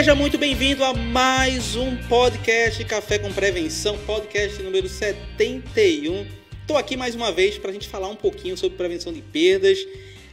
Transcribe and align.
Seja 0.00 0.14
muito 0.14 0.38
bem-vindo 0.38 0.82
a 0.82 0.94
mais 0.94 1.76
um 1.76 1.94
podcast 2.08 2.82
Café 2.86 3.18
com 3.18 3.30
Prevenção, 3.30 3.98
podcast 4.06 4.62
número 4.62 4.88
71. 4.88 6.26
Estou 6.62 6.78
aqui 6.78 6.96
mais 6.96 7.14
uma 7.14 7.30
vez 7.30 7.58
para 7.58 7.68
a 7.68 7.72
gente 7.74 7.86
falar 7.86 8.08
um 8.08 8.16
pouquinho 8.16 8.56
sobre 8.56 8.78
prevenção 8.78 9.12
de 9.12 9.20
perdas 9.20 9.86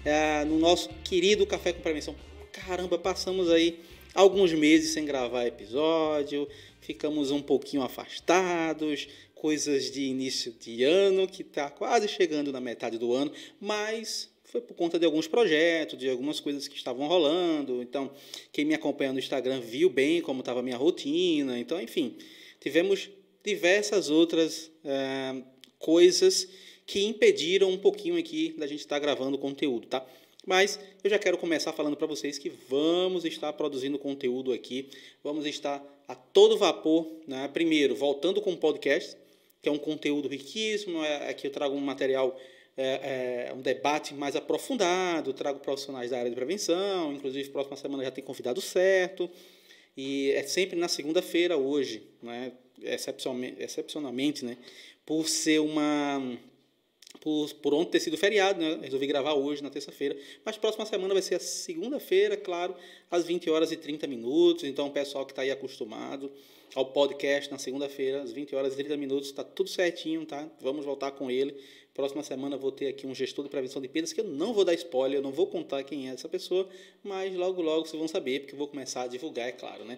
é, 0.06 0.46
no 0.46 0.58
nosso 0.58 0.88
querido 1.04 1.46
Café 1.46 1.74
com 1.74 1.82
Prevenção. 1.82 2.16
Caramba, 2.54 2.98
passamos 2.98 3.52
aí 3.52 3.82
alguns 4.16 4.54
meses 4.54 4.94
sem 4.94 5.04
gravar 5.04 5.46
episódio, 5.46 6.48
ficamos 6.80 7.30
um 7.30 7.42
pouquinho 7.42 7.84
afastados, 7.84 9.10
coisas 9.36 9.92
de 9.92 10.04
início 10.04 10.56
de 10.58 10.86
ano 10.86 11.28
que 11.28 11.42
está 11.42 11.70
quase 11.70 12.08
chegando 12.08 12.54
na 12.54 12.62
metade 12.62 12.98
do 12.98 13.14
ano, 13.14 13.34
mas 13.60 14.30
foi 14.48 14.62
por 14.62 14.76
conta 14.76 14.98
de 14.98 15.06
alguns 15.06 15.28
projetos, 15.28 16.00
de 16.00 16.10
algumas 16.10 16.40
coisas 16.40 16.68
que 16.68 16.78
estavam 16.78 17.06
rolando. 17.06 17.82
Então, 17.82 18.10
quem 18.52 18.64
me 18.64 18.74
acompanha 18.74 19.12
no 19.12 19.20
Instagram 19.20 19.60
viu 19.60 19.90
bem 19.90 20.22
como 20.22 20.40
estava 20.40 20.62
a 20.62 20.64
minha 20.64 20.78
rotina. 20.78 21.60
Então, 21.60 21.82
enfim, 21.82 22.18
tivemos 22.60 23.10
diversas 23.44 24.10
outras 24.10 24.72
é, 24.86 25.44
coisas 25.78 26.48
que 26.86 27.04
impediram 27.04 27.70
um 27.70 27.78
pouquinho 27.78 28.18
aqui 28.18 28.56
da 28.58 28.66
gente 28.66 28.80
estar 28.80 28.96
tá 28.96 29.00
gravando 29.00 29.38
conteúdo, 29.38 29.86
tá? 29.88 30.06
Mas 30.46 30.80
eu 31.04 31.10
já 31.10 31.20
quero 31.20 31.38
começar 31.38 31.74
falando 31.74 31.98
para 31.98 32.08
vocês 32.08 32.38
que 32.38 32.50
vamos 32.50 33.26
estar 33.26 33.52
produzindo 33.52 34.00
conteúdo 34.00 34.54
aqui, 34.54 34.90
vamos 35.22 35.46
estar 35.46 35.84
a 36.08 36.16
todo 36.16 36.58
vapor, 36.58 37.06
né? 37.28 37.50
Primeiro, 37.50 37.94
voltando 37.98 38.42
com 38.42 38.54
o 38.54 38.58
podcast, 38.58 39.18
que 39.62 39.68
é 39.68 39.72
um 39.74 39.78
conteúdo 39.78 40.30
riquíssimo, 40.30 41.04
é, 41.04 41.30
aqui 41.30 41.48
eu 41.48 41.52
trago 41.52 41.76
um 41.76 41.82
material 41.82 42.40
é, 42.78 43.48
é, 43.50 43.54
um 43.54 43.62
debate 43.62 44.14
mais 44.14 44.36
aprofundado, 44.36 45.34
trago 45.34 45.60
profissionais 45.60 46.12
da 46.12 46.20
área 46.20 46.30
de 46.30 46.36
prevenção, 46.36 47.12
inclusive 47.12 47.50
próxima 47.50 47.76
semana 47.76 48.04
já 48.04 48.12
tem 48.12 48.24
convidado 48.24 48.62
certo, 48.62 49.30
e 49.98 50.32
é 50.32 50.44
sempre 50.44 50.78
na 50.78 50.88
segunda-feira 50.88 51.58
hoje, 51.58 52.04
né, 52.22 52.52
excepcionalmente, 52.82 53.62
excepcionalmente 53.62 54.46
né, 54.46 54.58
por 55.04 55.28
ser 55.28 55.60
uma 55.60 56.22
por, 57.20 57.54
por 57.56 57.74
ontem 57.74 57.92
ter 57.92 58.00
sido 58.00 58.18
feriado, 58.18 58.60
né? 58.60 58.80
resolvi 58.82 59.08
gravar 59.08 59.34
hoje, 59.34 59.64
na 59.64 59.70
terça-feira. 59.70 60.16
Mas 60.46 60.58
próxima 60.58 60.86
semana 60.86 61.14
vai 61.14 61.22
ser 61.22 61.36
a 61.36 61.40
segunda-feira, 61.40 62.38
claro, 62.38 62.76
às 63.10 63.26
20 63.26 63.50
horas 63.50 63.72
e 63.72 63.78
30 63.78 64.08
minutos. 64.08 64.64
Então, 64.64 64.88
o 64.88 64.92
pessoal 64.92 65.26
que 65.26 65.32
está 65.32 65.42
aí 65.42 65.52
acostumado 65.52 66.32
ao 66.76 66.86
podcast 66.86 67.52
na 67.52 67.58
segunda-feira, 67.58 68.22
às 68.22 68.32
20 68.32 68.56
horas 68.56 68.74
e 68.74 68.78
30 68.78 68.98
minutos, 68.98 69.30
está 69.30 69.44
tudo 69.44 69.70
certinho, 69.70 70.26
tá? 70.26 70.48
Vamos 70.62 70.86
voltar 70.86 71.12
com 71.12 71.32
ele. 71.32 71.56
Próxima 71.98 72.22
semana 72.22 72.56
vou 72.56 72.72
ter 72.72 72.90
aqui 72.90 73.08
um 73.08 73.16
gestor 73.16 73.44
de 73.44 73.50
prevenção 73.50 73.82
de 73.82 73.88
perdas 73.88 74.14
que 74.14 74.22
eu 74.22 74.24
não 74.24 74.54
vou 74.54 74.64
dar 74.64 74.76
spoiler, 74.76 75.18
eu 75.18 75.24
não 75.24 75.32
vou 75.32 75.48
contar 75.48 75.84
quem 75.84 76.08
é 76.08 76.14
essa 76.14 76.30
pessoa, 76.30 76.70
mas 77.04 77.36
logo 77.36 77.60
logo 77.60 77.88
vocês 77.88 77.98
vão 77.98 78.08
saber, 78.08 78.42
porque 78.42 78.54
eu 78.54 78.58
vou 78.60 78.68
começar 78.68 79.02
a 79.02 79.08
divulgar, 79.08 79.48
é 79.48 79.52
claro, 79.52 79.84
né? 79.84 79.98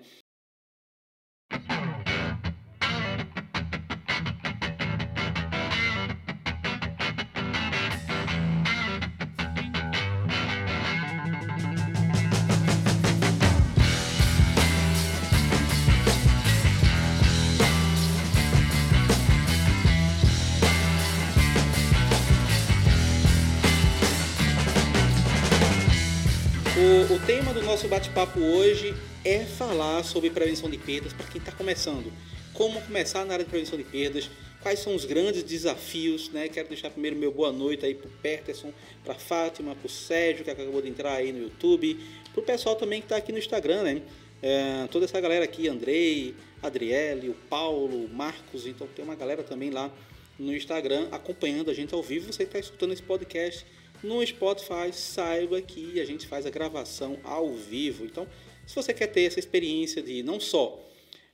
Nosso 27.70 27.88
bate-papo 27.88 28.40
hoje 28.40 28.96
é 29.24 29.46
falar 29.46 30.04
sobre 30.04 30.32
prevenção 30.32 30.68
de 30.68 30.78
perdas 30.80 31.14
para 31.14 31.28
quem 31.28 31.38
está 31.38 31.52
começando. 31.52 32.12
Como 32.52 32.82
começar 32.82 33.24
na 33.26 33.34
área 33.34 33.46
de 33.46 33.52
prevenção 33.52 33.78
de 33.78 33.84
perdas, 33.84 34.28
quais 34.60 34.80
são 34.80 34.96
os 34.96 35.06
grandes 35.06 35.44
desafios, 35.44 36.32
né? 36.32 36.48
Quero 36.48 36.68
deixar 36.68 36.90
primeiro 36.90 37.16
meu 37.16 37.32
boa 37.32 37.52
noite 37.52 37.86
aí 37.86 37.94
para 37.94 38.08
o 38.08 38.12
Peterson, 38.24 38.74
para 39.06 39.14
Fátima, 39.14 39.76
para 39.76 39.86
o 39.86 39.90
Sérgio, 39.90 40.44
que 40.44 40.50
acabou 40.50 40.82
de 40.82 40.90
entrar 40.90 41.14
aí 41.14 41.32
no 41.32 41.44
YouTube, 41.44 42.00
para 42.34 42.42
o 42.42 42.44
pessoal 42.44 42.76
também 42.76 43.02
que 43.02 43.06
está 43.06 43.18
aqui 43.18 43.32
no 43.32 43.38
Instagram, 43.38 43.84
né? 43.84 44.02
É, 44.42 44.88
toda 44.90 45.06
essa 45.06 45.22
galera 45.22 45.46
aqui, 45.46 45.68
Andrei, 45.68 46.34
Adriele, 46.64 47.30
o 47.30 47.36
Paulo, 47.52 48.06
o 48.06 48.10
Marcos, 48.10 48.66
então 48.66 48.88
tem 48.96 49.06
uma 49.06 49.16
galera 49.16 49.44
também 49.44 49.70
lá 49.70 49.94
no 50.40 50.56
Instagram 50.56 51.08
acompanhando 51.12 51.70
a 51.70 51.74
gente 51.76 51.94
ao 51.94 52.02
vivo. 52.02 52.34
Você 52.34 52.44
está 52.44 52.58
escutando 52.58 52.94
esse 52.94 53.04
podcast 53.04 53.64
no 54.04 54.26
Spotify, 54.26 54.92
saiba 54.94 55.62
que 55.62 56.00
a 56.00 56.06
gente 56.06 56.28
faz 56.28 56.46
a 56.46 56.50
gravação 56.50 57.20
ao 57.24 57.54
vivo. 57.54 58.06
Então, 58.06 58.28
se 58.66 58.76
você 58.76 58.94
quer 58.94 59.08
ter 59.08 59.24
essa 59.24 59.40
experiência 59.40 60.02
de 60.02 60.24
não 60.24 60.40
só 60.40 60.80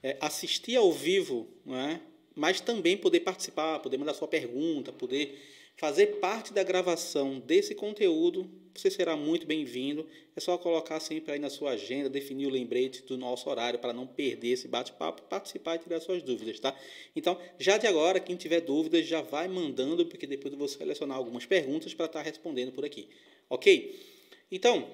é, 0.02 0.18
assistir 0.20 0.76
ao 0.76 0.92
vivo, 0.92 1.48
é, 1.68 2.00
mas 2.36 2.60
também 2.62 2.98
poder 2.98 3.22
participar, 3.22 3.80
poder 3.80 3.98
mandar 3.98 4.14
sua 4.14 4.28
pergunta, 4.28 4.92
poder 4.92 5.40
fazer 5.76 6.20
parte 6.20 6.54
da 6.54 6.64
gravação 6.64 7.40
desse 7.40 7.76
conteúdo, 7.76 8.50
você 8.74 8.90
será 8.90 9.16
muito 9.16 9.46
bem-vindo. 9.46 10.08
É 10.36 10.40
só 10.40 10.58
colocar 10.58 11.00
sempre 11.00 11.34
aí 11.34 11.40
na 11.40 11.50
sua 11.50 11.72
agenda, 11.72 12.10
definir 12.10 12.48
o 12.48 12.50
lembrete 12.50 13.04
do 13.04 13.18
nosso 13.18 13.50
horário 13.50 13.80
para 13.80 13.94
não 13.94 14.06
perder 14.06 14.50
esse 14.50 14.68
bate-papo, 14.68 15.24
participar 15.24 15.76
e 15.76 15.80
tirar 15.80 16.00
suas 16.02 16.22
dúvidas, 16.22 16.60
tá? 16.60 16.78
Então, 17.16 17.40
já 17.58 17.78
de 17.78 17.88
agora, 17.88 18.20
quem 18.20 18.36
tiver 18.36 18.62
dúvidas, 18.62 19.06
já 19.06 19.22
vai 19.22 19.48
mandando, 19.48 20.06
porque 20.06 20.28
depois 20.28 20.54
eu 20.54 20.58
vou 20.58 20.68
selecionar 20.68 21.18
algumas 21.18 21.46
perguntas 21.46 21.94
para 21.94 22.06
estar 22.06 22.20
tá 22.20 22.26
respondendo 22.26 22.72
por 22.72 22.84
aqui, 22.84 23.08
ok? 23.50 23.98
Então, 24.52 24.90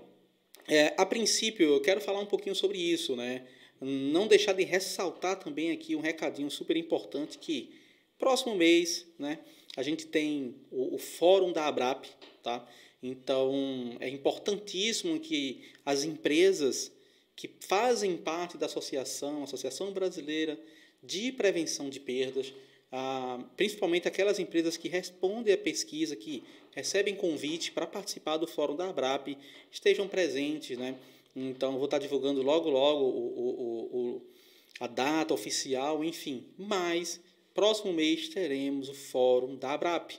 é, 0.67 0.93
a 0.97 1.05
princípio, 1.05 1.67
eu 1.67 1.81
quero 1.81 2.01
falar 2.01 2.19
um 2.19 2.25
pouquinho 2.25 2.55
sobre 2.55 2.77
isso, 2.77 3.15
né? 3.15 3.47
Não 3.79 4.27
deixar 4.27 4.53
de 4.53 4.63
ressaltar 4.63 5.39
também 5.39 5.71
aqui 5.71 5.95
um 5.95 6.01
recadinho 6.01 6.51
super 6.51 6.77
importante 6.77 7.39
que 7.39 7.73
próximo 8.19 8.55
mês, 8.55 9.07
né? 9.17 9.39
A 9.75 9.83
gente 9.83 10.07
tem 10.07 10.55
o, 10.69 10.95
o 10.95 10.97
fórum 10.97 11.51
da 11.51 11.65
Abrap, 11.65 12.05
tá? 12.43 12.67
Então, 13.01 13.97
é 13.99 14.09
importantíssimo 14.09 15.19
que 15.19 15.63
as 15.85 16.03
empresas 16.03 16.91
que 17.35 17.49
fazem 17.61 18.17
parte 18.17 18.57
da 18.57 18.67
associação, 18.67 19.43
Associação 19.43 19.91
Brasileira 19.91 20.59
de 21.01 21.31
Prevenção 21.31 21.89
de 21.89 21.99
Perdas, 21.99 22.53
ah, 22.91 23.43
principalmente 23.55 24.07
aquelas 24.07 24.37
empresas 24.37 24.77
que 24.77 24.87
respondem 24.87 25.53
à 25.53 25.57
pesquisa, 25.57 26.15
que 26.15 26.43
recebem 26.75 27.15
convite 27.15 27.71
para 27.71 27.87
participar 27.87 28.37
do 28.37 28.45
Fórum 28.45 28.75
da 28.75 28.89
Abrap, 28.89 29.35
estejam 29.71 30.07
presentes, 30.07 30.77
né? 30.77 30.99
Então, 31.35 31.77
vou 31.77 31.85
estar 31.85 31.97
divulgando 31.97 32.41
logo, 32.41 32.69
logo 32.69 33.05
o, 33.05 33.39
o, 33.39 33.97
o, 33.97 34.21
a 34.79 34.87
data 34.87 35.33
oficial, 35.33 36.03
enfim. 36.03 36.45
Mas, 36.57 37.21
próximo 37.53 37.93
mês, 37.93 38.29
teremos 38.29 38.89
o 38.89 38.93
Fórum 38.93 39.55
da 39.55 39.73
Abrap. 39.73 40.11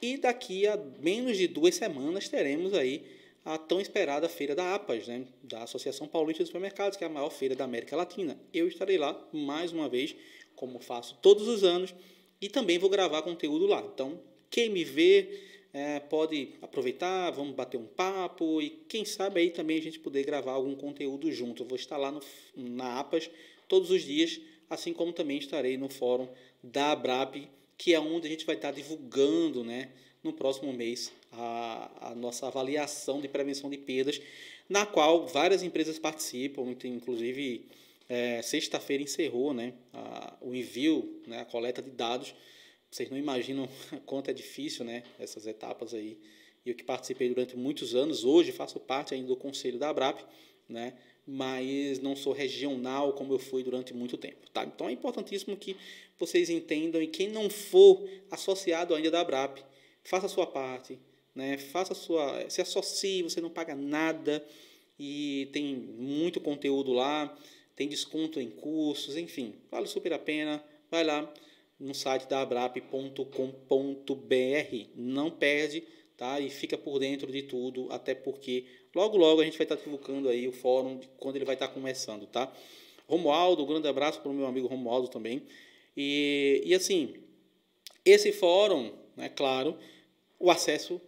E 0.00 0.16
daqui 0.16 0.66
a 0.66 0.76
menos 1.00 1.36
de 1.36 1.46
duas 1.46 1.74
semanas 1.74 2.28
teremos 2.28 2.74
aí 2.74 3.04
a 3.44 3.56
tão 3.56 3.80
esperada 3.80 4.28
feira 4.28 4.54
da 4.54 4.74
APAS, 4.74 5.06
né, 5.06 5.24
da 5.42 5.62
Associação 5.62 6.08
Paulista 6.08 6.42
de 6.42 6.48
Supermercados, 6.48 6.98
que 6.98 7.04
é 7.04 7.06
a 7.06 7.10
maior 7.10 7.30
feira 7.30 7.54
da 7.54 7.64
América 7.64 7.96
Latina. 7.96 8.36
Eu 8.52 8.66
estarei 8.66 8.98
lá 8.98 9.16
mais 9.32 9.72
uma 9.72 9.88
vez, 9.88 10.16
como 10.56 10.80
faço 10.80 11.16
todos 11.22 11.46
os 11.46 11.62
anos, 11.62 11.94
e 12.40 12.48
também 12.48 12.78
vou 12.78 12.90
gravar 12.90 13.22
conteúdo 13.22 13.66
lá. 13.66 13.80
Então, 13.80 14.20
quem 14.50 14.68
me 14.68 14.84
vê 14.84 15.40
é, 15.72 16.00
pode 16.00 16.54
aproveitar, 16.60 17.30
vamos 17.30 17.54
bater 17.54 17.76
um 17.76 17.86
papo 17.86 18.60
e 18.62 18.70
quem 18.88 19.04
sabe 19.04 19.40
aí 19.40 19.50
também 19.50 19.78
a 19.78 19.82
gente 19.82 19.98
poder 20.00 20.24
gravar 20.24 20.52
algum 20.52 20.74
conteúdo 20.74 21.30
junto. 21.30 21.62
Eu 21.62 21.68
vou 21.68 21.76
estar 21.76 21.96
lá 21.96 22.10
no, 22.10 22.20
na 22.56 22.98
APAS 22.98 23.30
todos 23.68 23.90
os 23.90 24.02
dias, 24.02 24.40
assim 24.70 24.92
como 24.92 25.12
também 25.12 25.38
estarei 25.38 25.76
no 25.76 25.88
fórum 25.88 26.28
da 26.72 26.92
ABRAP 26.92 27.48
que 27.78 27.94
é 27.94 28.00
onde 28.00 28.26
a 28.26 28.30
gente 28.30 28.46
vai 28.46 28.56
estar 28.56 28.70
divulgando 28.70 29.62
né, 29.62 29.90
no 30.22 30.32
próximo 30.32 30.72
mês 30.72 31.12
a, 31.32 32.10
a 32.10 32.14
nossa 32.14 32.46
avaliação 32.46 33.20
de 33.20 33.28
prevenção 33.28 33.68
de 33.68 33.76
perdas, 33.76 34.20
na 34.68 34.86
qual 34.86 35.26
várias 35.26 35.62
empresas 35.62 35.98
participam, 35.98 36.74
inclusive 36.84 37.66
é, 38.08 38.40
sexta-feira 38.42 39.02
encerrou 39.02 39.52
né, 39.52 39.74
a, 39.92 40.36
o 40.40 40.54
envio, 40.54 41.20
né, 41.26 41.40
a 41.40 41.44
coleta 41.44 41.82
de 41.82 41.90
dados. 41.90 42.34
Vocês 42.90 43.10
não 43.10 43.18
imaginam 43.18 43.68
quanto 44.06 44.30
é 44.30 44.32
difícil 44.32 44.84
né, 44.84 45.02
essas 45.18 45.46
etapas 45.46 45.92
aí. 45.92 46.18
Eu 46.64 46.74
que 46.74 46.82
participei 46.82 47.28
durante 47.28 47.56
muitos 47.56 47.94
anos, 47.94 48.24
hoje 48.24 48.50
faço 48.50 48.80
parte 48.80 49.14
ainda 49.14 49.28
do 49.28 49.36
conselho 49.36 49.78
da 49.78 49.90
ABRAP, 49.90 50.24
né, 50.68 50.94
mas 51.26 51.98
não 51.98 52.14
sou 52.14 52.32
regional 52.32 53.12
como 53.14 53.32
eu 53.32 53.38
fui 53.38 53.62
durante 53.62 53.92
muito 53.92 54.16
tempo. 54.16 54.48
Tá? 54.52 54.64
Então 54.64 54.88
é 54.88 54.92
importantíssimo 54.92 55.56
que 55.56 55.76
vocês 56.18 56.48
entendam 56.48 57.02
e 57.02 57.06
quem 57.06 57.28
não 57.28 57.50
for 57.50 58.08
associado 58.30 58.94
ainda 58.94 59.10
da 59.10 59.20
ABRAP, 59.20 59.58
faça 60.04 60.26
a 60.26 60.28
sua 60.28 60.46
parte, 60.46 60.98
né? 61.34 61.58
faça 61.58 61.94
sua, 61.94 62.48
se 62.48 62.60
associe, 62.60 63.22
você 63.22 63.40
não 63.40 63.50
paga 63.50 63.74
nada 63.74 64.44
e 64.98 65.48
tem 65.52 65.74
muito 65.74 66.40
conteúdo 66.40 66.92
lá, 66.92 67.36
tem 67.74 67.88
desconto 67.88 68.40
em 68.40 68.48
cursos, 68.48 69.16
enfim, 69.16 69.54
vale 69.70 69.86
super 69.86 70.12
a 70.12 70.18
pena. 70.18 70.64
Vai 70.90 71.04
lá 71.04 71.30
no 71.78 71.94
site 71.94 72.26
da 72.26 72.40
abrap.com.br, 72.40 73.26
não 74.94 75.30
perde, 75.30 75.84
tá? 76.16 76.40
E 76.40 76.48
fica 76.48 76.78
por 76.78 76.98
dentro 76.98 77.30
de 77.30 77.42
tudo, 77.42 77.88
até 77.90 78.14
porque 78.14 78.64
logo 78.96 79.18
logo 79.18 79.42
a 79.42 79.44
gente 79.44 79.58
vai 79.58 79.66
estar 79.66 79.76
divulgando 79.76 80.30
aí 80.30 80.48
o 80.48 80.52
fórum 80.52 80.98
quando 81.18 81.36
ele 81.36 81.44
vai 81.44 81.54
estar 81.54 81.68
começando, 81.68 82.26
tá? 82.26 82.50
Romualdo, 83.06 83.62
um 83.62 83.66
grande 83.66 83.86
abraço 83.86 84.20
para 84.22 84.30
o 84.30 84.34
meu 84.34 84.46
amigo 84.46 84.66
Romualdo 84.66 85.08
também. 85.08 85.42
E, 85.94 86.62
e 86.64 86.74
assim, 86.74 87.14
esse 88.02 88.32
fórum, 88.32 88.92
é 89.18 89.28
claro, 89.28 89.78
o 90.38 90.50
acesso 90.50 90.98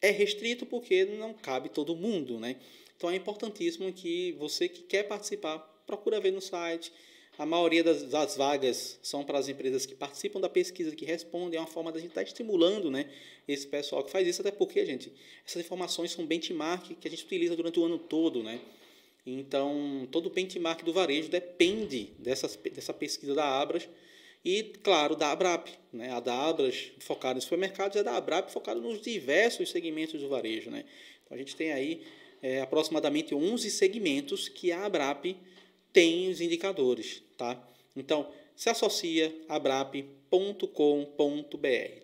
é 0.00 0.10
restrito 0.10 0.64
porque 0.64 1.04
não 1.04 1.34
cabe 1.34 1.68
todo 1.68 1.94
mundo, 1.94 2.40
né? 2.40 2.56
Então 2.96 3.10
é 3.10 3.16
importantíssimo 3.16 3.92
que 3.92 4.32
você 4.32 4.66
que 4.66 4.82
quer 4.82 5.02
participar, 5.02 5.58
procura 5.86 6.20
ver 6.20 6.32
no 6.32 6.40
site. 6.40 6.90
A 7.36 7.44
maioria 7.44 7.82
das, 7.82 8.04
das 8.04 8.36
vagas 8.36 8.98
são 9.02 9.24
para 9.24 9.38
as 9.38 9.48
empresas 9.48 9.84
que 9.84 9.94
participam 9.94 10.40
da 10.40 10.48
pesquisa, 10.48 10.94
que 10.94 11.04
respondem. 11.04 11.58
É 11.58 11.60
uma 11.60 11.66
forma 11.66 11.90
da 11.90 11.98
gente 11.98 12.10
estar 12.10 12.20
tá 12.20 12.26
estimulando 12.26 12.90
né, 12.90 13.10
esse 13.48 13.66
pessoal 13.66 14.04
que 14.04 14.10
faz 14.10 14.26
isso, 14.26 14.40
até 14.40 14.52
porque, 14.52 14.86
gente, 14.86 15.12
essas 15.44 15.64
informações 15.64 16.12
são 16.12 16.24
benchmark 16.24 16.94
que 16.94 17.08
a 17.08 17.10
gente 17.10 17.24
utiliza 17.24 17.56
durante 17.56 17.80
o 17.80 17.84
ano 17.84 17.98
todo, 17.98 18.42
né? 18.42 18.60
Então, 19.26 20.06
todo 20.12 20.26
o 20.26 20.30
benchmark 20.30 20.84
do 20.84 20.92
varejo 20.92 21.28
depende 21.28 22.10
dessas, 22.18 22.56
dessa 22.56 22.92
pesquisa 22.92 23.34
da 23.34 23.44
Abras 23.44 23.88
e, 24.44 24.62
claro, 24.82 25.16
da 25.16 25.32
Abrap. 25.32 25.68
Né? 25.92 26.10
A 26.10 26.20
da 26.20 26.34
Abras 26.34 26.92
focada 27.00 27.38
em 27.38 27.42
supermercados 27.42 27.96
e 27.96 28.00
a 28.00 28.02
da 28.02 28.16
Abrap 28.16 28.50
focada 28.50 28.78
nos 28.78 29.00
diversos 29.00 29.70
segmentos 29.70 30.20
do 30.20 30.28
varejo. 30.28 30.70
Né? 30.70 30.84
Então, 31.24 31.34
a 31.34 31.38
gente 31.38 31.56
tem 31.56 31.72
aí 31.72 32.02
é, 32.42 32.60
aproximadamente 32.60 33.34
11 33.34 33.70
segmentos 33.70 34.48
que 34.48 34.70
a 34.70 34.84
Abrap 34.84 35.34
tem 35.94 36.28
os 36.28 36.42
indicadores. 36.42 37.22
Tá? 37.38 37.66
Então, 37.96 38.28
se 38.54 38.68
associa 38.68 39.34
abrap.com.br, 39.48 40.10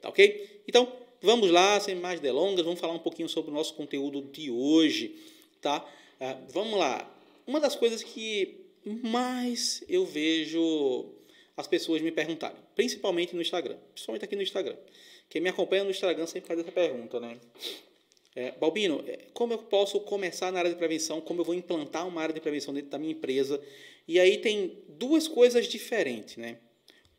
tá 0.00 0.08
ok? 0.08 0.62
Então, 0.66 0.90
vamos 1.20 1.50
lá, 1.50 1.78
sem 1.78 1.94
mais 1.94 2.20
delongas, 2.20 2.64
vamos 2.64 2.81
falar 2.81 2.94
um 2.94 2.98
pouquinho 2.98 3.28
sobre 3.28 3.50
o 3.50 3.54
nosso 3.54 3.75
conteúdo 3.75 4.22
de 4.22 4.50
hoje, 4.50 5.14
tá? 5.60 5.87
Ah, 6.19 6.38
vamos 6.50 6.78
lá. 6.78 7.12
Uma 7.46 7.60
das 7.60 7.76
coisas 7.76 8.02
que 8.02 8.60
mais 8.84 9.84
eu 9.88 10.06
vejo 10.06 11.12
as 11.56 11.66
pessoas 11.66 12.00
me 12.00 12.10
perguntarem, 12.10 12.56
principalmente 12.75 13.34
no 13.34 13.42
Instagram, 13.42 13.76
principalmente 13.92 14.25
aqui 14.25 14.37
no 14.37 14.42
Instagram. 14.42 14.76
Quem 15.28 15.42
me 15.42 15.50
acompanha 15.50 15.84
no 15.84 15.90
Instagram 15.90 16.26
sempre 16.26 16.48
faz 16.48 16.60
essa 16.60 16.72
pergunta, 16.72 17.20
né? 17.20 17.38
É, 18.35 18.53
Balbino, 18.53 19.03
é, 19.06 19.27
como 19.32 19.53
eu 19.53 19.59
posso 19.59 20.00
começar 20.00 20.53
na 20.53 20.61
área 20.61 20.71
de 20.71 20.77
prevenção? 20.77 21.21
Como 21.21 21.41
eu 21.41 21.44
vou 21.44 21.55
implantar 21.55 22.06
uma 22.06 22.23
área 22.23 22.35
de 22.35 22.41
prevenção 22.41 22.73
dentro 22.73 22.91
da 22.91 22.99
minha 22.99 23.12
empresa? 23.12 23.61
E 24.06 24.19
aí 24.21 24.38
tem 24.38 24.79
duas 24.88 25.27
coisas 25.27 25.67
diferentes, 25.67 26.37
né? 26.37 26.59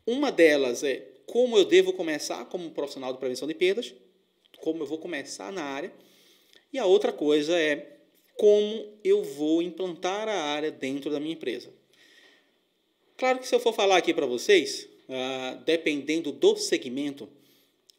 Uma 0.06 0.32
delas 0.32 0.84
é 0.84 1.08
como 1.26 1.58
eu 1.58 1.66
devo 1.66 1.94
começar 1.94 2.46
como 2.46 2.72
profissional 2.72 3.14
de 3.14 3.20
prevenção 3.20 3.48
de 3.48 3.54
perdas, 3.54 3.94
como 4.60 4.84
eu 4.84 4.88
vou 4.88 4.98
começar 4.98 5.52
na 5.52 5.64
área. 5.64 5.94
E 6.74 6.80
a 6.80 6.86
outra 6.86 7.12
coisa 7.12 7.58
é 7.58 8.00
como 8.38 8.98
eu 9.04 9.24
vou 9.24 9.62
implantar 9.62 10.28
a 10.28 10.34
área 10.34 10.72
dentro 10.72 11.12
da 11.12 11.20
minha 11.20 11.34
empresa. 11.34 11.72
Claro 13.18 13.40
que 13.40 13.48
se 13.48 13.54
eu 13.54 13.60
for 13.60 13.74
falar 13.74 13.98
aqui 13.98 14.14
para 14.14 14.26
vocês, 14.26 14.90
ah, 15.08 15.62
dependendo 15.66 16.32
do 16.32 16.56
segmento, 16.56 17.30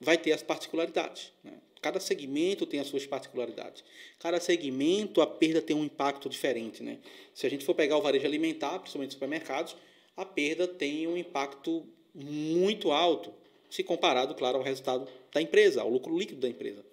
vai 0.01 0.19
ter 0.19 0.33
as 0.33 0.43
particularidades. 0.43 1.33
Né? 1.45 1.62
Cada 1.83 1.99
segmento 1.99 2.65
tem 2.65 2.79
as 2.79 2.87
suas 2.87 3.05
particularidades. 3.05 3.83
Cada 4.21 4.39
segmento, 4.39 5.21
a 5.21 5.27
perda 5.27 5.61
tem 5.61 5.75
um 5.75 5.85
impacto 5.85 6.29
diferente. 6.29 6.81
Né? 6.81 6.99
Se 7.35 7.45
a 7.45 7.51
gente 7.51 7.65
for 7.65 7.75
pegar 7.75 7.99
o 7.99 8.01
varejo 8.01 8.25
alimentar, 8.25 8.79
principalmente 8.79 9.15
supermercados, 9.15 9.77
a 10.17 10.25
perda 10.25 10.69
tem 10.69 11.09
um 11.09 11.17
impacto 11.17 11.85
muito 12.15 12.93
alto, 12.93 13.35
se 13.69 13.83
comparado, 13.83 14.35
claro, 14.37 14.59
ao 14.59 14.63
resultado 14.63 15.09
da 15.33 15.43
empresa, 15.43 15.83
ao 15.83 15.91
lucro 15.91 16.17
líquido 16.17 16.41
da 16.41 16.49
empresa. 16.49 16.85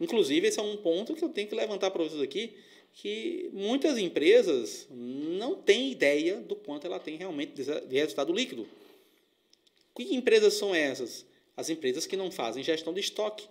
Inclusive, 0.00 0.46
esse 0.46 0.60
é 0.60 0.62
um 0.62 0.76
ponto 0.76 1.14
que 1.14 1.24
eu 1.24 1.28
tenho 1.28 1.48
que 1.48 1.54
levantar 1.54 1.90
para 1.90 2.04
vocês 2.04 2.22
aqui, 2.22 2.54
que 2.92 3.50
muitas 3.52 3.98
empresas 3.98 4.86
não 4.90 5.56
têm 5.56 5.90
ideia 5.90 6.36
do 6.36 6.54
quanto 6.54 6.86
ela 6.86 7.00
tem 7.00 7.16
realmente 7.16 7.54
de 7.54 7.98
resultado 7.98 8.32
líquido. 8.32 8.68
Que 9.96 10.14
empresas 10.14 10.54
são 10.54 10.74
essas? 10.74 11.26
As 11.56 11.70
empresas 11.70 12.06
que 12.06 12.16
não 12.16 12.30
fazem 12.30 12.62
gestão 12.62 12.94
de 12.94 13.00
estoque, 13.00 13.46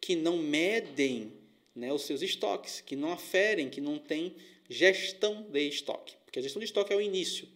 que 0.00 0.14
não 0.14 0.36
medem 0.36 1.32
né, 1.74 1.92
os 1.92 2.02
seus 2.02 2.22
estoques, 2.22 2.80
que 2.80 2.96
não 2.96 3.12
aferem, 3.12 3.68
que 3.68 3.80
não 3.80 3.98
têm 3.98 4.34
gestão 4.68 5.42
de 5.50 5.68
estoque. 5.68 6.14
Porque 6.24 6.38
a 6.38 6.42
gestão 6.42 6.60
de 6.60 6.66
estoque 6.66 6.92
é 6.92 6.96
o 6.96 7.00
início. 7.00 7.48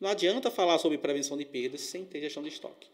Não 0.00 0.08
adianta 0.08 0.50
falar 0.50 0.78
sobre 0.78 0.96
prevenção 0.98 1.36
de 1.36 1.44
perdas 1.44 1.80
sem 1.80 2.04
ter 2.04 2.20
gestão 2.20 2.42
de 2.42 2.48
estoque. 2.48 2.88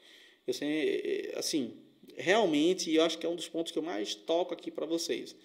Eu 0.46 0.54
sei, 0.54 1.32
assim, 1.36 1.74
realmente, 2.16 2.92
eu 2.92 3.02
acho 3.02 3.18
que 3.18 3.26
é 3.26 3.28
um 3.28 3.36
dos 3.36 3.48
pontos 3.48 3.72
que 3.72 3.78
eu 3.78 3.82
mais 3.82 4.14
toco 4.14 4.54
aqui 4.54 4.70
para 4.70 4.86
vocês. 4.86 5.36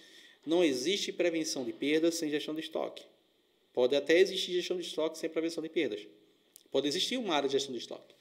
Não 0.46 0.64
existe 0.64 1.12
prevenção 1.12 1.66
de 1.66 1.74
perdas 1.74 2.16
sem 2.16 2.30
gestão 2.30 2.56
de 2.56 2.62
estoque. 2.62 3.04
Pode 3.74 3.96
até 3.96 4.20
existir 4.20 4.54
gestão 4.54 4.78
de 4.78 4.84
estoque 4.84 5.18
sem 5.18 5.30
prevenção 5.30 5.62
de 5.62 5.70
perdas. 5.70 6.08
Pode 6.72 6.88
existir 6.88 7.18
uma 7.18 7.36
área 7.36 7.48
de 7.48 7.54
gestão 7.54 7.74
de 7.74 7.80
estoque. 7.80 8.16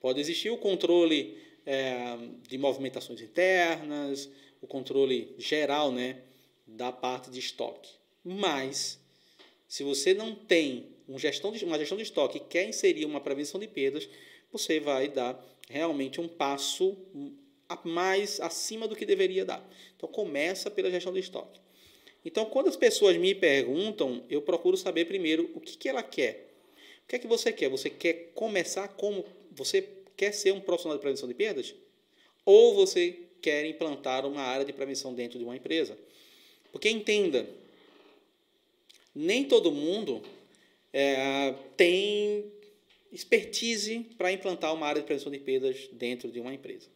Pode 0.00 0.20
existir 0.20 0.50
o 0.50 0.56
controle 0.56 1.36
é, 1.66 2.16
de 2.48 2.56
movimentações 2.56 3.20
internas, 3.20 4.30
o 4.60 4.66
controle 4.66 5.34
geral 5.38 5.92
né, 5.92 6.22
da 6.66 6.92
parte 6.92 7.30
de 7.30 7.38
estoque. 7.38 7.90
Mas, 8.24 8.98
se 9.66 9.82
você 9.82 10.12
não 10.14 10.34
tem 10.34 10.86
uma 11.08 11.18
gestão 11.18 11.50
de, 11.50 11.64
uma 11.64 11.78
gestão 11.78 11.96
de 11.96 12.02
estoque 12.02 12.38
e 12.38 12.40
quer 12.40 12.68
inserir 12.68 13.04
uma 13.04 13.20
prevenção 13.20 13.58
de 13.58 13.66
perdas, 13.66 14.08
você 14.52 14.78
vai 14.78 15.08
dar 15.08 15.42
realmente 15.68 16.20
um 16.20 16.28
passo 16.28 16.96
mais 17.84 18.40
acima 18.40 18.88
do 18.88 18.96
que 18.96 19.06
deveria 19.06 19.44
dar. 19.44 19.66
Então 19.96 20.08
começa 20.08 20.70
pela 20.70 20.90
gestão 20.90 21.12
de 21.12 21.20
estoque. 21.20 21.60
Então 22.24 22.46
quando 22.46 22.68
as 22.68 22.76
pessoas 22.76 23.16
me 23.16 23.34
perguntam, 23.34 24.24
eu 24.28 24.42
procuro 24.42 24.76
saber 24.76 25.06
primeiro 25.06 25.50
o 25.54 25.60
que, 25.60 25.76
que 25.76 25.88
ela 25.88 26.02
quer. 26.02 26.48
O 27.04 27.08
que 27.08 27.16
é 27.16 27.18
que 27.18 27.26
você 27.26 27.52
quer? 27.52 27.70
Você 27.70 27.88
quer 27.88 28.32
começar 28.34 28.88
como 28.88 29.24
você 29.50 29.88
quer 30.16 30.32
ser 30.32 30.52
um 30.52 30.60
profissional 30.60 30.98
de 30.98 31.00
prevenção 31.00 31.28
de 31.28 31.34
perdas? 31.34 31.74
Ou 32.44 32.74
você 32.74 33.27
quer 33.40 33.64
implantar 33.66 34.26
uma 34.26 34.42
área 34.42 34.64
de 34.64 34.72
prevenção 34.72 35.14
dentro 35.14 35.38
de 35.38 35.44
uma 35.44 35.56
empresa? 35.56 35.96
Porque 36.72 36.88
entenda, 36.88 37.48
nem 39.14 39.44
todo 39.44 39.72
mundo 39.72 40.22
é, 40.92 41.54
tem 41.76 42.52
expertise 43.12 44.00
para 44.16 44.32
implantar 44.32 44.74
uma 44.74 44.86
área 44.86 45.00
de 45.00 45.06
prevenção 45.06 45.32
de 45.32 45.38
perdas 45.38 45.88
dentro 45.92 46.30
de 46.30 46.40
uma 46.40 46.52
empresa. 46.52 46.88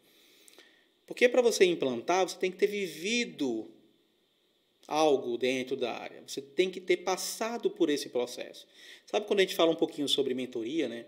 Porque 1.06 1.28
para 1.28 1.42
você 1.42 1.64
implantar, 1.64 2.28
você 2.28 2.38
tem 2.38 2.50
que 2.50 2.58
ter 2.58 2.66
vivido 2.66 3.70
algo 4.87 5.37
dentro 5.38 5.76
da 5.76 5.92
área. 5.92 6.22
Você 6.26 6.40
tem 6.40 6.70
que 6.70 6.80
ter 6.80 6.99
passado 6.99 7.70
por 7.70 7.88
esse 7.90 8.08
processo. 8.08 8.66
Sabe 9.06 9.26
quando 9.26 9.40
a 9.40 9.42
gente 9.42 9.54
fala 9.54 9.70
um 9.70 9.76
pouquinho 9.76 10.08
sobre 10.08 10.34
mentoria, 10.34 10.88
né? 10.88 11.06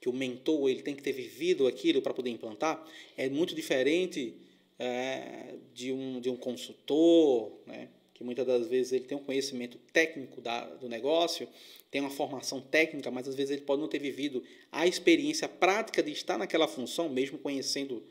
Que 0.00 0.08
o 0.08 0.12
mentor 0.12 0.68
ele 0.68 0.82
tem 0.82 0.94
que 0.94 1.02
ter 1.02 1.12
vivido 1.12 1.66
aquilo 1.66 2.02
para 2.02 2.14
poder 2.14 2.30
implantar. 2.30 2.84
É 3.16 3.28
muito 3.28 3.54
diferente 3.54 4.34
é, 4.78 5.54
de, 5.74 5.92
um, 5.92 6.20
de 6.20 6.30
um 6.30 6.36
consultor, 6.36 7.52
né? 7.66 7.88
que 8.14 8.24
muitas 8.24 8.46
das 8.46 8.66
vezes 8.66 8.92
ele 8.92 9.04
tem 9.04 9.16
um 9.16 9.22
conhecimento 9.22 9.78
técnico 9.92 10.40
da, 10.40 10.64
do 10.76 10.88
negócio, 10.88 11.46
tem 11.90 12.00
uma 12.00 12.10
formação 12.10 12.60
técnica, 12.60 13.10
mas 13.10 13.28
às 13.28 13.34
vezes 13.34 13.50
ele 13.50 13.60
pode 13.60 13.82
não 13.82 13.88
ter 13.88 13.98
vivido 13.98 14.42
a 14.72 14.86
experiência 14.86 15.46
prática 15.48 16.02
de 16.02 16.12
estar 16.12 16.38
naquela 16.38 16.66
função, 16.66 17.08
mesmo 17.08 17.36
conhecendo 17.38 18.02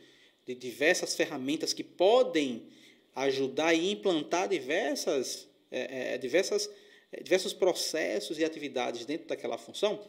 de 0.46 0.54
diversas 0.54 1.16
ferramentas 1.16 1.74
que 1.74 1.84
podem 1.84 2.68
ajudar 3.16 3.74
e 3.74 3.92
implantar 3.92 4.48
diversas, 4.48 5.48
é, 5.72 6.14
é, 6.14 6.18
diversas, 6.18 6.70
é, 7.12 7.24
diversos 7.24 7.54
processos 7.54 8.38
e 8.38 8.44
atividades 8.44 9.06
dentro 9.06 9.28
daquela 9.28 9.58
função, 9.58 10.00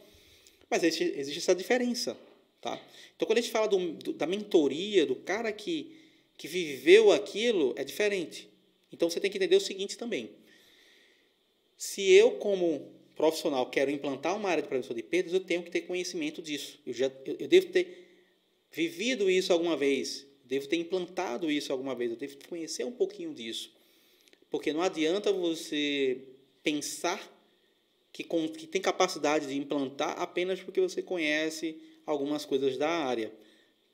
mas 0.69 0.83
existe, 0.83 1.03
existe 1.15 1.39
essa 1.39 1.55
diferença. 1.55 2.15
Tá? 2.61 2.79
Então, 3.15 3.25
quando 3.27 3.39
a 3.39 3.41
gente 3.41 3.51
fala 3.51 3.67
do, 3.67 3.93
do, 3.93 4.13
da 4.13 4.27
mentoria, 4.27 5.05
do 5.05 5.15
cara 5.15 5.51
que, 5.51 5.95
que 6.37 6.47
viveu 6.47 7.11
aquilo, 7.11 7.73
é 7.75 7.83
diferente. 7.83 8.49
Então, 8.91 9.09
você 9.09 9.19
tem 9.19 9.29
que 9.29 9.37
entender 9.37 9.55
o 9.55 9.61
seguinte 9.61 9.97
também. 9.97 10.29
Se 11.75 12.09
eu, 12.11 12.31
como 12.31 12.91
profissional, 13.15 13.69
quero 13.69 13.89
implantar 13.89 14.37
uma 14.37 14.49
área 14.49 14.61
de 14.61 14.69
prevenção 14.69 14.95
de 14.95 15.01
perdas, 15.01 15.33
eu 15.33 15.39
tenho 15.39 15.63
que 15.63 15.71
ter 15.71 15.81
conhecimento 15.81 16.41
disso. 16.41 16.79
Eu, 16.85 16.93
já, 16.93 17.11
eu, 17.25 17.35
eu 17.39 17.47
devo 17.47 17.67
ter 17.67 18.05
vivido 18.71 19.29
isso 19.29 19.51
alguma 19.51 19.75
vez, 19.75 20.25
devo 20.45 20.67
ter 20.67 20.77
implantado 20.77 21.49
isso 21.49 21.71
alguma 21.73 21.95
vez, 21.95 22.11
eu 22.11 22.17
devo 22.17 22.37
conhecer 22.47 22.85
um 22.85 22.91
pouquinho 22.91 23.33
disso. 23.33 23.75
Porque 24.49 24.71
não 24.71 24.81
adianta 24.81 25.33
você 25.33 26.21
pensar 26.63 27.19
que, 28.13 28.23
com, 28.23 28.47
que 28.47 28.67
tem 28.67 28.81
capacidade 28.81 29.47
de 29.47 29.57
implantar 29.57 30.19
apenas 30.21 30.61
porque 30.61 30.79
você 30.79 31.01
conhece 31.01 31.79
algumas 32.05 32.45
coisas 32.45 32.77
da 32.77 32.89
área. 32.89 33.31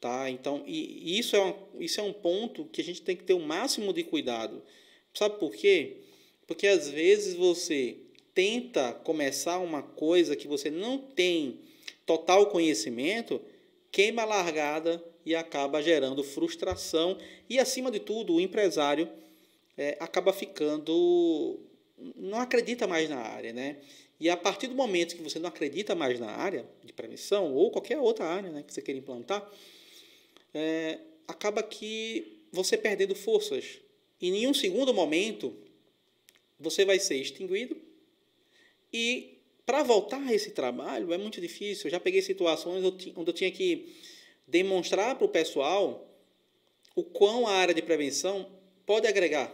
Tá? 0.04 0.30
Então, 0.30 0.66
e, 0.68 1.18
isso, 1.18 1.34
é 1.34 1.42
um, 1.42 1.56
isso 1.80 2.02
é 2.02 2.04
um 2.04 2.12
ponto 2.12 2.66
que 2.66 2.82
a 2.82 2.84
gente 2.84 3.02
tem 3.02 3.16
que 3.16 3.24
ter 3.24 3.36
o 3.36 3.40
máximo 3.40 3.94
de 3.94 4.04
cuidado. 4.04 4.62
Sabe 5.14 5.40
por 5.40 5.56
quê? 5.56 5.96
Porque 6.46 6.68
às 6.68 6.90
vezes 6.90 7.36
você 7.36 7.96
tenta 8.36 8.92
começar 8.92 9.60
uma 9.60 9.82
coisa 9.82 10.36
que 10.36 10.46
você 10.46 10.70
não 10.70 10.98
tem 10.98 11.58
total 12.06 12.48
conhecimento, 12.48 13.40
queima 13.94 14.24
a 14.24 14.26
largada 14.26 15.02
e 15.26 15.34
acaba 15.34 15.82
gerando 15.82 16.22
frustração 16.22 17.18
e, 17.50 17.58
acima 17.58 17.90
de 17.90 18.02
tudo, 18.02 18.34
o 18.34 18.42
empresário 18.42 19.08
é, 19.78 19.96
acaba 20.02 20.34
ficando. 20.34 21.62
não 22.18 22.42
acredita 22.42 22.86
mais 22.86 23.10
na 23.10 23.22
área, 23.22 23.54
né? 23.54 23.78
E 24.20 24.30
a 24.30 24.36
partir 24.36 24.68
do 24.68 24.76
momento 24.76 25.16
que 25.16 25.24
você 25.24 25.40
não 25.40 25.48
acredita 25.48 25.96
mais 25.96 26.20
na 26.20 26.30
área 26.30 26.66
de 26.84 26.92
prevenção, 26.92 27.54
ou 27.54 27.72
qualquer 27.72 28.00
outra 28.00 28.26
área 28.26 28.50
né, 28.50 28.64
que 28.68 28.74
você 28.74 28.82
queira 28.82 29.00
implantar, 29.00 29.50
é, 30.54 31.00
acaba 31.28 31.64
que 31.64 32.46
você 32.52 32.78
perdendo 32.78 33.16
forças. 33.16 33.80
Em 34.22 34.32
nenhum 34.32 34.54
segundo 34.54 34.94
momento 34.94 35.56
você 36.60 36.86
vai 36.86 37.00
ser 37.00 37.16
extinguido 37.16 37.76
e 38.92 39.40
para 39.66 39.82
voltar 39.82 40.22
a 40.22 40.34
esse 40.34 40.52
trabalho 40.52 41.14
é 41.14 41.18
muito 41.18 41.42
difícil. 41.42 41.88
Eu 41.88 41.92
já 41.92 42.00
peguei 42.00 42.22
situações 42.22 42.84
onde 42.84 43.30
eu 43.30 43.34
tinha 43.34 43.52
que 43.52 43.96
demonstrar 44.48 45.16
para 45.16 45.26
o 45.26 45.30
pessoal 45.30 46.10
o 46.96 47.04
quão 47.04 47.48
a 47.48 47.54
área 47.54 47.74
de 47.74 47.82
prevenção 47.82 48.50
pode 48.86 49.08
agregar. 49.08 49.52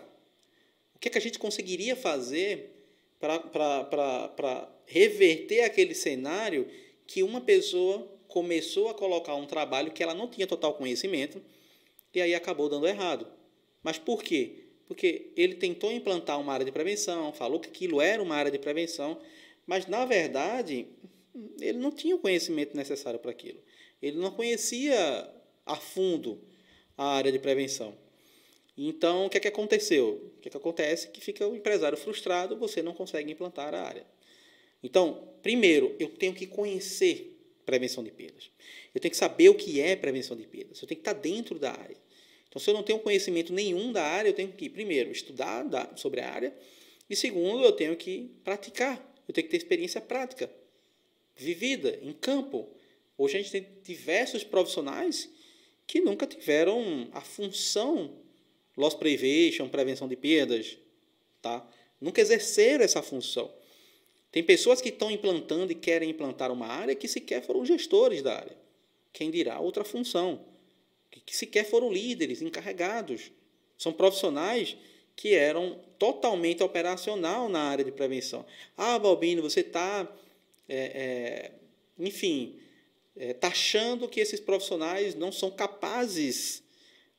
O 0.95 0.99
que, 0.99 1.07
é 1.07 1.11
que 1.11 1.17
a 1.17 1.21
gente 1.21 1.39
conseguiria 1.39 1.95
fazer 1.95 2.75
para 3.19 4.69
reverter 4.85 5.61
aquele 5.61 5.93
cenário 5.93 6.67
que 7.07 7.23
uma 7.23 7.41
pessoa 7.41 8.18
começou 8.29 8.87
a 8.89 8.93
colocar 8.93 9.35
um 9.35 9.45
trabalho 9.45 9.91
que 9.91 10.01
ela 10.01 10.13
não 10.13 10.27
tinha 10.27 10.47
total 10.47 10.75
conhecimento 10.75 11.41
e 12.13 12.21
aí 12.21 12.33
acabou 12.33 12.69
dando 12.69 12.87
errado. 12.87 13.27
Mas 13.83 13.97
por 13.97 14.23
quê? 14.23 14.65
Porque 14.87 15.33
ele 15.35 15.55
tentou 15.55 15.91
implantar 15.91 16.39
uma 16.39 16.53
área 16.53 16.65
de 16.65 16.71
prevenção, 16.71 17.33
falou 17.33 17.59
que 17.59 17.67
aquilo 17.67 17.99
era 17.99 18.21
uma 18.21 18.35
área 18.35 18.51
de 18.51 18.59
prevenção, 18.59 19.19
mas 19.65 19.87
na 19.87 20.05
verdade 20.05 20.87
ele 21.59 21.79
não 21.79 21.91
tinha 21.91 22.15
o 22.15 22.19
conhecimento 22.19 22.77
necessário 22.77 23.19
para 23.19 23.31
aquilo. 23.31 23.59
Ele 24.01 24.17
não 24.17 24.31
conhecia 24.31 25.29
a 25.65 25.75
fundo 25.75 26.39
a 26.97 27.05
área 27.15 27.31
de 27.31 27.39
prevenção. 27.39 27.95
Então, 28.77 29.25
o 29.25 29.29
que 29.29 29.37
é 29.37 29.39
que 29.41 29.47
aconteceu? 29.47 30.33
O 30.37 30.41
que 30.41 30.47
é 30.47 30.51
que 30.51 30.57
acontece? 30.57 31.09
Que 31.09 31.19
fica 31.19 31.47
o 31.47 31.55
empresário 31.55 31.97
frustrado, 31.97 32.55
você 32.57 32.81
não 32.81 32.93
consegue 32.93 33.31
implantar 33.31 33.73
a 33.73 33.81
área. 33.81 34.05
Então, 34.81 35.33
primeiro, 35.41 35.95
eu 35.99 36.09
tenho 36.09 36.33
que 36.33 36.47
conhecer 36.47 37.38
prevenção 37.69 38.03
de 38.03 38.11
perdas. 38.11 38.49
Eu 38.93 38.99
tenho 38.99 39.11
que 39.11 39.17
saber 39.17 39.49
o 39.49 39.53
que 39.53 39.79
é 39.79 39.95
prevenção 39.95 40.35
de 40.35 40.47
perdas. 40.47 40.81
Eu 40.81 40.87
tenho 40.87 40.99
que 40.99 41.07
estar 41.07 41.13
dentro 41.13 41.59
da 41.59 41.71
área. 41.71 41.95
Então, 42.47 42.59
se 42.59 42.67
eu 42.69 42.73
não 42.73 42.81
tenho 42.81 42.97
conhecimento 42.99 43.53
nenhum 43.53 43.91
da 43.91 44.03
área, 44.03 44.29
eu 44.29 44.33
tenho 44.33 44.51
que, 44.51 44.67
primeiro, 44.67 45.11
estudar 45.11 45.63
sobre 45.95 46.19
a 46.21 46.31
área. 46.31 46.55
E, 47.07 47.15
segundo, 47.15 47.63
eu 47.63 47.71
tenho 47.71 47.95
que 47.95 48.31
praticar. 48.43 48.97
Eu 49.27 49.33
tenho 49.33 49.45
que 49.45 49.51
ter 49.51 49.57
experiência 49.57 50.01
prática, 50.01 50.49
vivida, 51.35 51.99
em 52.01 52.11
campo. 52.11 52.67
Hoje 53.15 53.37
a 53.37 53.41
gente 53.41 53.51
tem 53.51 53.67
diversos 53.83 54.43
profissionais 54.43 55.29
que 55.85 56.01
nunca 56.01 56.25
tiveram 56.25 57.07
a 57.11 57.21
função 57.21 58.17
loss 58.75 58.95
prevention, 58.95 59.69
prevenção 59.69 60.07
de 60.07 60.15
perdas, 60.15 60.77
tá? 61.41 61.67
Nunca 62.01 62.21
exerceram 62.21 62.83
essa 62.83 63.03
função. 63.03 63.53
Tem 64.31 64.43
pessoas 64.43 64.81
que 64.81 64.89
estão 64.89 65.09
implantando 65.09 65.71
e 65.71 65.75
querem 65.75 66.09
implantar 66.09 66.51
uma 66.51 66.67
área 66.67 66.95
que 66.95 67.07
sequer 67.07 67.41
foram 67.41 67.65
gestores 67.65 68.21
da 68.21 68.35
área. 68.35 68.57
Quem 69.11 69.31
dirá 69.31 69.59
outra 69.59 69.83
função? 69.83 70.45
Que 71.25 71.35
sequer 71.35 71.65
foram 71.65 71.91
líderes, 71.91 72.41
encarregados. 72.41 73.31
São 73.77 73.91
profissionais 73.91 74.77
que 75.15 75.33
eram 75.33 75.79
totalmente 75.97 76.63
operacional 76.63 77.49
na 77.49 77.61
área 77.61 77.83
de 77.83 77.91
prevenção. 77.91 78.45
Ah, 78.77 78.97
Balbino, 78.99 79.41
você 79.41 79.61
está, 79.61 80.07
é, 80.67 80.77
é, 80.77 81.51
enfim, 81.97 82.57
é, 83.17 83.33
taxando 83.33 84.07
que 84.07 84.19
esses 84.19 84.39
profissionais 84.39 85.15
não 85.15 85.31
são 85.31 85.51
capazes 85.51 86.63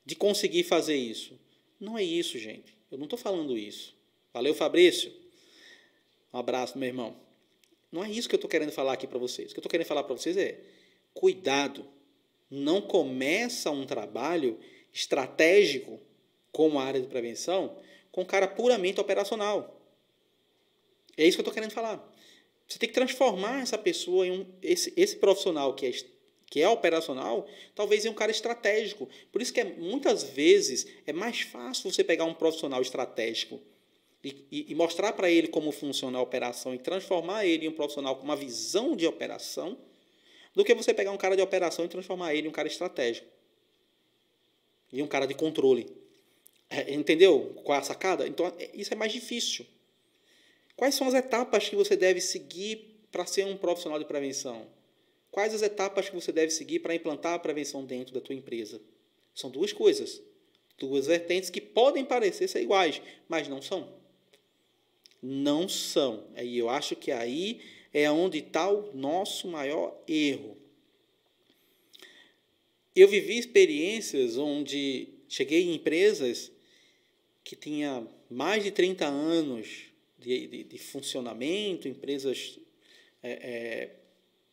de 0.06 0.14
conseguir 0.14 0.64
fazer 0.64 0.96
isso. 0.96 1.38
Não 1.78 1.98
é 1.98 2.02
isso, 2.02 2.38
gente. 2.38 2.74
Eu 2.90 2.98
não 2.98 3.04
estou 3.04 3.18
falando 3.18 3.58
isso. 3.58 3.94
Valeu, 4.32 4.54
Fabrício. 4.54 5.12
Um 6.32 6.38
abraço, 6.38 6.78
meu 6.78 6.88
irmão. 6.88 7.16
Não 7.90 8.04
é 8.04 8.10
isso 8.10 8.28
que 8.28 8.34
eu 8.34 8.38
estou 8.38 8.50
querendo 8.50 8.72
falar 8.72 8.92
aqui 8.92 9.06
para 9.06 9.18
vocês. 9.18 9.50
O 9.50 9.54
que 9.54 9.58
eu 9.58 9.62
estou 9.62 9.70
querendo 9.70 9.86
falar 9.86 10.04
para 10.04 10.16
vocês 10.16 10.36
é: 10.36 10.60
cuidado. 11.12 11.86
Não 12.50 12.80
começa 12.80 13.70
um 13.70 13.86
trabalho 13.86 14.58
estratégico 14.92 16.00
como 16.50 16.78
a 16.78 16.84
área 16.84 17.00
de 17.00 17.06
prevenção 17.06 17.76
com 18.10 18.24
cara 18.24 18.48
puramente 18.48 19.00
operacional. 19.00 19.80
É 21.16 21.24
isso 21.24 21.36
que 21.36 21.40
eu 21.40 21.42
estou 21.42 21.54
querendo 21.54 21.72
falar. 21.72 22.12
Você 22.66 22.78
tem 22.78 22.88
que 22.88 22.94
transformar 22.94 23.62
essa 23.62 23.78
pessoa 23.78 24.26
em 24.26 24.30
um, 24.32 24.46
esse, 24.62 24.92
esse 24.96 25.16
profissional 25.16 25.74
que 25.74 25.86
é 25.86 25.92
que 26.50 26.60
é 26.60 26.68
operacional, 26.68 27.46
talvez 27.76 28.04
é 28.04 28.10
um 28.10 28.14
cara 28.14 28.32
estratégico. 28.32 29.08
Por 29.30 29.40
isso 29.40 29.52
que 29.52 29.60
é, 29.60 29.64
muitas 29.64 30.24
vezes 30.24 30.84
é 31.06 31.12
mais 31.12 31.42
fácil 31.42 31.88
você 31.88 32.02
pegar 32.02 32.24
um 32.24 32.34
profissional 32.34 32.82
estratégico 32.82 33.60
e, 34.22 34.46
e, 34.50 34.66
e 34.72 34.74
mostrar 34.74 35.12
para 35.12 35.30
ele 35.30 35.48
como 35.48 35.72
funciona 35.72 36.18
a 36.18 36.22
operação 36.22 36.74
e 36.74 36.78
transformar 36.78 37.46
ele 37.46 37.66
em 37.66 37.68
um 37.68 37.72
profissional 37.72 38.16
com 38.16 38.24
uma 38.24 38.36
visão 38.36 38.94
de 38.94 39.06
operação, 39.06 39.78
do 40.54 40.64
que 40.64 40.74
você 40.74 40.92
pegar 40.92 41.12
um 41.12 41.16
cara 41.16 41.36
de 41.36 41.42
operação 41.42 41.84
e 41.84 41.88
transformar 41.88 42.34
ele 42.34 42.46
em 42.46 42.50
um 42.50 42.52
cara 42.52 42.68
estratégico. 42.68 43.26
E 44.92 45.02
um 45.02 45.06
cara 45.06 45.26
de 45.26 45.34
controle. 45.34 45.86
É, 46.68 46.92
entendeu 46.92 47.54
qual 47.64 47.76
é 47.76 47.80
a 47.80 47.84
sacada? 47.84 48.26
Então, 48.26 48.46
é, 48.58 48.70
isso 48.74 48.92
é 48.92 48.96
mais 48.96 49.12
difícil. 49.12 49.66
Quais 50.76 50.94
são 50.94 51.06
as 51.06 51.14
etapas 51.14 51.68
que 51.68 51.76
você 51.76 51.96
deve 51.96 52.20
seguir 52.20 53.06
para 53.12 53.26
ser 53.26 53.44
um 53.46 53.56
profissional 53.56 53.98
de 53.98 54.04
prevenção? 54.04 54.66
Quais 55.30 55.54
as 55.54 55.62
etapas 55.62 56.08
que 56.08 56.14
você 56.14 56.32
deve 56.32 56.50
seguir 56.50 56.80
para 56.80 56.94
implantar 56.94 57.34
a 57.34 57.38
prevenção 57.38 57.84
dentro 57.84 58.12
da 58.12 58.20
tua 58.20 58.34
empresa? 58.34 58.80
São 59.34 59.50
duas 59.50 59.72
coisas, 59.72 60.20
duas 60.76 61.06
vertentes 61.06 61.50
que 61.50 61.60
podem 61.60 62.04
parecer 62.04 62.48
ser 62.48 62.62
iguais, 62.62 63.00
mas 63.28 63.46
não 63.46 63.62
são. 63.62 63.99
Não 65.22 65.68
são. 65.68 66.24
E 66.42 66.58
eu 66.58 66.68
acho 66.68 66.96
que 66.96 67.10
aí 67.10 67.60
é 67.92 68.10
onde 68.10 68.38
está 68.38 68.70
o 68.70 68.94
nosso 68.94 69.48
maior 69.48 69.96
erro. 70.06 70.56
Eu 72.94 73.08
vivi 73.08 73.38
experiências 73.38 74.36
onde 74.36 75.08
cheguei 75.28 75.62
em 75.62 75.74
empresas 75.74 76.50
que 77.44 77.54
tinha 77.54 78.06
mais 78.28 78.62
de 78.62 78.70
30 78.70 79.06
anos 79.06 79.84
de, 80.18 80.46
de, 80.46 80.64
de 80.64 80.78
funcionamento, 80.78 81.88
empresas 81.88 82.58
é, 83.22 83.90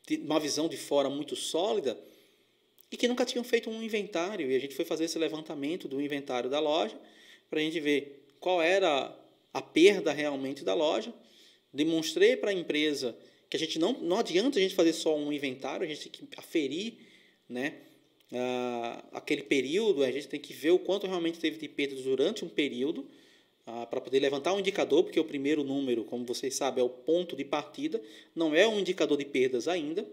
é, 0.10 0.18
uma 0.18 0.40
visão 0.40 0.68
de 0.68 0.78
fora 0.78 1.10
muito 1.10 1.36
sólida 1.36 1.98
e 2.92 2.96
que 2.96 3.08
nunca 3.08 3.26
tinham 3.26 3.44
feito 3.44 3.70
um 3.70 3.84
inventário. 3.84 4.50
E 4.50 4.56
a 4.56 4.60
gente 4.60 4.76
foi 4.76 4.86
fazer 4.86 5.06
esse 5.06 5.20
levantamento 5.20 5.88
do 5.88 6.02
inventário 6.02 6.50
da 6.50 6.60
loja 6.60 6.98
para 7.50 7.60
a 7.60 7.64
gente 7.64 7.80
ver 7.80 8.26
qual 8.40 8.62
era 8.62 9.14
a 9.58 9.62
perda 9.62 10.12
realmente 10.12 10.64
da 10.64 10.74
loja. 10.76 11.12
Demonstrei 11.74 12.38
para 12.38 12.52
a 12.52 12.54
empresa 12.54 13.18
que 13.50 13.58
a 13.58 13.60
gente 13.60 13.80
não, 13.80 13.94
não 13.94 14.20
adianta 14.20 14.60
a 14.60 14.62
gente 14.62 14.76
fazer 14.76 14.94
só 14.94 15.18
um 15.18 15.34
inventário, 15.34 15.86
a 15.86 15.90
gente 15.90 16.10
tem 16.10 16.28
que 16.28 16.40
aferir 16.40 17.00
né, 17.50 17.76
aquele 19.12 19.44
período, 19.44 20.04
a 20.04 20.12
gente 20.12 20.28
tem 20.28 20.40
que 20.40 20.54
ver 20.54 20.72
o 20.72 20.80
quanto 20.80 21.08
realmente 21.08 21.40
teve 21.40 21.58
de 21.58 21.68
perdas 21.68 22.04
durante 22.04 22.46
um 22.46 22.50
período 22.50 23.08
para 23.90 24.00
poder 24.00 24.20
levantar 24.20 24.54
um 24.54 24.60
indicador, 24.60 25.04
porque 25.04 25.20
o 25.20 25.26
primeiro 25.26 25.64
número, 25.64 26.06
como 26.06 26.26
vocês 26.26 26.56
sabem, 26.56 26.82
é 26.82 26.86
o 26.86 26.90
ponto 26.90 27.36
de 27.36 27.44
partida, 27.44 28.02
não 28.36 28.54
é 28.54 28.68
um 28.68 28.80
indicador 28.80 29.18
de 29.18 29.26
perdas 29.26 29.68
ainda. 29.68 30.06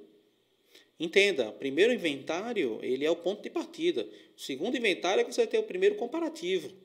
Entenda, 0.99 1.53
primeiro 1.53 1.93
inventário 1.93 2.79
ele 2.83 3.05
é 3.05 3.11
o 3.11 3.17
ponto 3.17 3.43
de 3.43 3.51
partida. 3.51 4.09
O 4.37 4.41
segundo 4.41 4.77
inventário 4.77 5.21
é 5.21 5.25
que 5.25 5.33
você 5.33 5.43
vai 5.43 5.49
ter 5.49 5.59
o 5.59 5.65
primeiro 5.65 5.97
comparativo. 5.97 6.84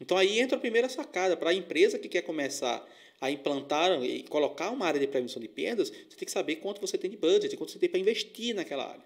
Então 0.00 0.16
aí 0.16 0.38
entra 0.38 0.56
a 0.56 0.60
primeira 0.60 0.88
sacada. 0.88 1.36
Para 1.36 1.50
a 1.50 1.54
empresa 1.54 1.98
que 1.98 2.08
quer 2.08 2.22
começar 2.22 2.86
a 3.20 3.30
implantar 3.30 4.02
e 4.02 4.22
colocar 4.24 4.70
uma 4.70 4.86
área 4.86 5.00
de 5.00 5.06
prevenção 5.06 5.40
de 5.40 5.48
perdas, 5.48 5.88
você 5.88 6.16
tem 6.16 6.26
que 6.26 6.30
saber 6.30 6.56
quanto 6.56 6.80
você 6.80 6.98
tem 6.98 7.10
de 7.10 7.16
budget, 7.16 7.56
quanto 7.56 7.72
você 7.72 7.78
tem 7.78 7.88
para 7.88 7.98
investir 7.98 8.54
naquela 8.54 8.86
área. 8.88 9.04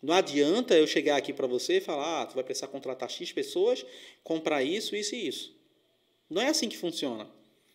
Não 0.00 0.14
adianta 0.14 0.76
eu 0.76 0.86
chegar 0.86 1.16
aqui 1.16 1.32
para 1.32 1.46
você 1.46 1.78
e 1.78 1.80
falar, 1.80 2.22
ah, 2.22 2.26
tu 2.26 2.34
vai 2.34 2.44
precisar 2.44 2.68
contratar 2.68 3.10
X 3.10 3.32
pessoas, 3.32 3.84
comprar 4.22 4.62
isso, 4.62 4.94
isso 4.94 5.14
e 5.16 5.26
isso. 5.26 5.56
Não 6.30 6.40
é 6.40 6.48
assim 6.48 6.68
que 6.68 6.76
funciona. 6.76 7.28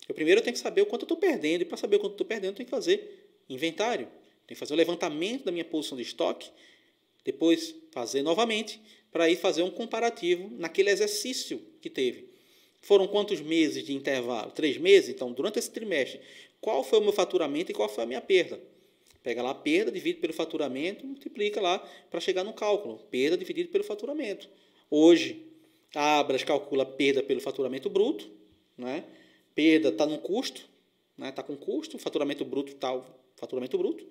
Eu 0.07 0.15
primeiro 0.15 0.41
tenho 0.41 0.53
que 0.53 0.59
saber 0.59 0.81
o 0.81 0.85
quanto 0.85 1.01
eu 1.01 1.05
estou 1.05 1.17
perdendo, 1.17 1.63
e 1.63 1.65
para 1.65 1.75
saber 1.75 1.97
o 1.97 1.99
quanto 1.99 2.11
eu 2.11 2.15
estou 2.15 2.27
perdendo, 2.27 2.51
eu 2.51 2.55
tenho 2.55 2.67
que 2.67 2.71
fazer 2.71 3.29
inventário. 3.49 4.05
Tenho 4.05 4.47
que 4.47 4.55
fazer 4.55 4.73
o 4.73 4.77
levantamento 4.77 5.43
da 5.43 5.51
minha 5.51 5.65
posição 5.65 5.97
de 5.97 6.03
estoque, 6.03 6.49
depois 7.25 7.75
fazer 7.91 8.21
novamente, 8.21 8.81
para 9.13 9.29
ir 9.29 9.38
fazer 9.38 9.62
um 9.62 9.70
comparativo 9.70 10.50
naquele 10.58 10.89
exercício 10.89 11.62
que 11.79 11.89
teve. 11.89 12.27
Foram 12.82 13.08
quantos 13.08 13.39
meses 13.39 13.86
de 13.86 13.93
intervalo? 13.93 14.51
Três 14.51 14.77
meses? 14.77 15.10
Então, 15.10 15.32
durante 15.32 15.60
esse 15.60 15.70
trimestre, 15.70 16.20
qual 16.60 16.84
foi 16.84 17.00
o 17.00 17.01
meu 17.01 17.13
faturamento 17.13 17.72
e 17.72 17.74
qual 17.74 17.88
foi 17.88 18.03
a 18.03 18.08
minha 18.08 18.20
perda? 18.20 18.60
Pega 19.22 19.41
lá 19.41 19.51
a 19.51 19.55
perda, 19.55 19.91
divide 19.91 20.20
pelo 20.20 20.34
faturamento, 20.34 21.05
multiplica 21.05 21.62
lá 21.62 21.79
para 22.10 22.20
chegar 22.20 22.43
no 22.43 22.51
cálculo. 22.51 22.98
Perda 23.10 23.38
dividido 23.38 23.70
pelo 23.70 23.84
faturamento. 23.84 24.50
Hoje, 24.89 25.46
a 25.96 26.20
Abras 26.20 26.43
calcula 26.43 26.86
perda 26.86 27.24
pelo 27.24 27.39
faturamento 27.39 27.89
bruto, 27.89 28.29
né? 28.77 29.05
Perda 29.55 29.89
está 29.89 30.05
no 30.05 30.17
custo, 30.17 30.62
está 30.62 31.25
né? 31.25 31.32
Tá 31.32 31.43
com 31.43 31.55
custo, 31.55 31.98
faturamento 32.00 32.43
bruto 32.43 32.74
tal, 32.75 33.24
faturamento 33.38 33.77
bruto. 33.77 34.05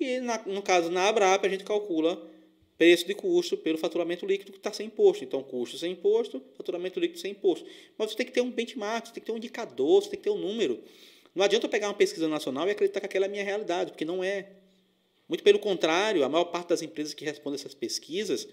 E 0.00 0.18
na, 0.18 0.42
no 0.46 0.62
caso 0.62 0.90
na 0.90 1.08
Abrap 1.08 1.44
a 1.44 1.48
gente 1.48 1.62
calcula 1.62 2.20
preço 2.80 3.06
de 3.06 3.14
custo 3.14 3.58
pelo 3.58 3.76
faturamento 3.76 4.24
líquido 4.24 4.52
que 4.52 4.56
está 4.56 4.72
sem 4.72 4.86
imposto. 4.86 5.22
Então, 5.22 5.42
custo 5.42 5.76
sem 5.76 5.92
imposto, 5.92 6.42
faturamento 6.56 6.98
líquido 6.98 7.20
sem 7.20 7.32
imposto. 7.32 7.68
Mas 7.98 8.10
você 8.10 8.16
tem 8.16 8.24
que 8.24 8.32
ter 8.32 8.40
um 8.40 8.50
benchmark, 8.50 9.06
você 9.06 9.12
tem 9.12 9.20
que 9.20 9.26
ter 9.26 9.32
um 9.32 9.36
indicador, 9.36 10.02
você 10.02 10.08
tem 10.08 10.18
que 10.18 10.24
ter 10.24 10.30
um 10.30 10.38
número. 10.38 10.82
Não 11.34 11.44
adianta 11.44 11.66
eu 11.66 11.70
pegar 11.70 11.88
uma 11.88 11.94
pesquisa 11.94 12.26
nacional 12.26 12.66
e 12.66 12.70
acreditar 12.70 13.00
que 13.00 13.04
aquela 13.04 13.26
é 13.26 13.28
a 13.28 13.30
minha 13.30 13.44
realidade, 13.44 13.90
porque 13.90 14.06
não 14.06 14.24
é. 14.24 14.52
Muito 15.28 15.44
pelo 15.44 15.58
contrário, 15.58 16.24
a 16.24 16.28
maior 16.30 16.46
parte 16.46 16.68
das 16.68 16.80
empresas 16.80 17.12
que 17.12 17.22
respondem 17.22 17.60
essas 17.60 17.74
pesquisas 17.74 18.48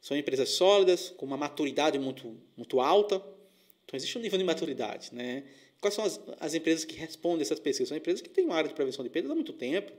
são 0.00 0.16
empresas 0.16 0.50
sólidas, 0.50 1.10
com 1.16 1.26
uma 1.26 1.36
maturidade 1.36 1.98
muito, 1.98 2.36
muito 2.56 2.78
alta. 2.78 3.16
Então, 3.84 3.96
existe 3.96 4.16
um 4.16 4.20
nível 4.20 4.38
de 4.38 4.44
maturidade. 4.44 5.12
Né? 5.12 5.42
Quais 5.80 5.92
são 5.92 6.04
as, 6.04 6.20
as 6.38 6.54
empresas 6.54 6.84
que 6.84 6.94
respondem 6.94 7.42
essas 7.42 7.58
pesquisas? 7.58 7.88
São 7.88 7.96
empresas 7.96 8.22
que 8.22 8.28
têm 8.28 8.44
uma 8.44 8.54
área 8.54 8.68
de 8.68 8.76
prevenção 8.76 9.04
de 9.04 9.10
perdas 9.10 9.28
há 9.28 9.34
muito 9.34 9.52
tempo. 9.52 9.90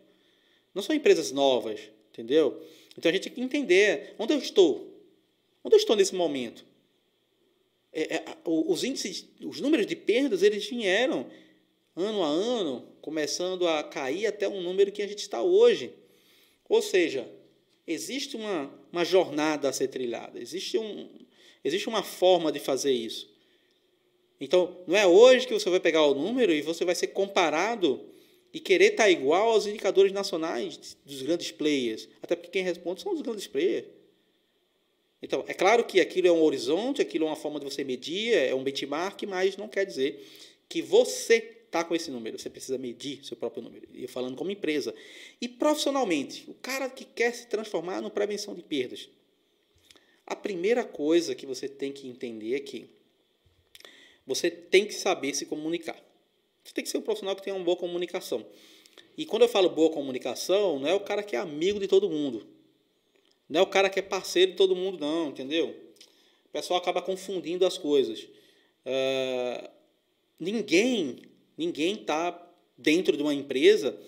Não 0.74 0.82
são 0.82 0.96
empresas 0.96 1.34
novas, 1.34 1.82
entendeu? 2.14 2.64
Então, 2.98 3.10
a 3.10 3.14
gente 3.14 3.24
tem 3.24 3.34
que 3.34 3.42
entender 3.42 4.16
onde 4.18 4.34
eu 4.34 4.40
estou. 4.40 4.92
Onde 5.64 5.76
eu 5.76 5.80
estou 5.80 5.96
nesse 5.96 6.16
momento? 6.16 6.66
É, 7.94 8.16
é, 8.16 8.24
os 8.46 8.84
índices, 8.84 9.26
os 9.42 9.62
números 9.62 9.86
de 9.86 9.96
perdas, 9.96 10.42
eles 10.42 10.66
vieram 10.68 11.28
ano 11.96 12.24
a 12.24 12.28
ano, 12.28 12.88
começando 13.02 13.68
a 13.68 13.84
cair 13.84 14.28
até 14.28 14.48
um 14.48 14.62
número 14.62 14.92
que 14.92 15.02
a 15.02 15.08
gente 15.08 15.20
está 15.20 15.42
hoje. 15.42 15.94
Ou 16.70 16.82
seja, 16.82 17.28
existe 17.86 18.36
uma, 18.36 18.72
uma 18.92 19.04
jornada 19.04 19.70
a 19.70 19.74
ser 19.74 19.88
trilhada, 19.88 20.40
existe, 20.40 20.78
um, 20.78 21.10
existe 21.64 21.88
uma 21.88 22.04
forma 22.04 22.52
de 22.52 22.60
fazer 22.60 22.92
isso. 22.92 23.30
Então, 24.40 24.78
não 24.86 24.96
é 24.96 25.08
hoje 25.08 25.48
que 25.48 25.54
você 25.54 25.70
vai 25.70 25.80
pegar 25.80 26.06
o 26.06 26.14
número 26.14 26.52
e 26.52 26.62
você 26.62 26.86
vai 26.86 26.94
ser 26.94 27.08
comparado 27.08 28.06
e 28.54 28.60
querer 28.60 28.92
estar 28.92 29.10
igual 29.10 29.50
aos 29.50 29.68
indicadores 29.68 30.12
nacionais 30.12 30.98
dos 31.06 31.22
grandes 31.22 31.52
players. 31.52 32.08
Até 32.22 32.36
porque 32.36 32.52
quem 32.52 32.64
responde 32.64 33.02
são 33.02 33.14
os 33.14 33.22
grandes 33.22 33.48
players. 33.48 33.86
Então, 35.22 35.44
é 35.48 35.54
claro 35.54 35.84
que 35.84 36.00
aquilo 36.00 36.28
é 36.28 36.32
um 36.32 36.42
horizonte, 36.44 37.02
aquilo 37.02 37.26
é 37.26 37.30
uma 37.30 37.36
forma 37.36 37.60
de 37.60 37.66
você 37.66 37.84
medir, 37.84 38.34
é 38.34 38.54
um 38.54 38.64
benchmark, 38.64 39.24
mas 39.24 39.58
não 39.58 39.68
quer 39.68 39.86
dizer 39.86 40.24
que 40.70 40.82
você 40.82 41.58
está 41.66 41.84
com 41.84 41.96
esse 41.96 42.10
número, 42.10 42.38
você 42.40 42.50
precisa 42.50 42.78
medir 42.78 43.26
seu 43.26 43.36
próprio 43.36 43.64
número. 43.64 43.88
E 43.94 44.08
falando 44.08 44.36
como 44.36 44.52
empresa. 44.52 44.94
E 45.42 45.48
profissionalmente, 45.48 46.46
o 46.48 46.54
cara 46.54 46.90
que 46.90 47.04
quer 47.04 47.34
se 47.34 47.48
transformar 47.48 48.02
no 48.02 48.10
prevenção 48.10 48.56
de 48.56 48.62
perdas. 48.62 49.10
A 50.26 50.36
primeira 50.36 50.84
coisa 50.84 51.34
que 51.34 51.46
você 51.46 51.68
tem 51.68 51.92
que 51.92 52.08
entender 52.08 52.56
é 52.56 52.60
que 52.60 52.90
você 54.26 54.52
tem 54.52 54.86
que 54.86 54.94
saber 54.94 55.34
se 55.34 55.46
comunicar. 55.46 55.98
Você 56.68 56.74
tem 56.74 56.84
que 56.84 56.90
ser 56.90 56.98
um 56.98 57.02
profissional 57.02 57.36
que 57.36 57.42
tenha 57.42 57.56
uma 57.56 57.64
boa 57.64 57.78
comunicação. 57.78 58.46
E 59.18 59.26
quando 59.26 59.44
eu 59.44 59.48
falo 59.48 59.70
boa 59.70 59.90
comunicação, 59.90 60.80
não 60.80 60.88
é 60.88 60.94
o 60.94 61.00
cara 61.00 61.24
que 61.24 61.36
é 61.36 61.40
amigo 61.40 61.80
de 61.80 61.88
todo 61.88 62.10
mundo. 62.10 62.46
Não 63.50 63.62
é 63.62 63.64
o 63.64 63.68
cara 63.68 63.90
que 63.90 63.98
é 63.98 64.02
parceiro 64.02 64.52
de 64.52 64.58
todo 64.58 64.76
mundo, 64.76 65.00
não, 65.00 65.30
entendeu? 65.30 65.76
O 66.46 66.50
pessoal 66.52 66.80
acaba 66.80 67.02
confundindo 67.02 67.66
as 67.66 67.78
coisas. 67.78 68.28
Uh, 68.86 69.70
ninguém 70.40 71.22
Ninguém 71.58 71.96
está 71.96 72.40
dentro 72.78 73.18
de 73.18 73.24
uma 73.24 73.34
empresa 73.34 74.00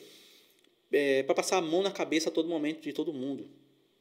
é, 0.91 1.23
para 1.23 1.33
passar 1.33 1.57
a 1.57 1.61
mão 1.61 1.81
na 1.81 1.89
cabeça 1.89 2.29
a 2.29 2.31
todo 2.31 2.47
momento 2.47 2.81
de 2.81 2.93
todo 2.93 3.11
mundo. 3.11 3.49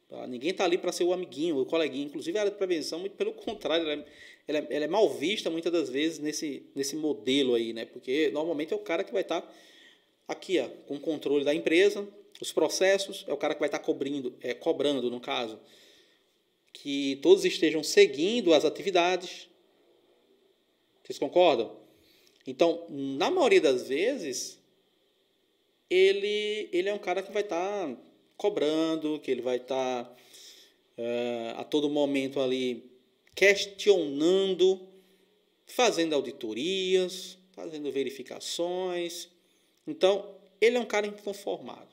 Tá? 0.07 0.27
Ninguém 0.27 0.51
está 0.51 0.65
ali 0.65 0.77
para 0.77 0.93
ser 0.93 1.05
o 1.05 1.15
amiguinho, 1.15 1.59
o 1.59 1.65
coleguinha. 1.65 2.05
Inclusive, 2.05 2.37
a 2.37 2.43
área 2.43 2.53
de 2.53 2.59
prevenção, 2.59 2.99
muito 2.99 3.17
pelo 3.17 3.33
contrário, 3.33 3.89
ela 3.89 4.03
é, 4.03 4.07
ela, 4.49 4.59
é, 4.59 4.67
ela 4.71 4.85
é, 4.87 4.89
mal 4.89 5.09
vista 5.11 5.51
muitas 5.51 5.71
das 5.71 5.91
vezes 5.91 6.19
nesse, 6.19 6.65
nesse 6.75 6.97
modelo 6.97 7.55
aí, 7.55 7.75
né? 7.75 7.85
Porque 7.85 8.31
normalmente 8.31 8.73
é 8.73 8.77
o 8.77 8.81
cara 8.81 9.05
que 9.05 9.13
vai 9.13 9.21
estar 9.21 9.43
tá 9.43 9.53
aqui, 10.27 10.59
ó, 10.59 10.69
com 10.87 10.97
o 10.97 11.01
controle 11.01 11.45
da 11.45 11.55
empresa, 11.55 12.09
os 12.41 12.51
processos, 12.51 13.27
é 13.29 13.33
o 13.33 13.37
cara 13.37 13.55
que 13.55 13.61
vai 13.61 13.69
estar 13.69 13.79
tá 13.79 13.85
cobrindo, 13.85 14.35
é, 14.41 14.55
cobrando, 14.55 15.11
no 15.11 15.21
caso, 15.21 15.61
que 16.73 17.17
todos 17.23 17.45
estejam 17.45 17.85
seguindo 17.85 18.55
as 18.55 18.65
atividades. 18.65 19.49
Vocês 21.05 21.19
concordam? 21.19 21.77
Então, 22.47 22.87
na 22.89 23.31
maioria 23.31 23.61
das 23.61 23.89
vezes, 23.89 24.59
ele, 25.91 26.71
ele 26.73 26.89
é 26.89 26.95
um 26.95 26.99
cara 26.99 27.23
que 27.23 27.33
vai 27.33 27.43
estar 27.43 27.87
tá 27.87 27.97
cobrando, 28.37 29.21
que 29.21 29.31
ele 29.31 29.43
vai 29.43 29.57
estar 29.57 30.05
tá, 30.05 30.17
é, 30.97 31.53
a 31.57 31.65
todo 31.65 31.91
momento 31.91 32.41
ali 32.41 32.98
questionando, 33.39 34.81
fazendo 35.65 36.13
auditorias, 36.15 37.39
fazendo 37.53 37.93
verificações. 37.93 39.29
Então, 39.87 40.35
ele 40.61 40.77
é 40.77 40.81
um 40.81 40.85
cara 40.85 41.07
inconformado. 41.07 41.89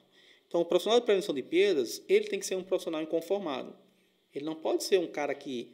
Então, 0.48 0.62
o 0.62 0.66
profissional 0.66 1.00
de 1.00 1.06
prevenção 1.06 1.36
de 1.36 1.44
perdas, 1.44 2.02
ele 2.10 2.26
tem 2.26 2.40
que 2.40 2.46
ser 2.48 2.56
um 2.56 2.64
profissional 2.64 3.02
inconformado. 3.02 3.76
Ele 4.34 4.46
não 4.46 4.56
pode 4.56 4.84
ser 4.84 5.00
um 5.00 5.08
cara 5.08 5.36
que 5.36 5.70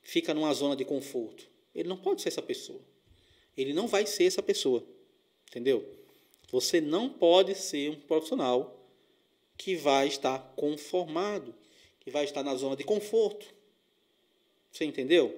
fica 0.00 0.32
numa 0.32 0.54
zona 0.54 0.74
de 0.74 0.86
conforto. 0.86 1.46
Ele 1.74 1.88
não 1.88 1.98
pode 1.98 2.22
ser 2.22 2.30
essa 2.30 2.40
pessoa 2.40 2.80
ele 3.56 3.72
não 3.72 3.86
vai 3.86 4.06
ser 4.06 4.24
essa 4.24 4.42
pessoa. 4.42 4.84
Entendeu? 5.48 5.84
Você 6.50 6.80
não 6.80 7.08
pode 7.08 7.54
ser 7.54 7.90
um 7.90 8.00
profissional 8.00 8.80
que 9.56 9.76
vai 9.76 10.08
estar 10.08 10.38
conformado, 10.56 11.54
que 12.00 12.10
vai 12.10 12.24
estar 12.24 12.42
na 12.42 12.54
zona 12.54 12.76
de 12.76 12.84
conforto. 12.84 13.46
Você 14.74 14.84
entendeu? 14.84 15.32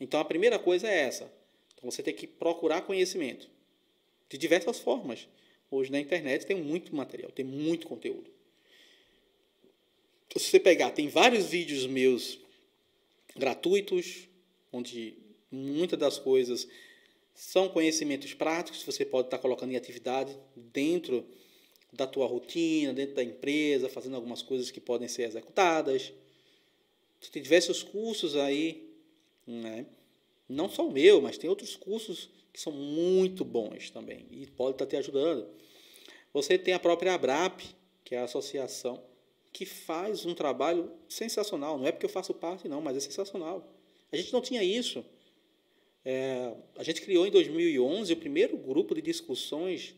Então 0.00 0.18
a 0.18 0.24
primeira 0.24 0.58
coisa 0.58 0.88
é 0.88 0.98
essa. 0.98 1.32
Então 1.74 1.88
você 1.88 2.02
tem 2.02 2.12
que 2.12 2.26
procurar 2.26 2.82
conhecimento 2.82 3.48
de 4.28 4.36
diversas 4.36 4.80
formas. 4.80 5.28
Hoje 5.70 5.92
na 5.92 6.00
internet 6.00 6.44
tem 6.44 6.56
muito 6.60 6.94
material, 6.94 7.30
tem 7.30 7.44
muito 7.44 7.86
conteúdo. 7.86 8.28
Se 10.36 10.50
você 10.50 10.58
pegar, 10.58 10.90
tem 10.90 11.06
vários 11.06 11.46
vídeos 11.46 11.86
meus 11.86 12.40
gratuitos, 13.36 14.28
onde 14.72 15.14
muitas 15.52 15.98
das 15.98 16.18
coisas 16.18 16.66
são 17.32 17.68
conhecimentos 17.68 18.34
práticos 18.34 18.82
você 18.82 19.04
pode 19.04 19.28
estar 19.28 19.38
colocando 19.38 19.72
em 19.72 19.76
atividade 19.76 20.36
dentro 20.56 21.24
da 21.92 22.08
tua 22.08 22.26
rotina, 22.26 22.92
dentro 22.92 23.14
da 23.14 23.22
empresa, 23.22 23.88
fazendo 23.88 24.16
algumas 24.16 24.42
coisas 24.42 24.72
que 24.72 24.80
podem 24.80 25.06
ser 25.06 25.22
executadas. 25.22 26.12
Tem 27.30 27.42
diversos 27.42 27.82
cursos 27.82 28.36
aí, 28.36 28.88
né? 29.46 29.86
não 30.48 30.68
só 30.68 30.86
o 30.86 30.92
meu, 30.92 31.20
mas 31.20 31.38
tem 31.38 31.48
outros 31.48 31.76
cursos 31.76 32.30
que 32.52 32.60
são 32.60 32.72
muito 32.72 33.44
bons 33.44 33.90
também 33.90 34.26
e 34.30 34.46
pode 34.46 34.72
estar 34.74 34.86
te 34.86 34.96
ajudando. 34.96 35.46
Você 36.32 36.58
tem 36.58 36.74
a 36.74 36.78
própria 36.78 37.14
ABRAP, 37.14 37.60
que 38.04 38.14
é 38.14 38.18
a 38.18 38.24
associação 38.24 39.02
que 39.52 39.64
faz 39.64 40.26
um 40.26 40.34
trabalho 40.34 40.90
sensacional. 41.08 41.78
Não 41.78 41.86
é 41.86 41.92
porque 41.92 42.06
eu 42.06 42.10
faço 42.10 42.34
parte, 42.34 42.68
não, 42.68 42.80
mas 42.80 42.96
é 42.96 43.00
sensacional. 43.00 43.72
A 44.10 44.16
gente 44.16 44.32
não 44.32 44.40
tinha 44.40 44.62
isso. 44.62 45.04
É, 46.04 46.52
a 46.76 46.82
gente 46.82 47.00
criou 47.00 47.26
em 47.26 47.30
2011 47.30 48.12
o 48.12 48.16
primeiro 48.16 48.56
grupo 48.56 48.94
de 48.94 49.00
discussões 49.00 49.94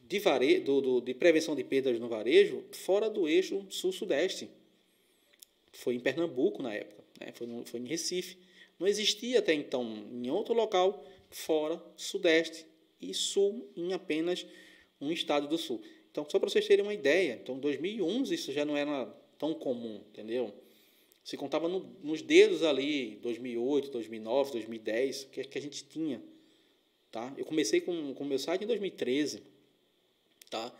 de, 0.00 0.18
vare, 0.18 0.60
do, 0.60 0.80
do, 0.80 1.00
de 1.00 1.14
prevenção 1.14 1.56
de 1.56 1.64
perdas 1.64 1.98
no 1.98 2.08
varejo 2.08 2.62
fora 2.72 3.10
do 3.10 3.26
eixo 3.26 3.66
sul-sudeste. 3.70 4.48
Foi 5.74 5.94
em 5.94 6.00
Pernambuco 6.00 6.62
na 6.62 6.72
época, 6.72 7.04
né? 7.20 7.32
foi, 7.34 7.46
no, 7.46 7.64
foi 7.66 7.80
em 7.80 7.86
Recife. 7.86 8.38
Não 8.78 8.86
existia 8.86 9.38
até 9.38 9.52
então 9.52 9.84
em 10.10 10.30
outro 10.30 10.54
local 10.54 11.04
fora 11.30 11.82
sudeste 11.96 12.66
e 13.00 13.12
sul 13.12 13.68
em 13.76 13.92
apenas 13.92 14.46
um 15.00 15.12
estado 15.12 15.46
do 15.48 15.58
sul. 15.58 15.82
Então, 16.10 16.24
só 16.28 16.38
para 16.38 16.48
vocês 16.48 16.66
terem 16.66 16.84
uma 16.84 16.94
ideia, 16.94 17.38
então, 17.42 17.56
em 17.56 17.60
2011 17.60 18.34
isso 18.34 18.52
já 18.52 18.64
não 18.64 18.76
era 18.76 19.06
tão 19.36 19.52
comum, 19.52 20.00
entendeu? 20.08 20.54
Se 21.24 21.36
contava 21.36 21.68
no, 21.68 21.80
nos 22.02 22.22
dedos 22.22 22.62
ali, 22.62 23.16
2008, 23.22 23.90
2009, 23.90 24.52
2010, 24.52 25.24
que, 25.24 25.44
que 25.44 25.58
a 25.58 25.60
gente 25.60 25.84
tinha. 25.84 26.22
Tá? 27.10 27.32
Eu 27.36 27.44
comecei 27.44 27.80
com 27.80 28.12
o 28.12 28.24
meu 28.24 28.38
site 28.38 28.62
em 28.62 28.66
2013. 28.66 29.42
Tá? 30.50 30.72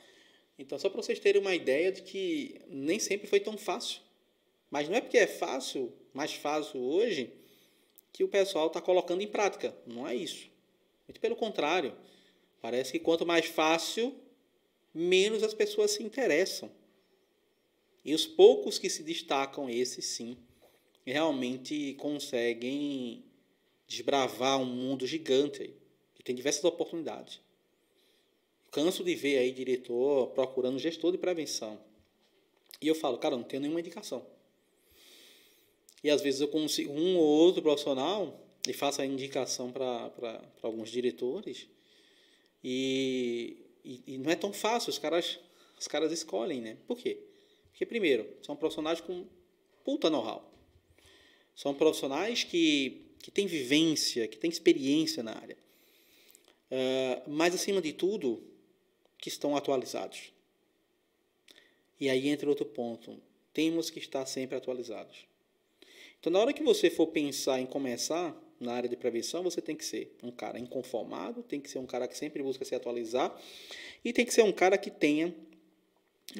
Então, 0.58 0.78
só 0.78 0.88
para 0.88 1.02
vocês 1.02 1.18
terem 1.18 1.40
uma 1.40 1.54
ideia 1.54 1.90
de 1.90 2.02
que 2.02 2.60
nem 2.68 2.98
sempre 2.98 3.26
foi 3.26 3.40
tão 3.40 3.56
fácil. 3.56 4.00
Mas 4.74 4.88
não 4.88 4.96
é 4.96 5.00
porque 5.00 5.18
é 5.18 5.26
fácil, 5.28 5.92
mais 6.12 6.32
fácil 6.34 6.80
hoje, 6.80 7.32
que 8.12 8.24
o 8.24 8.28
pessoal 8.28 8.66
está 8.66 8.80
colocando 8.80 9.20
em 9.20 9.28
prática. 9.28 9.72
Não 9.86 10.04
é 10.04 10.16
isso. 10.16 10.50
Muito 11.06 11.20
pelo 11.20 11.36
contrário. 11.36 11.96
Parece 12.60 12.90
que 12.90 12.98
quanto 12.98 13.24
mais 13.24 13.46
fácil, 13.46 14.12
menos 14.92 15.44
as 15.44 15.54
pessoas 15.54 15.92
se 15.92 16.02
interessam. 16.02 16.68
E 18.04 18.16
os 18.16 18.26
poucos 18.26 18.76
que 18.76 18.90
se 18.90 19.04
destacam, 19.04 19.70
esses 19.70 20.06
sim, 20.06 20.36
realmente 21.06 21.94
conseguem 21.94 23.24
desbravar 23.86 24.60
um 24.60 24.66
mundo 24.66 25.06
gigante 25.06 25.72
que 26.16 26.24
tem 26.24 26.34
diversas 26.34 26.64
oportunidades. 26.64 27.40
Canso 28.72 29.04
de 29.04 29.14
ver 29.14 29.38
aí 29.38 29.52
diretor 29.52 30.30
procurando 30.30 30.80
gestor 30.80 31.12
de 31.12 31.18
prevenção. 31.18 31.78
E 32.82 32.88
eu 32.88 32.94
falo, 32.96 33.18
cara, 33.18 33.36
não 33.36 33.44
tenho 33.44 33.62
nenhuma 33.62 33.78
indicação. 33.78 34.33
E 36.04 36.10
às 36.10 36.20
vezes 36.20 36.42
eu 36.42 36.48
consigo 36.48 36.92
um 36.92 37.16
ou 37.16 37.24
outro 37.24 37.62
profissional 37.62 38.38
e 38.68 38.74
faço 38.74 39.00
a 39.00 39.06
indicação 39.06 39.72
para 39.72 40.42
alguns 40.60 40.90
diretores. 40.90 41.66
E, 42.62 43.56
e, 43.82 44.02
e, 44.08 44.18
não 44.18 44.30
é 44.30 44.36
tão 44.36 44.52
fácil, 44.52 44.90
os 44.90 44.98
caras, 44.98 45.40
os 45.80 45.88
caras 45.88 46.12
escolhem, 46.12 46.60
né? 46.60 46.76
Por 46.86 46.98
quê? 46.98 47.18
Porque, 47.70 47.86
primeiro, 47.86 48.28
são 48.42 48.54
profissionais 48.54 49.00
com 49.00 49.26
puta 49.82 50.10
know-how. 50.10 50.52
São 51.56 51.74
profissionais 51.74 52.44
que, 52.44 53.06
que 53.20 53.30
têm 53.30 53.46
vivência, 53.46 54.28
que 54.28 54.36
têm 54.36 54.50
experiência 54.50 55.22
na 55.22 55.32
área. 55.32 55.56
Uh, 56.70 57.30
mas, 57.30 57.54
acima 57.54 57.80
de 57.80 57.94
tudo, 57.94 58.42
que 59.16 59.30
estão 59.30 59.56
atualizados. 59.56 60.34
E 61.98 62.10
aí 62.10 62.28
entra 62.28 62.46
outro 62.46 62.66
ponto. 62.66 63.18
Temos 63.54 63.88
que 63.88 63.98
estar 63.98 64.26
sempre 64.26 64.56
atualizados. 64.56 65.26
Então, 66.24 66.32
na 66.32 66.38
hora 66.38 66.54
que 66.54 66.62
você 66.62 66.88
for 66.88 67.08
pensar 67.08 67.60
em 67.60 67.66
começar 67.66 68.34
na 68.58 68.72
área 68.72 68.88
de 68.88 68.96
prevenção, 68.96 69.42
você 69.42 69.60
tem 69.60 69.76
que 69.76 69.84
ser 69.84 70.16
um 70.22 70.30
cara 70.30 70.58
inconformado, 70.58 71.42
tem 71.42 71.60
que 71.60 71.68
ser 71.68 71.78
um 71.78 71.84
cara 71.84 72.08
que 72.08 72.16
sempre 72.16 72.42
busca 72.42 72.64
se 72.64 72.74
atualizar 72.74 73.38
e 74.02 74.10
tem 74.10 74.24
que 74.24 74.32
ser 74.32 74.40
um 74.40 74.50
cara 74.50 74.78
que 74.78 74.90
tenha, 74.90 75.34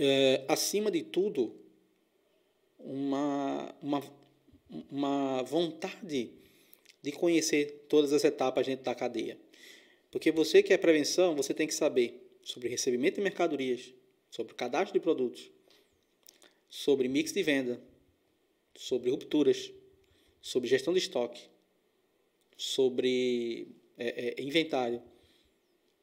é, 0.00 0.42
acima 0.48 0.90
de 0.90 1.02
tudo, 1.02 1.54
uma, 2.78 3.76
uma, 3.82 4.02
uma 4.90 5.42
vontade 5.42 6.30
de 7.02 7.12
conhecer 7.12 7.84
todas 7.86 8.14
as 8.14 8.24
etapas 8.24 8.66
dentro 8.66 8.86
da 8.86 8.94
cadeia. 8.94 9.36
Porque 10.10 10.32
você 10.32 10.62
que 10.62 10.72
é 10.72 10.78
prevenção, 10.78 11.36
você 11.36 11.52
tem 11.52 11.66
que 11.66 11.74
saber 11.74 12.26
sobre 12.42 12.70
recebimento 12.70 13.16
de 13.16 13.20
mercadorias, 13.20 13.92
sobre 14.30 14.54
cadastro 14.54 14.94
de 14.94 15.00
produtos, 15.00 15.50
sobre 16.70 17.06
mix 17.06 17.34
de 17.34 17.42
venda, 17.42 17.78
sobre 18.74 19.10
rupturas, 19.10 19.72
sobre 20.40 20.68
gestão 20.68 20.92
de 20.92 20.98
estoque, 20.98 21.42
sobre 22.56 23.68
é, 23.96 24.38
é, 24.38 24.42
inventário, 24.42 25.02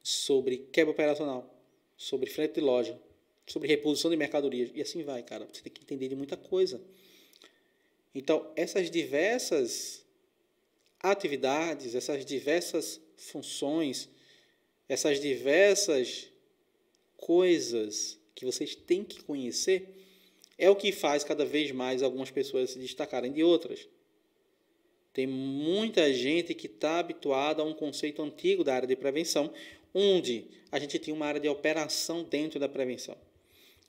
sobre 0.01 0.57
quebra 0.71 0.91
operacional, 0.91 1.53
sobre 1.97 2.29
frete 2.29 2.55
de 2.55 2.61
loja, 2.61 2.99
sobre 3.45 3.67
reposição 3.67 4.09
de 4.09 4.17
mercadorias 4.17 4.71
e 4.73 4.81
assim 4.81 5.03
vai, 5.03 5.23
cara. 5.23 5.47
Você 5.51 5.61
tem 5.61 5.71
que 5.71 5.81
entender 5.81 6.07
de 6.07 6.15
muita 6.15 6.37
coisa. 6.37 6.81
Então, 8.13 8.51
essas 8.55 8.89
diversas 8.89 10.05
atividades, 10.99 11.95
essas 11.95 12.25
diversas 12.25 13.01
funções, 13.15 14.09
essas 14.87 15.19
diversas 15.19 16.29
coisas 17.17 18.19
que 18.35 18.45
vocês 18.45 18.75
têm 18.75 19.03
que 19.03 19.23
conhecer, 19.23 20.00
é 20.61 20.69
o 20.69 20.75
que 20.75 20.91
faz 20.91 21.23
cada 21.23 21.43
vez 21.43 21.71
mais 21.71 22.03
algumas 22.03 22.29
pessoas 22.29 22.69
se 22.69 22.79
destacarem 22.79 23.31
de 23.31 23.43
outras. 23.43 23.89
Tem 25.11 25.25
muita 25.25 26.13
gente 26.13 26.53
que 26.53 26.67
está 26.67 26.99
habituada 26.99 27.63
a 27.63 27.65
um 27.65 27.73
conceito 27.73 28.21
antigo 28.21 28.63
da 28.63 28.75
área 28.75 28.87
de 28.87 28.95
prevenção, 28.95 29.51
onde 29.91 30.45
a 30.71 30.77
gente 30.77 30.99
tinha 30.99 31.15
uma 31.15 31.25
área 31.25 31.41
de 31.41 31.49
operação 31.49 32.23
dentro 32.23 32.59
da 32.59 32.69
prevenção. 32.69 33.17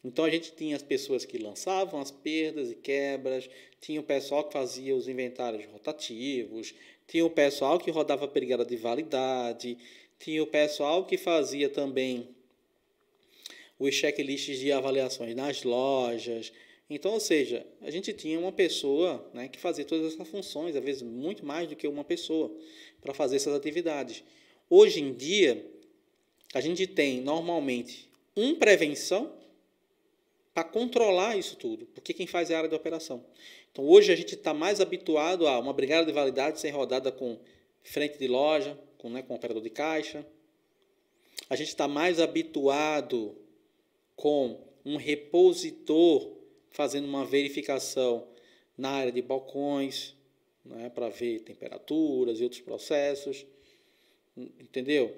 Então 0.02 0.24
a 0.24 0.30
gente 0.30 0.50
tinha 0.52 0.74
as 0.74 0.82
pessoas 0.82 1.26
que 1.26 1.36
lançavam 1.36 2.00
as 2.00 2.10
perdas 2.10 2.70
e 2.70 2.74
quebras, 2.74 3.48
tinha 3.78 4.00
o 4.00 4.04
pessoal 4.04 4.42
que 4.42 4.54
fazia 4.54 4.96
os 4.96 5.06
inventários 5.06 5.66
rotativos, 5.66 6.74
tinha 7.06 7.24
o 7.24 7.30
pessoal 7.30 7.78
que 7.78 7.90
rodava 7.90 8.24
a 8.24 8.28
brigada 8.28 8.64
de 8.64 8.76
validade, 8.76 9.76
tinha 10.18 10.42
o 10.42 10.46
pessoal 10.46 11.04
que 11.04 11.18
fazia 11.18 11.68
também 11.68 12.34
os 13.82 13.94
checklists 13.94 14.58
de 14.58 14.70
avaliações 14.70 15.34
nas 15.34 15.64
lojas. 15.64 16.52
Então, 16.88 17.14
ou 17.14 17.20
seja, 17.20 17.66
a 17.80 17.90
gente 17.90 18.12
tinha 18.12 18.38
uma 18.38 18.52
pessoa 18.52 19.28
né, 19.34 19.48
que 19.48 19.58
fazia 19.58 19.84
todas 19.84 20.14
essas 20.14 20.28
funções, 20.28 20.76
às 20.76 20.84
vezes 20.84 21.02
muito 21.02 21.44
mais 21.44 21.68
do 21.68 21.74
que 21.74 21.88
uma 21.88 22.04
pessoa, 22.04 22.54
para 23.00 23.12
fazer 23.12 23.36
essas 23.36 23.54
atividades. 23.54 24.22
Hoje 24.70 25.00
em 25.00 25.12
dia, 25.12 25.66
a 26.54 26.60
gente 26.60 26.86
tem 26.86 27.20
normalmente 27.20 28.08
um 28.36 28.54
prevenção 28.54 29.32
para 30.54 30.64
controlar 30.64 31.36
isso 31.36 31.56
tudo, 31.56 31.86
porque 31.86 32.12
quem 32.12 32.26
faz 32.26 32.50
é 32.50 32.54
a 32.54 32.58
área 32.58 32.68
de 32.68 32.76
operação. 32.76 33.24
Então, 33.72 33.84
hoje 33.84 34.12
a 34.12 34.16
gente 34.16 34.34
está 34.34 34.54
mais 34.54 34.80
habituado 34.80 35.48
a 35.48 35.58
uma 35.58 35.72
brigada 35.72 36.06
de 36.06 36.12
validade 36.12 36.60
ser 36.60 36.70
rodada 36.70 37.10
com 37.10 37.38
frente 37.82 38.18
de 38.18 38.28
loja, 38.28 38.78
com, 38.98 39.10
né, 39.10 39.22
com 39.22 39.34
operador 39.34 39.62
de 39.62 39.70
caixa. 39.70 40.24
A 41.48 41.56
gente 41.56 41.68
está 41.68 41.88
mais 41.88 42.20
habituado 42.20 43.41
com 44.16 44.60
um 44.84 44.96
repositor 44.96 46.36
fazendo 46.70 47.06
uma 47.06 47.24
verificação 47.24 48.26
na 48.76 48.90
área 48.90 49.12
de 49.12 49.22
balcões, 49.22 50.14
né, 50.64 50.88
para 50.90 51.08
ver 51.08 51.40
temperaturas 51.40 52.40
e 52.40 52.42
outros 52.42 52.60
processos, 52.60 53.46
entendeu? 54.36 55.14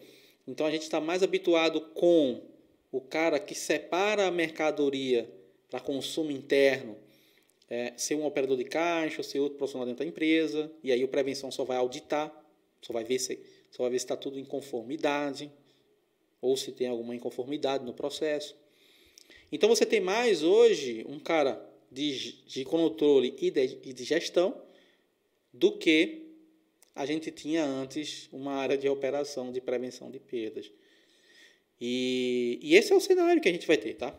Então 0.47 0.67
a 0.67 0.71
gente 0.71 0.83
está 0.83 1.01
mais 1.01 1.23
habituado 1.23 1.81
com 1.81 2.43
o 2.91 3.01
cara 3.01 3.39
que 3.39 3.55
separa 3.55 4.27
a 4.27 4.31
mercadoria 4.31 5.31
para 5.71 5.81
consumo 5.81 6.31
interno, 6.31 6.97
é, 7.69 7.93
ser 7.97 8.15
um 8.15 8.25
operador 8.25 8.57
de 8.57 8.65
caixa, 8.65 9.23
ser 9.23 9.41
outro 9.41 9.59
profissional 9.59 9.87
dentro 9.87 10.05
da 10.05 10.09
empresa, 10.09 10.71
e 10.83 10.93
aí 10.93 11.03
o 11.03 11.09
prevenção 11.09 11.51
só 11.51 11.65
vai 11.65 11.77
auditar, 11.77 12.33
só 12.81 12.93
vai 12.93 13.05
ver 13.05 13.19
se 13.19 13.41
só 13.71 13.83
vai 13.83 13.91
ver 13.91 13.99
se 13.99 14.05
está 14.05 14.17
tudo 14.17 14.39
em 14.39 14.45
conformidade 14.45 15.51
ou 16.41 16.57
se 16.57 16.71
tem 16.71 16.87
alguma 16.87 17.13
inconformidade 17.13 17.85
no 17.85 17.93
processo. 17.93 18.57
Então 19.55 19.69
você 19.69 19.87
tem 19.87 20.01
mais 20.01 20.43
hoje 20.43 21.07
um 21.09 21.21
cara 21.21 21.65
de, 21.89 22.43
de 22.45 22.65
controle 22.65 23.37
e 23.41 23.53
de, 23.53 23.79
e 23.85 23.93
de 23.93 24.03
gestão 24.03 24.61
do 25.53 25.79
que 25.79 26.27
a 26.93 27.07
gente 27.07 27.31
tinha 27.31 27.65
antes 27.65 28.29
uma 28.33 28.55
área 28.55 28.77
de 28.77 28.89
operação 28.89 29.53
de 29.53 29.61
prevenção 29.61 30.11
de 30.11 30.19
perdas. 30.19 30.73
E, 31.81 32.59
e 32.63 32.75
esse 32.75 32.93
é 32.93 32.97
o 32.97 33.01
cenário 33.01 33.41
que 33.41 33.49
a 33.49 33.53
gente 33.53 33.65
vai 33.65 33.77
ter, 33.77 33.95
tá? 33.95 34.13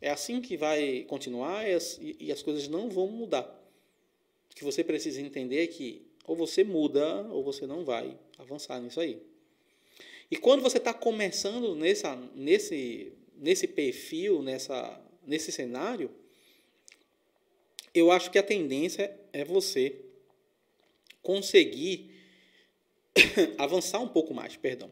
É 0.00 0.10
assim 0.10 0.40
que 0.40 0.56
vai 0.56 1.04
continuar 1.04 1.68
e 1.68 1.74
as, 1.74 2.00
e 2.02 2.32
as 2.32 2.42
coisas 2.42 2.66
não 2.66 2.90
vão 2.90 3.06
mudar. 3.06 3.44
O 4.50 4.56
que 4.56 4.64
você 4.64 4.82
precisa 4.82 5.20
entender 5.20 5.62
é 5.62 5.66
que 5.68 6.04
ou 6.26 6.34
você 6.34 6.64
muda 6.64 7.28
ou 7.30 7.44
você 7.44 7.64
não 7.64 7.84
vai 7.84 8.18
avançar 8.36 8.80
nisso 8.80 8.98
aí. 8.98 9.22
E 10.28 10.36
quando 10.36 10.62
você 10.62 10.78
está 10.78 10.92
começando 10.92 11.76
nessa, 11.76 12.16
nesse, 12.34 13.12
nesse 13.42 13.66
perfil, 13.66 14.40
nessa, 14.40 15.04
nesse 15.26 15.50
cenário, 15.50 16.08
eu 17.92 18.12
acho 18.12 18.30
que 18.30 18.38
a 18.38 18.42
tendência 18.42 19.14
é 19.32 19.44
você 19.44 20.00
conseguir 21.20 22.14
avançar 23.58 23.98
um 23.98 24.06
pouco 24.06 24.32
mais, 24.32 24.56
perdão. 24.56 24.88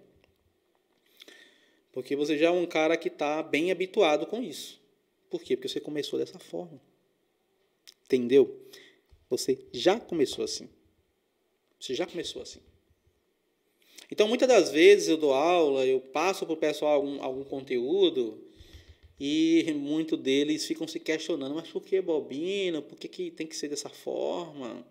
Porque 1.93 2.17
você 2.17 2.37
já 2.37 2.49
é 2.49 2.51
um 2.51 2.67
cara 2.67 2.97
que 2.97 3.07
está 3.07 3.41
bem 3.41 3.71
habituado 3.71 4.27
com 4.27 4.43
isso. 4.43 4.81
Por 5.31 5.43
quê? 5.43 5.57
Porque 5.57 5.69
você 5.69 5.81
começou 5.81 6.19
dessa 6.19 6.39
forma. 6.41 6.81
Entendeu? 8.05 8.61
Você 9.29 9.65
já 9.73 10.01
começou 10.01 10.45
assim. 10.45 10.69
Você 11.79 11.95
já 11.95 12.05
começou 12.05 12.43
assim. 12.43 12.61
Então, 14.11 14.27
muitas 14.27 14.49
das 14.49 14.70
vezes 14.70 15.09
eu 15.09 15.16
dou 15.16 15.33
aula, 15.33 15.87
eu 15.87 16.01
passo 16.01 16.44
para 16.44 16.55
o 16.55 16.57
pessoal 16.57 16.94
algum, 16.94 17.23
algum 17.23 17.44
conteúdo 17.44 18.42
e 19.20 19.73
muitos 19.75 20.18
deles 20.18 20.66
ficam 20.66 20.88
se 20.88 20.99
questionando, 20.99 21.55
mas 21.55 21.68
por 21.68 21.83
que 21.83 22.01
bobina? 22.01 22.83
Por 22.83 22.99
que, 22.99 23.07
que 23.07 23.31
tem 23.31 23.46
que 23.46 23.55
ser 23.55 23.68
dessa 23.68 23.88
forma? 23.88 24.85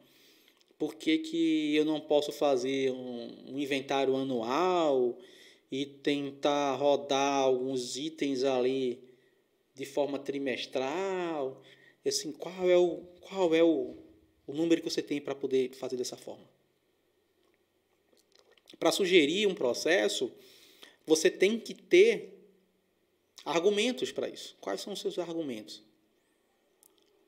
Por 0.78 0.96
que, 0.96 1.18
que 1.18 1.76
eu 1.76 1.84
não 1.84 2.00
posso 2.00 2.32
fazer 2.32 2.92
um, 2.92 3.54
um 3.54 3.60
inventário 3.60 4.16
anual 4.16 5.18
e 5.72 5.86
tentar 5.86 6.76
rodar 6.76 7.44
alguns 7.44 7.98
itens 7.98 8.44
ali 8.44 9.00
de 9.76 9.86
forma 9.86 10.18
trimestral? 10.18 11.62
Assim, 12.06 12.32
qual 12.32 12.70
é 12.70 12.78
o, 12.78 13.02
qual 13.20 13.54
é 13.54 13.62
o, 13.62 13.98
o 14.48 14.54
número 14.54 14.82
que 14.82 14.90
você 14.90 15.02
tem 15.02 15.20
para 15.20 15.36
poder 15.36 15.72
fazer 15.74 15.98
dessa 15.98 16.16
forma? 16.16 16.49
Para 18.80 18.92
sugerir 18.92 19.46
um 19.48 19.54
processo, 19.54 20.32
você 21.06 21.30
tem 21.30 21.60
que 21.60 21.74
ter 21.74 22.40
argumentos 23.44 24.12
para 24.12 24.30
isso. 24.30 24.56
Quais 24.62 24.82
são 24.82 24.94
os 24.94 25.00
seus 25.00 25.20
argumentos? 25.20 25.84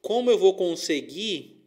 Como 0.02 0.32
eu 0.32 0.38
vou 0.38 0.56
conseguir 0.56 1.62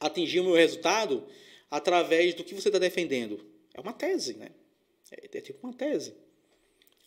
atingir 0.00 0.40
o 0.40 0.44
meu 0.44 0.54
resultado 0.54 1.26
através 1.70 2.34
do 2.34 2.44
que 2.44 2.54
você 2.54 2.68
está 2.68 2.78
defendendo? 2.78 3.44
É 3.72 3.80
uma 3.80 3.92
tese, 3.92 4.34
né? 4.34 4.50
É, 5.10 5.38
é, 5.38 5.40
tipo 5.40 5.66
uma 5.66 5.74
tese. 5.74 6.14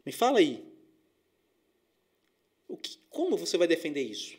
Me 0.06 0.12
fala 0.12 0.40
aí. 0.40 0.64
O 2.68 2.78
que, 2.78 2.98
como 3.10 3.38
você 3.38 3.58
vai 3.58 3.68
defender 3.68 4.04
isso? 4.04 4.38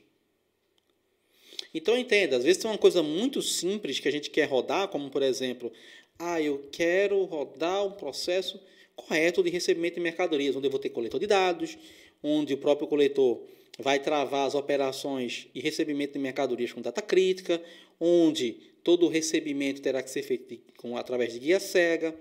Então 1.73 1.97
entenda, 1.97 2.37
às 2.37 2.45
vezes 2.45 2.63
tem 2.63 2.71
uma 2.71 2.79
coisa 2.79 3.03
muito 3.03 3.43
simples 3.43 4.01
que 4.01 4.09
a 4.09 4.11
gente 4.11 4.31
quer 4.31 4.47
rodar, 4.47 4.89
como 4.89 5.11
por 5.11 5.23
exemplo, 5.23 5.73
ah, 6.19 6.41
eu 6.41 6.69
quero 6.73 7.23
rodar 7.25 7.87
um 7.87 7.93
processo 7.93 8.61
correto 8.97 9.43
de 9.43 9.51
recebimento 9.51 9.95
de 9.95 10.01
mercadorias, 10.01 10.57
onde 10.57 10.67
eu 10.67 10.71
vou 10.71 10.81
ter 10.81 10.89
coletor 10.89 11.21
de 11.21 11.27
dados, 11.27 11.79
onde 12.23 12.55
o 12.55 12.59
próprio 12.59 12.89
coletor 12.89 13.41
vai 13.79 14.01
travar 14.01 14.47
as 14.47 14.55
operações 14.55 15.47
e 15.55 15.61
recebimento 15.61 16.15
de 16.15 16.19
mercadorias 16.19 16.73
com 16.73 16.83
data 16.83 17.01
crítica, 17.01 17.63
onde 18.01 18.57
todo 18.83 19.07
o 19.07 19.09
recebimento 19.09 19.81
terá 19.81 20.03
que 20.03 20.11
ser 20.11 20.23
feito 20.23 20.59
com, 20.77 20.97
através 20.97 21.33
de 21.33 21.39
guia 21.39 21.61
cega. 21.61 22.15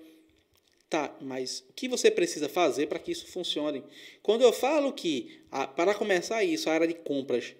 Tá, 0.89 1.13
mas 1.19 1.65
o 1.69 1.73
que 1.73 1.89
você 1.89 2.09
precisa 2.09 2.47
fazer 2.47 2.87
para 2.87 2.99
que 2.99 3.11
isso 3.11 3.25
funcione? 3.25 3.83
Quando 4.21 4.43
eu 4.43 4.53
falo 4.53 4.93
que, 4.93 5.41
para 5.75 5.93
começar 5.93 6.43
isso, 6.43 6.69
a 6.69 6.73
área 6.73 6.87
de 6.87 6.93
compras 6.93 7.55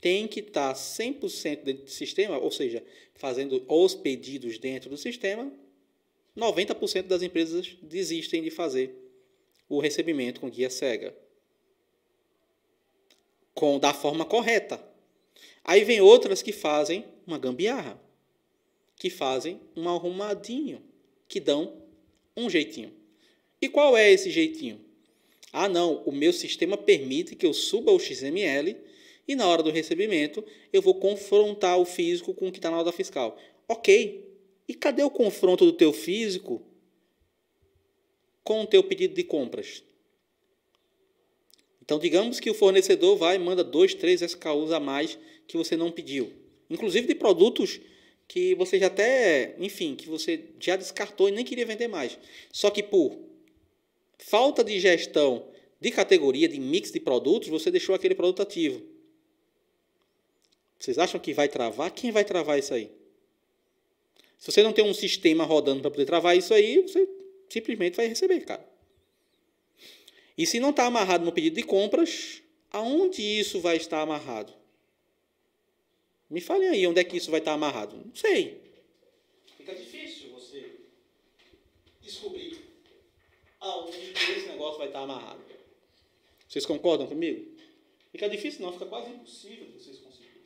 tem 0.00 0.26
que 0.26 0.40
estar 0.40 0.74
100% 0.74 1.62
dentro 1.62 1.84
do 1.84 1.90
sistema, 1.90 2.38
ou 2.38 2.50
seja, 2.50 2.82
fazendo 3.14 3.64
os 3.68 3.94
pedidos 3.94 4.58
dentro 4.58 4.90
do 4.90 4.96
sistema, 4.96 5.52
90% 6.36 7.02
das 7.02 7.22
empresas 7.22 7.76
desistem 7.82 8.42
de 8.42 8.50
fazer 8.50 8.94
o 9.68 9.80
recebimento 9.80 10.40
com 10.40 10.50
guia 10.50 10.70
cega. 10.70 11.14
Com, 13.54 13.78
da 13.78 13.92
forma 13.92 14.24
correta. 14.24 14.82
Aí 15.64 15.84
vem 15.84 16.00
outras 16.00 16.42
que 16.42 16.52
fazem 16.52 17.04
uma 17.26 17.38
gambiarra, 17.38 18.00
que 18.96 19.10
fazem 19.10 19.60
um 19.76 19.88
arrumadinho, 19.88 20.82
que 21.28 21.38
dão 21.38 21.82
um 22.36 22.48
jeitinho. 22.48 22.92
E 23.60 23.68
qual 23.68 23.96
é 23.96 24.10
esse 24.10 24.30
jeitinho? 24.30 24.80
Ah, 25.52 25.68
não, 25.68 26.02
o 26.04 26.12
meu 26.12 26.32
sistema 26.32 26.76
permite 26.76 27.36
que 27.36 27.44
eu 27.44 27.52
suba 27.52 27.92
o 27.92 27.98
XML 28.00 28.76
e 29.28 29.36
na 29.36 29.46
hora 29.46 29.62
do 29.62 29.70
recebimento 29.70 30.44
eu 30.72 30.80
vou 30.80 30.94
confrontar 30.94 31.78
o 31.78 31.84
físico 31.84 32.34
com 32.34 32.48
o 32.48 32.52
que 32.52 32.58
está 32.58 32.70
na 32.70 32.78
nota 32.78 32.90
fiscal. 32.90 33.38
Ok. 33.68 34.31
E 34.68 34.74
cadê 34.74 35.02
o 35.02 35.10
confronto 35.10 35.64
do 35.64 35.72
teu 35.72 35.92
físico 35.92 36.62
com 38.44 38.62
o 38.62 38.66
teu 38.66 38.82
pedido 38.82 39.14
de 39.14 39.24
compras? 39.24 39.82
Então, 41.82 41.98
digamos 41.98 42.38
que 42.38 42.50
o 42.50 42.54
fornecedor 42.54 43.16
vai 43.16 43.36
e 43.36 43.38
manda 43.38 43.64
dois, 43.64 43.94
três 43.94 44.22
SKUs 44.22 44.70
a 44.70 44.78
mais 44.78 45.18
que 45.46 45.56
você 45.56 45.76
não 45.76 45.90
pediu. 45.90 46.32
Inclusive 46.70 47.06
de 47.06 47.14
produtos 47.14 47.80
que 48.28 48.54
você 48.54 48.78
já 48.78 48.86
até, 48.86 49.54
enfim, 49.58 49.94
que 49.94 50.08
você 50.08 50.44
já 50.58 50.76
descartou 50.76 51.28
e 51.28 51.32
nem 51.32 51.44
queria 51.44 51.66
vender 51.66 51.88
mais. 51.88 52.18
Só 52.52 52.70
que 52.70 52.82
por 52.82 53.18
falta 54.16 54.62
de 54.62 54.78
gestão 54.80 55.48
de 55.80 55.90
categoria, 55.90 56.48
de 56.48 56.60
mix 56.60 56.92
de 56.92 57.00
produtos, 57.00 57.48
você 57.48 57.70
deixou 57.70 57.94
aquele 57.94 58.14
produto 58.14 58.40
ativo. 58.40 58.80
Vocês 60.78 60.96
acham 60.96 61.20
que 61.20 61.34
vai 61.34 61.48
travar? 61.48 61.90
Quem 61.90 62.10
vai 62.10 62.24
travar 62.24 62.58
isso 62.58 62.72
aí? 62.72 62.90
Se 64.42 64.50
você 64.50 64.60
não 64.60 64.72
tem 64.72 64.84
um 64.84 64.92
sistema 64.92 65.44
rodando 65.44 65.82
para 65.82 65.90
poder 65.92 66.04
travar 66.04 66.36
isso 66.36 66.52
aí, 66.52 66.82
você 66.82 67.08
simplesmente 67.48 67.94
vai 67.94 68.08
receber, 68.08 68.40
cara. 68.40 68.68
E 70.36 70.44
se 70.44 70.58
não 70.58 70.70
está 70.70 70.84
amarrado 70.84 71.24
no 71.24 71.30
pedido 71.30 71.54
de 71.54 71.62
compras, 71.62 72.42
aonde 72.68 73.22
isso 73.22 73.60
vai 73.60 73.76
estar 73.76 74.00
amarrado? 74.00 74.52
Me 76.28 76.40
falem 76.40 76.68
aí 76.70 76.84
onde 76.88 76.98
é 76.98 77.04
que 77.04 77.16
isso 77.16 77.30
vai 77.30 77.38
estar 77.38 77.52
amarrado. 77.52 77.96
Não 78.04 78.12
sei. 78.16 78.60
Fica 79.56 79.76
difícil 79.76 80.30
você 80.32 80.80
descobrir 82.00 82.58
aonde 83.60 83.96
esse 84.10 84.48
negócio 84.48 84.78
vai 84.78 84.88
estar 84.88 85.02
amarrado. 85.02 85.40
Vocês 86.48 86.66
concordam 86.66 87.06
comigo? 87.06 87.48
Fica 88.10 88.28
difícil, 88.28 88.62
não, 88.62 88.72
fica 88.72 88.86
quase 88.86 89.08
impossível 89.08 89.66
de 89.66 89.74
vocês 89.74 89.98
conseguirem. 89.98 90.42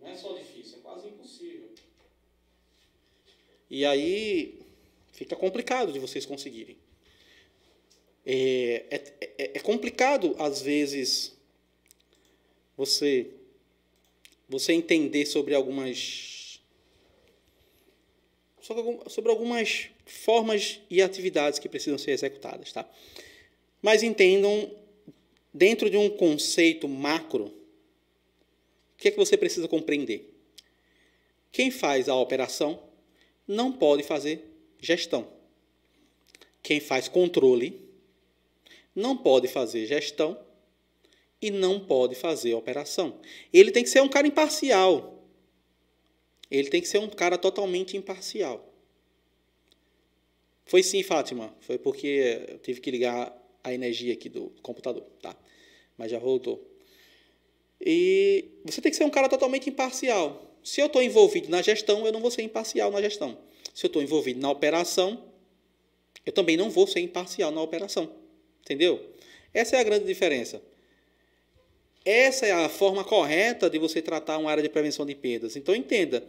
Não 0.00 0.08
é 0.08 0.16
só 0.16 0.32
difícil, 0.32 0.78
é 0.78 0.80
quase 0.80 1.08
impossível. 1.08 1.74
E 3.70 3.84
aí 3.84 4.58
fica 5.12 5.36
complicado 5.36 5.92
de 5.92 5.98
vocês 5.98 6.24
conseguirem. 6.24 6.76
É, 8.24 8.84
é, 8.90 9.28
é, 9.38 9.50
é 9.54 9.60
complicado, 9.60 10.34
às 10.38 10.60
vezes, 10.60 11.34
você, 12.76 13.26
você 14.48 14.72
entender 14.72 15.26
sobre 15.26 15.54
algumas. 15.54 16.60
Sobre 19.08 19.30
algumas 19.30 19.88
formas 20.04 20.78
e 20.90 21.00
atividades 21.00 21.58
que 21.58 21.70
precisam 21.70 21.96
ser 21.96 22.10
executadas. 22.10 22.70
Tá? 22.70 22.86
Mas 23.80 24.02
entendam, 24.02 24.70
dentro 25.54 25.88
de 25.88 25.96
um 25.96 26.10
conceito 26.10 26.86
macro, 26.86 27.46
o 27.46 27.52
que 28.98 29.08
é 29.08 29.10
que 29.10 29.16
você 29.16 29.38
precisa 29.38 29.66
compreender? 29.68 30.34
Quem 31.50 31.70
faz 31.70 32.10
a 32.10 32.14
operação 32.14 32.78
não 33.48 33.72
pode 33.72 34.02
fazer 34.02 34.44
gestão. 34.78 35.26
Quem 36.62 36.78
faz 36.78 37.08
controle 37.08 37.80
não 38.94 39.16
pode 39.16 39.48
fazer 39.48 39.86
gestão 39.86 40.38
e 41.40 41.50
não 41.50 41.80
pode 41.80 42.14
fazer 42.14 42.52
operação. 42.54 43.18
Ele 43.52 43.70
tem 43.70 43.82
que 43.82 43.88
ser 43.88 44.02
um 44.02 44.08
cara 44.08 44.26
imparcial. 44.26 45.24
Ele 46.50 46.68
tem 46.68 46.80
que 46.80 46.88
ser 46.88 46.98
um 46.98 47.08
cara 47.08 47.38
totalmente 47.38 47.96
imparcial. 47.96 48.68
Foi 50.66 50.82
sim, 50.82 51.02
Fátima. 51.02 51.54
Foi 51.60 51.78
porque 51.78 52.46
eu 52.48 52.58
tive 52.58 52.80
que 52.80 52.90
ligar 52.90 53.34
a 53.64 53.72
energia 53.72 54.12
aqui 54.12 54.28
do 54.28 54.50
computador, 54.62 55.04
tá? 55.22 55.34
Mas 55.96 56.10
já 56.10 56.18
voltou. 56.18 56.62
E 57.80 58.44
você 58.64 58.80
tem 58.80 58.90
que 58.90 58.96
ser 58.96 59.04
um 59.04 59.10
cara 59.10 59.28
totalmente 59.28 59.70
imparcial. 59.70 60.47
Se 60.68 60.82
eu 60.82 60.86
estou 60.86 61.02
envolvido 61.02 61.48
na 61.48 61.62
gestão, 61.62 62.04
eu 62.04 62.12
não 62.12 62.20
vou 62.20 62.30
ser 62.30 62.42
imparcial 62.42 62.90
na 62.90 63.00
gestão. 63.00 63.38
Se 63.72 63.86
eu 63.86 63.88
estou 63.88 64.02
envolvido 64.02 64.38
na 64.38 64.50
operação, 64.50 65.24
eu 66.26 66.32
também 66.32 66.58
não 66.58 66.68
vou 66.68 66.86
ser 66.86 67.00
imparcial 67.00 67.50
na 67.50 67.62
operação. 67.62 68.12
Entendeu? 68.60 69.02
Essa 69.54 69.76
é 69.76 69.80
a 69.80 69.82
grande 69.82 70.04
diferença. 70.04 70.60
Essa 72.04 72.44
é 72.44 72.52
a 72.52 72.68
forma 72.68 73.02
correta 73.02 73.70
de 73.70 73.78
você 73.78 74.02
tratar 74.02 74.36
uma 74.36 74.50
área 74.50 74.62
de 74.62 74.68
prevenção 74.68 75.06
de 75.06 75.14
perdas. 75.14 75.56
Então 75.56 75.74
entenda, 75.74 76.22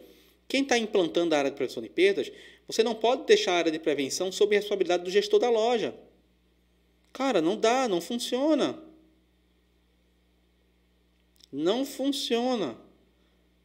quem 0.48 0.64
está 0.64 0.78
implantando 0.78 1.36
a 1.36 1.40
área 1.40 1.52
de 1.52 1.58
prevenção 1.58 1.84
de 1.84 1.90
perdas, 1.90 2.32
você 2.66 2.82
não 2.82 2.96
pode 2.96 3.26
deixar 3.26 3.52
a 3.52 3.58
área 3.58 3.72
de 3.74 3.78
prevenção 3.78 4.32
sob 4.32 4.56
a 4.56 4.60
responsabilidade 4.60 5.04
do 5.04 5.12
gestor 5.12 5.42
da 5.42 5.50
loja. 5.50 5.94
Cara, 7.12 7.42
não 7.42 7.58
dá, 7.58 7.90
não 7.90 8.00
funciona. 8.00 8.82
Não 11.52 11.84
funciona. 11.84 12.88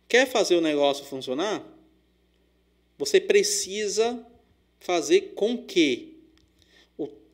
Quer 0.08 0.26
fazer 0.26 0.56
o 0.56 0.60
negócio 0.60 1.04
funcionar? 1.04 1.64
Você 2.98 3.20
precisa 3.20 4.24
fazer 4.78 5.32
com 5.34 5.58
que 5.64 6.14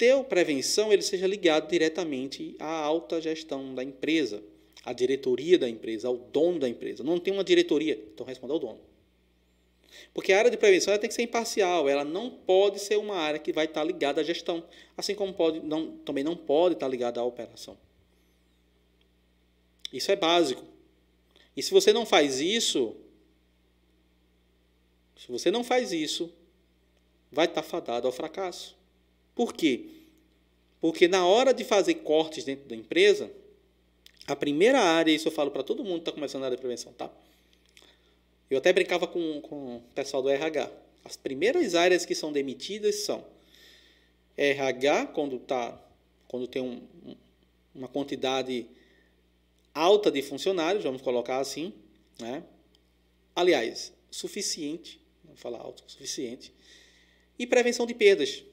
teu 0.00 0.24
prevenção 0.24 0.90
ele 0.90 1.02
seja 1.02 1.26
ligado 1.26 1.68
diretamente 1.68 2.56
à 2.58 2.72
alta 2.72 3.20
gestão 3.20 3.74
da 3.74 3.84
empresa, 3.84 4.42
à 4.82 4.94
diretoria 4.94 5.58
da 5.58 5.68
empresa, 5.68 6.08
ao 6.08 6.16
dono 6.16 6.58
da 6.58 6.66
empresa. 6.66 7.04
Não 7.04 7.18
tem 7.18 7.34
uma 7.34 7.44
diretoria, 7.44 8.02
então 8.14 8.24
responda 8.24 8.54
ao 8.54 8.58
dono. 8.58 8.80
Porque 10.14 10.32
a 10.32 10.38
área 10.38 10.50
de 10.50 10.56
prevenção 10.56 10.96
tem 10.96 11.06
que 11.06 11.14
ser 11.14 11.20
imparcial, 11.20 11.86
ela 11.86 12.02
não 12.02 12.30
pode 12.30 12.78
ser 12.78 12.96
uma 12.96 13.14
área 13.14 13.38
que 13.38 13.52
vai 13.52 13.66
estar 13.66 13.84
ligada 13.84 14.22
à 14.22 14.24
gestão, 14.24 14.64
assim 14.96 15.14
como 15.14 15.34
pode, 15.34 15.60
não, 15.60 15.98
também 15.98 16.24
não 16.24 16.34
pode 16.34 16.76
estar 16.76 16.88
ligada 16.88 17.20
à 17.20 17.24
operação. 17.24 17.76
Isso 19.92 20.10
é 20.10 20.16
básico. 20.16 20.64
E 21.56 21.62
se 21.62 21.70
você 21.70 21.92
não 21.92 22.06
faz 22.06 22.40
isso, 22.40 22.96
se 25.16 25.28
você 25.28 25.50
não 25.50 25.62
faz 25.62 25.92
isso, 25.92 26.32
vai 27.30 27.46
estar 27.46 27.62
fadado 27.62 28.06
ao 28.06 28.12
fracasso. 28.12 28.76
Por 29.34 29.52
quê? 29.52 29.86
Porque 30.80 31.06
na 31.06 31.26
hora 31.26 31.52
de 31.52 31.64
fazer 31.64 31.94
cortes 31.96 32.44
dentro 32.44 32.68
da 32.68 32.74
empresa, 32.74 33.30
a 34.26 34.34
primeira 34.34 34.80
área, 34.80 35.12
isso 35.12 35.28
eu 35.28 35.32
falo 35.32 35.50
para 35.50 35.62
todo 35.62 35.84
mundo 35.84 35.96
que 35.96 36.00
está 36.02 36.12
começando 36.12 36.42
a 36.42 36.46
área 36.46 36.56
de 36.56 36.60
prevenção, 36.60 36.92
tá? 36.92 37.10
Eu 38.50 38.58
até 38.58 38.72
brincava 38.72 39.06
com, 39.06 39.40
com 39.42 39.76
o 39.76 39.80
pessoal 39.94 40.22
do 40.22 40.28
RH. 40.28 40.70
As 41.04 41.16
primeiras 41.16 41.74
áreas 41.74 42.04
que 42.04 42.14
são 42.14 42.32
demitidas 42.32 42.96
são 43.04 43.24
RH, 44.36 45.08
quando, 45.08 45.38
tá, 45.38 45.78
quando 46.26 46.46
tem 46.46 46.62
um, 46.62 46.82
uma 47.74 47.88
quantidade 47.88 48.66
alta 49.74 50.10
de 50.10 50.22
funcionários, 50.22 50.84
vamos 50.84 51.02
colocar 51.02 51.38
assim, 51.38 51.72
né? 52.18 52.44
aliás, 53.34 53.92
suficiente, 54.10 55.00
vamos 55.24 55.40
falar 55.40 55.58
alto, 55.58 55.82
suficiente, 55.86 56.52
e 57.38 57.46
prevenção 57.46 57.86
de 57.86 57.94
perdas. 57.94 58.44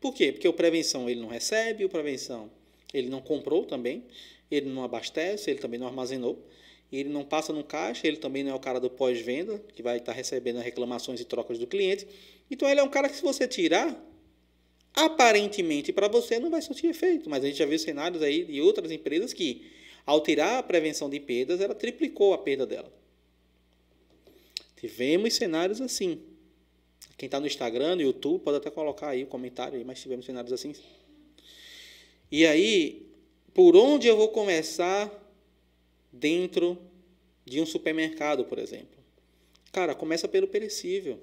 Por 0.00 0.14
quê? 0.14 0.32
Porque 0.32 0.48
o 0.48 0.52
prevenção 0.52 1.08
ele 1.08 1.20
não 1.20 1.28
recebe, 1.28 1.84
o 1.84 1.88
prevenção 1.88 2.50
ele 2.92 3.08
não 3.08 3.20
comprou 3.20 3.64
também, 3.64 4.04
ele 4.50 4.68
não 4.68 4.84
abastece, 4.84 5.50
ele 5.50 5.58
também 5.60 5.78
não 5.78 5.86
armazenou, 5.86 6.46
ele 6.92 7.08
não 7.08 7.24
passa 7.24 7.52
no 7.52 7.62
caixa, 7.62 8.06
ele 8.06 8.16
também 8.16 8.42
não 8.42 8.52
é 8.52 8.54
o 8.54 8.58
cara 8.58 8.80
do 8.80 8.90
pós-venda, 8.90 9.62
que 9.74 9.82
vai 9.82 9.98
estar 9.98 10.12
recebendo 10.12 10.58
reclamações 10.58 11.20
e 11.20 11.24
trocas 11.24 11.58
do 11.58 11.66
cliente. 11.66 12.06
Então 12.50 12.68
ele 12.68 12.80
é 12.80 12.82
um 12.82 12.88
cara 12.88 13.08
que 13.08 13.16
se 13.16 13.22
você 13.22 13.46
tirar, 13.46 13.96
aparentemente 14.94 15.92
para 15.92 16.08
você 16.08 16.40
não 16.40 16.50
vai 16.50 16.60
surtir 16.62 16.90
efeito, 16.90 17.30
mas 17.30 17.44
a 17.44 17.46
gente 17.46 17.58
já 17.58 17.66
viu 17.66 17.78
cenários 17.78 18.22
aí 18.22 18.44
de 18.44 18.60
outras 18.60 18.90
empresas 18.90 19.32
que 19.32 19.70
ao 20.04 20.22
tirar 20.22 20.58
a 20.58 20.62
prevenção 20.62 21.08
de 21.08 21.20
perdas, 21.20 21.60
ela 21.60 21.74
triplicou 21.74 22.32
a 22.32 22.38
perda 22.38 22.66
dela. 22.66 22.92
Tivemos 24.76 25.34
cenários 25.34 25.80
assim. 25.80 26.22
Quem 27.18 27.26
está 27.26 27.38
no 27.38 27.46
Instagram, 27.46 27.96
no 27.96 28.02
YouTube, 28.02 28.42
pode 28.42 28.56
até 28.56 28.70
colocar 28.70 29.10
aí 29.10 29.22
o 29.22 29.26
um 29.26 29.28
comentário, 29.28 29.76
aí, 29.76 29.84
mas 29.84 30.00
tivemos 30.00 30.24
cenários 30.24 30.52
assim. 30.52 30.74
E 32.32 32.46
aí, 32.46 33.06
por 33.52 33.76
onde 33.76 34.06
eu 34.06 34.16
vou 34.16 34.28
começar 34.28 35.10
dentro 36.12 36.78
de 37.44 37.60
um 37.60 37.66
supermercado, 37.66 38.44
por 38.44 38.58
exemplo? 38.58 38.98
Cara, 39.72 39.94
começa 39.94 40.26
pelo 40.26 40.48
perecível. 40.48 41.20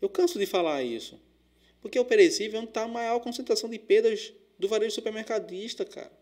Eu 0.00 0.08
canso 0.08 0.38
de 0.38 0.46
falar 0.46 0.82
isso. 0.82 1.18
Porque 1.80 1.98
o 1.98 2.04
perecível 2.04 2.58
é 2.58 2.62
onde 2.62 2.70
está 2.70 2.82
a 2.82 2.88
maior 2.88 3.18
concentração 3.20 3.68
de 3.68 3.78
perdas 3.78 4.32
do 4.58 4.68
varejo 4.68 4.94
supermercadista, 4.94 5.84
cara. 5.84 6.12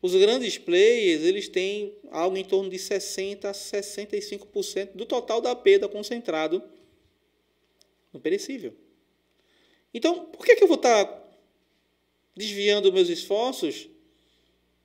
Os 0.00 0.14
grandes 0.14 0.56
players, 0.56 1.22
eles 1.22 1.48
têm 1.48 1.96
algo 2.10 2.36
em 2.36 2.44
torno 2.44 2.70
de 2.70 2.78
60 2.78 3.48
a 3.48 3.52
65% 3.52 4.92
do 4.92 5.04
total 5.04 5.40
da 5.40 5.54
perda 5.56 5.88
concentrado 5.88 6.62
no 8.12 8.20
perecível. 8.20 8.74
Então, 9.92 10.26
por 10.26 10.46
que, 10.46 10.54
que 10.54 10.62
eu 10.62 10.68
vou 10.68 10.76
estar 10.76 11.26
desviando 12.36 12.92
meus 12.92 13.08
esforços 13.08 13.88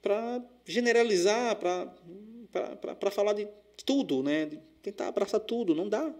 para 0.01 0.43
generalizar, 0.65 1.57
para 1.57 3.11
falar 3.11 3.33
de 3.33 3.47
tudo, 3.85 4.23
né? 4.23 4.47
De 4.47 4.59
tentar 4.81 5.09
abraçar 5.09 5.39
tudo? 5.39 5.75
Não 5.75 5.87
dá. 5.87 6.13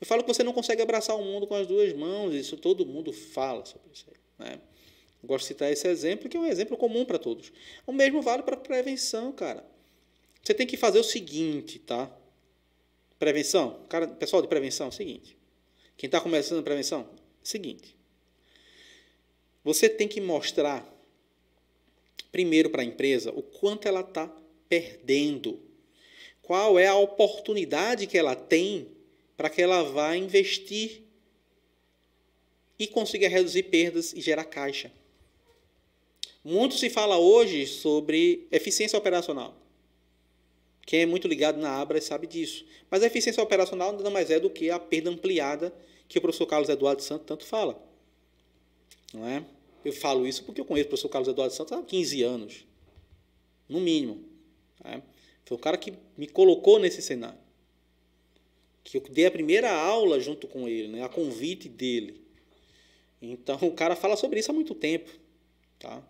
Eu 0.00 0.06
falo 0.06 0.22
que 0.22 0.32
você 0.32 0.42
não 0.42 0.52
consegue 0.52 0.80
abraçar 0.80 1.16
o 1.16 1.24
mundo 1.24 1.46
com 1.46 1.54
as 1.54 1.66
duas 1.66 1.92
mãos, 1.92 2.34
isso 2.34 2.56
todo 2.56 2.86
mundo 2.86 3.12
fala 3.12 3.64
sobre 3.66 3.90
isso. 3.92 4.06
Né? 4.38 4.60
Gosto 5.22 5.44
de 5.44 5.48
citar 5.48 5.70
esse 5.70 5.86
exemplo, 5.86 6.28
que 6.28 6.36
é 6.36 6.40
um 6.40 6.46
exemplo 6.46 6.76
comum 6.76 7.04
para 7.04 7.18
todos. 7.18 7.52
O 7.86 7.92
mesmo 7.92 8.22
vale 8.22 8.42
para 8.42 8.56
prevenção, 8.56 9.32
cara. 9.32 9.64
Você 10.42 10.54
tem 10.54 10.66
que 10.66 10.76
fazer 10.76 10.98
o 10.98 11.04
seguinte, 11.04 11.78
tá? 11.78 12.10
Prevenção, 13.18 13.84
cara, 13.88 14.08
pessoal 14.08 14.40
de 14.40 14.48
prevenção, 14.48 14.86
é 14.86 14.88
o 14.88 14.92
seguinte. 14.92 15.36
Quem 15.96 16.08
está 16.08 16.20
começando 16.20 16.60
a 16.60 16.62
prevenção, 16.62 17.00
é 17.00 17.44
o 17.44 17.46
seguinte. 17.46 17.94
Você 19.62 19.88
tem 19.88 20.08
que 20.08 20.20
mostrar 20.20 20.86
primeiro 22.32 22.70
para 22.70 22.80
a 22.80 22.84
empresa 22.84 23.30
o 23.32 23.42
quanto 23.42 23.86
ela 23.86 24.00
está 24.00 24.34
perdendo. 24.68 25.60
Qual 26.40 26.78
é 26.78 26.86
a 26.86 26.94
oportunidade 26.94 28.06
que 28.06 28.16
ela 28.16 28.34
tem 28.34 28.88
para 29.36 29.50
que 29.50 29.60
ela 29.60 29.82
vá 29.82 30.16
investir 30.16 31.02
e 32.80 32.86
consiga 32.86 33.28
reduzir 33.28 33.64
perdas 33.64 34.14
e 34.14 34.22
gerar 34.22 34.44
caixa. 34.44 34.90
Muito 36.42 36.74
se 36.76 36.88
fala 36.88 37.18
hoje 37.18 37.66
sobre 37.66 38.46
eficiência 38.50 38.98
operacional. 38.98 39.54
Quem 40.86 41.02
é 41.02 41.06
muito 41.06 41.28
ligado 41.28 41.60
na 41.60 41.70
Abra 41.80 42.00
sabe 42.00 42.26
disso. 42.26 42.64
Mas 42.90 43.02
a 43.02 43.06
eficiência 43.06 43.42
operacional 43.42 43.92
nada 43.92 44.10
mais 44.10 44.30
é 44.30 44.40
do 44.40 44.50
que 44.50 44.70
a 44.70 44.78
perda 44.78 45.10
ampliada 45.10 45.72
que 46.08 46.18
o 46.18 46.20
professor 46.20 46.46
Carlos 46.46 46.68
Eduardo 46.68 47.02
Santos 47.02 47.26
tanto 47.26 47.44
fala. 47.44 47.80
Não 49.12 49.26
é? 49.26 49.44
Eu 49.84 49.92
falo 49.92 50.26
isso 50.26 50.44
porque 50.44 50.60
eu 50.60 50.64
conheço 50.64 50.86
o 50.86 50.90
professor 50.90 51.08
Carlos 51.08 51.28
Eduardo 51.28 51.54
Santos 51.54 51.72
há 51.72 51.82
15 51.82 52.22
anos, 52.22 52.66
no 53.68 53.80
mínimo. 53.80 54.24
É? 54.84 55.00
Foi 55.44 55.56
o 55.56 55.60
cara 55.60 55.76
que 55.76 55.92
me 56.16 56.26
colocou 56.26 56.78
nesse 56.78 57.02
cenário. 57.02 57.38
Que 58.82 58.96
eu 58.96 59.02
dei 59.02 59.26
a 59.26 59.30
primeira 59.30 59.70
aula 59.70 60.18
junto 60.18 60.48
com 60.48 60.66
ele, 60.66 60.88
né? 60.88 61.04
a 61.04 61.08
convite 61.08 61.68
dele. 61.68 62.20
Então 63.20 63.58
o 63.62 63.72
cara 63.72 63.94
fala 63.94 64.16
sobre 64.16 64.40
isso 64.40 64.50
há 64.50 64.54
muito 64.54 64.74
tempo. 64.74 65.10
Tá? 65.78 66.02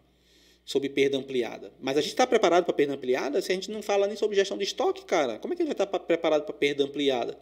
Sobre 0.65 0.89
perda 0.89 1.17
ampliada. 1.19 1.73
Mas 1.81 1.97
a 1.97 2.01
gente 2.01 2.11
está 2.11 2.27
preparado 2.27 2.65
para 2.65 2.75
perda 2.75 2.95
ampliada 2.95 3.41
se 3.41 3.51
a 3.51 3.55
gente 3.55 3.71
não 3.71 3.83
fala 3.83 4.07
nem 4.07 4.17
sobre 4.17 4.37
gestão 4.37 4.57
de 4.57 4.65
estoque, 4.65 5.05
cara. 5.05 5.39
Como 5.39 5.53
é 5.53 5.57
que 5.57 5.63
a 5.63 5.67
gente 5.67 5.77
vai 5.77 5.85
estar 5.85 5.99
tá 5.99 6.05
preparado 6.05 6.45
para 6.45 6.55
perda 6.55 6.85
ampliada? 6.85 7.39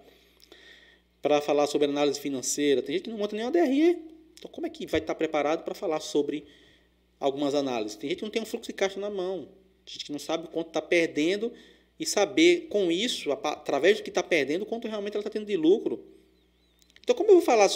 Para 1.21 1.41
falar 1.41 1.67
sobre 1.67 1.89
análise 1.89 2.19
financeira. 2.19 2.83
Tem 2.83 2.95
gente 2.95 3.05
que 3.05 3.11
não 3.11 3.19
monta 3.19 3.37
nem 3.37 3.45
uma 3.45 3.51
DRE. 3.51 3.99
Então, 4.39 4.51
como 4.51 4.67
é 4.67 4.71
que 4.71 4.87
vai 4.87 5.01
estar 5.01 5.15
tá 5.15 5.19
preparado 5.19 5.65
para 5.65 5.75
falar 5.75 6.01
sobre 6.01 6.47
algumas 7.19 7.55
análises? 7.55 7.97
Tem 7.97 8.09
gente 8.09 8.21
que 8.21 8.25
não 8.25 8.31
tem 8.31 8.43
um 8.43 8.47
fluxo 8.47 8.69
de 8.69 8.75
caixa 8.75 9.01
na 9.01 9.11
mão. 9.11 9.49
Tem 9.85 9.95
gente 9.95 10.05
que 10.07 10.13
não 10.13 10.19
sabe 10.19 10.47
o 10.47 10.49
quanto 10.49 10.69
está 10.69 10.81
perdendo 10.81 11.53
e 11.99 12.07
saber 12.07 12.69
com 12.69 12.91
isso, 12.93 13.33
através 13.33 13.99
do 13.99 14.05
que 14.05 14.11
está 14.11 14.23
perdendo, 14.23 14.65
quanto 14.65 14.87
realmente 14.87 15.15
ela 15.15 15.21
está 15.21 15.31
tendo 15.31 15.47
de 15.47 15.57
lucro. 15.57 16.05
Então, 17.01 17.17
como 17.17 17.31
eu 17.31 17.35
vou 17.35 17.43
falar 17.43 17.69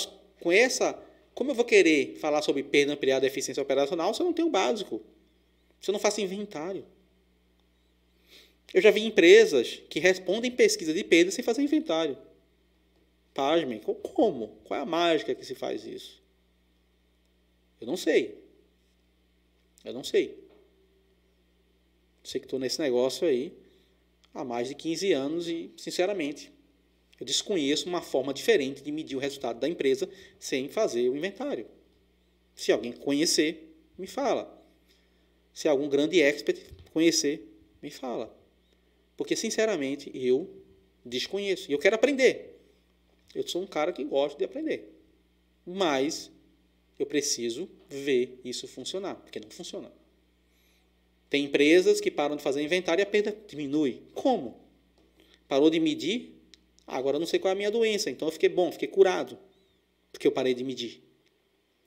com 0.42 0.52
essa. 0.52 1.00
Como 1.34 1.50
eu 1.50 1.54
vou 1.54 1.64
querer 1.64 2.16
falar 2.16 2.42
sobre 2.42 2.62
perda 2.62 2.92
ampliada 2.92 3.24
e 3.24 3.28
eficiência 3.28 3.62
operacional 3.62 4.12
se 4.12 4.20
eu 4.20 4.26
não 4.26 4.34
tenho 4.34 4.48
o 4.48 4.50
básico? 4.50 5.00
Você 5.82 5.90
não 5.90 5.98
faça 5.98 6.20
inventário. 6.20 6.86
Eu 8.72 8.80
já 8.80 8.90
vi 8.92 9.04
empresas 9.04 9.82
que 9.90 9.98
respondem 9.98 10.50
pesquisa 10.50 10.94
de 10.94 11.02
perda 11.02 11.32
sem 11.32 11.44
fazer 11.44 11.60
inventário. 11.60 12.16
Pasmem, 13.34 13.80
como? 13.80 14.48
Qual 14.64 14.78
é 14.78 14.82
a 14.82 14.86
mágica 14.86 15.34
que 15.34 15.44
se 15.44 15.56
faz 15.56 15.84
isso? 15.84 16.22
Eu 17.80 17.86
não 17.86 17.96
sei. 17.96 18.38
Eu 19.84 19.92
não 19.92 20.04
sei. 20.04 20.38
Sei 22.22 22.40
que 22.40 22.46
estou 22.46 22.60
nesse 22.60 22.80
negócio 22.80 23.26
aí 23.26 23.52
há 24.32 24.44
mais 24.44 24.68
de 24.68 24.76
15 24.76 25.12
anos 25.12 25.48
e, 25.48 25.72
sinceramente, 25.76 26.52
eu 27.18 27.26
desconheço 27.26 27.88
uma 27.88 28.00
forma 28.00 28.32
diferente 28.32 28.82
de 28.82 28.92
medir 28.92 29.16
o 29.16 29.18
resultado 29.18 29.58
da 29.58 29.68
empresa 29.68 30.08
sem 30.38 30.68
fazer 30.68 31.08
o 31.08 31.16
inventário. 31.16 31.66
Se 32.54 32.70
alguém 32.70 32.92
conhecer, 32.92 33.76
me 33.98 34.06
fala. 34.06 34.61
Se 35.52 35.68
algum 35.68 35.88
grande 35.88 36.20
expert 36.20 36.58
conhecer, 36.92 37.48
me 37.82 37.90
fala. 37.90 38.34
Porque, 39.16 39.36
sinceramente, 39.36 40.10
eu 40.14 40.48
desconheço. 41.04 41.70
E 41.70 41.74
eu 41.74 41.78
quero 41.78 41.94
aprender. 41.94 42.60
Eu 43.34 43.46
sou 43.46 43.62
um 43.62 43.66
cara 43.66 43.92
que 43.92 44.04
gosta 44.04 44.38
de 44.38 44.44
aprender. 44.44 44.92
Mas 45.66 46.30
eu 46.98 47.06
preciso 47.06 47.68
ver 47.88 48.40
isso 48.44 48.66
funcionar, 48.68 49.16
porque 49.16 49.40
não 49.40 49.50
funciona. 49.50 49.92
Tem 51.28 51.44
empresas 51.44 52.00
que 52.00 52.10
param 52.10 52.36
de 52.36 52.42
fazer 52.42 52.62
inventário 52.62 53.00
e 53.00 53.04
a 53.04 53.06
perda 53.06 53.36
diminui. 53.48 54.02
Como? 54.12 54.60
Parou 55.48 55.70
de 55.70 55.80
medir? 55.80 56.34
Ah, 56.86 56.96
agora 56.98 57.16
eu 57.16 57.20
não 57.20 57.26
sei 57.26 57.38
qual 57.38 57.50
é 57.50 57.52
a 57.52 57.56
minha 57.56 57.70
doença, 57.70 58.10
então 58.10 58.28
eu 58.28 58.32
fiquei 58.32 58.48
bom, 58.48 58.70
fiquei 58.70 58.88
curado, 58.88 59.38
porque 60.10 60.26
eu 60.26 60.32
parei 60.32 60.52
de 60.52 60.62
medir. 60.62 61.02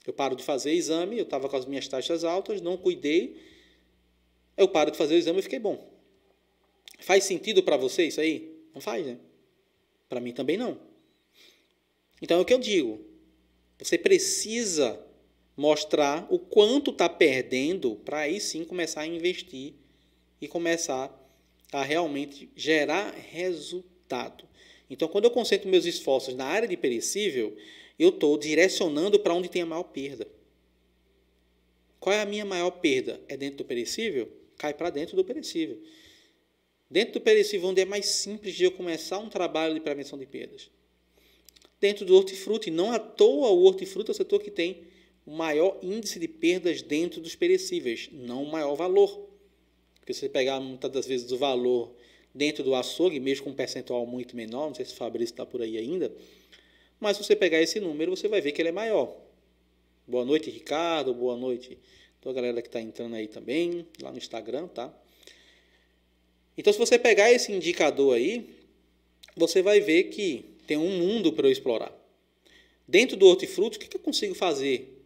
Eu 0.05 0.13
paro 0.13 0.35
de 0.35 0.43
fazer 0.43 0.71
exame, 0.71 1.17
eu 1.17 1.23
estava 1.23 1.47
com 1.47 1.55
as 1.55 1.65
minhas 1.65 1.87
taxas 1.87 2.23
altas, 2.23 2.61
não 2.61 2.77
cuidei, 2.77 3.39
eu 4.57 4.67
paro 4.67 4.91
de 4.91 4.97
fazer 4.97 5.15
o 5.15 5.17
exame 5.17 5.39
e 5.39 5.43
fiquei 5.43 5.59
bom. 5.59 5.93
Faz 6.99 7.23
sentido 7.23 7.61
para 7.63 7.77
você 7.77 8.05
isso 8.05 8.21
aí? 8.21 8.55
Não 8.73 8.81
faz, 8.81 9.05
né? 9.05 9.19
Para 10.07 10.19
mim 10.19 10.31
também 10.31 10.57
não. 10.57 10.79
Então 12.21 12.37
é 12.37 12.41
o 12.41 12.45
que 12.45 12.53
eu 12.53 12.59
digo. 12.59 13.03
Você 13.79 13.97
precisa 13.97 14.99
mostrar 15.57 16.27
o 16.29 16.39
quanto 16.39 16.91
está 16.91 17.07
perdendo 17.07 17.95
para 17.97 18.19
aí 18.19 18.39
sim 18.39 18.63
começar 18.63 19.01
a 19.01 19.07
investir 19.07 19.73
e 20.41 20.47
começar 20.47 21.13
a 21.71 21.83
realmente 21.83 22.49
gerar 22.55 23.11
resultado. 23.11 24.45
Então, 24.89 25.07
quando 25.07 25.25
eu 25.25 25.31
concentro 25.31 25.69
meus 25.69 25.85
esforços 25.85 26.35
na 26.35 26.45
área 26.45 26.67
de 26.67 26.77
perecível, 26.77 27.55
eu 27.97 28.09
estou 28.09 28.37
direcionando 28.37 29.19
para 29.19 29.33
onde 29.33 29.49
tem 29.49 29.61
a 29.61 29.65
maior 29.65 29.83
perda. 29.83 30.27
Qual 31.99 32.13
é 32.13 32.21
a 32.21 32.25
minha 32.25 32.45
maior 32.45 32.71
perda? 32.71 33.19
É 33.27 33.35
dentro 33.35 33.57
do 33.57 33.65
perecível? 33.65 34.31
Cai 34.57 34.73
para 34.73 34.89
dentro 34.89 35.15
do 35.15 35.23
perecível. 35.23 35.81
Dentro 36.89 37.15
do 37.15 37.21
perecível, 37.21 37.69
onde 37.69 37.81
é 37.81 37.85
mais 37.85 38.05
simples 38.05 38.55
de 38.55 38.63
eu 38.63 38.71
começar 38.71 39.17
um 39.17 39.29
trabalho 39.29 39.73
de 39.73 39.79
prevenção 39.79 40.17
de 40.17 40.25
perdas. 40.25 40.69
Dentro 41.79 42.05
do 42.05 42.15
hortifruti, 42.15 42.71
não 42.71 42.91
à 42.91 42.99
toa 42.99 43.49
o 43.49 43.63
hortifruti 43.63 44.09
é 44.09 44.11
o 44.11 44.15
setor 44.15 44.41
que 44.41 44.51
tem 44.51 44.83
o 45.25 45.31
maior 45.31 45.79
índice 45.81 46.19
de 46.19 46.27
perdas 46.27 46.81
dentro 46.81 47.19
dos 47.19 47.35
perecíveis, 47.35 48.09
não 48.11 48.43
o 48.43 48.51
maior 48.51 48.75
valor. 48.75 49.27
Porque 49.99 50.13
se 50.13 50.21
você 50.21 50.29
pegar 50.29 50.59
muitas 50.59 50.91
das 50.91 51.07
vezes 51.07 51.31
o 51.31 51.37
valor 51.37 51.95
dentro 52.33 52.63
do 52.63 52.75
açougue, 52.75 53.19
mesmo 53.19 53.45
com 53.45 53.49
um 53.49 53.55
percentual 53.55 54.05
muito 54.05 54.35
menor, 54.35 54.67
não 54.67 54.75
sei 54.75 54.85
se 54.85 54.93
o 54.93 54.95
Fabrício 54.95 55.33
está 55.33 55.45
por 55.45 55.61
aí 55.61 55.77
ainda, 55.77 56.15
mas 56.99 57.17
se 57.17 57.23
você 57.23 57.35
pegar 57.35 57.61
esse 57.61 57.79
número, 57.79 58.15
você 58.15 58.27
vai 58.27 58.39
ver 58.39 58.51
que 58.51 58.61
ele 58.61 58.69
é 58.69 58.71
maior. 58.71 59.15
Boa 60.07 60.23
noite, 60.23 60.51
Ricardo. 60.51 61.13
Boa 61.13 61.35
noite, 61.35 61.79
então, 62.25 62.31
a 62.31 62.35
galera 62.35 62.59
que 62.59 62.67
está 62.67 62.81
entrando 62.81 63.13
aí 63.13 63.27
também, 63.27 63.85
lá 64.01 64.09
no 64.09 64.17
Instagram, 64.17 64.67
tá? 64.67 64.91
Então, 66.57 66.73
se 66.73 66.79
você 66.79 66.97
pegar 66.97 67.31
esse 67.31 67.51
indicador 67.51 68.15
aí, 68.15 68.49
você 69.37 69.61
vai 69.61 69.79
ver 69.79 70.05
que 70.05 70.43
tem 70.65 70.75
um 70.75 70.97
mundo 70.97 71.33
para 71.33 71.47
eu 71.47 71.51
explorar. 71.51 71.93
Dentro 72.87 73.15
do 73.15 73.27
hortifruti, 73.27 73.77
o 73.77 73.79
que 73.79 73.95
eu 73.95 74.01
consigo 74.01 74.33
fazer 74.33 75.05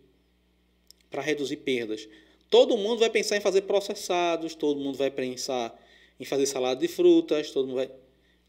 para 1.11 1.21
reduzir 1.21 1.57
perdas? 1.57 2.07
Todo 2.49 2.77
mundo 2.77 2.99
vai 2.99 3.09
pensar 3.09 3.35
em 3.35 3.41
fazer 3.41 3.63
processados, 3.63 4.55
todo 4.55 4.79
mundo 4.79 4.97
vai 4.97 5.11
pensar 5.11 5.77
em 6.17 6.23
fazer 6.23 6.45
salada 6.45 6.79
de 6.79 6.87
frutas, 6.87 7.51
todo 7.51 7.67
mundo 7.67 7.75
vai. 7.75 7.91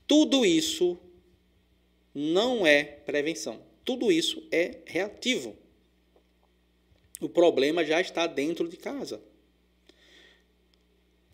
Tudo 0.07 0.47
isso 0.47 0.97
não 2.15 2.65
é 2.65 2.85
prevenção. 2.85 3.61
Tudo 3.85 4.13
isso 4.13 4.47
é 4.53 4.79
reativo. 4.87 5.57
O 7.21 7.29
problema 7.29 7.85
já 7.85 8.01
está 8.01 8.27
dentro 8.27 8.69
de 8.69 8.77
casa. 8.77 9.21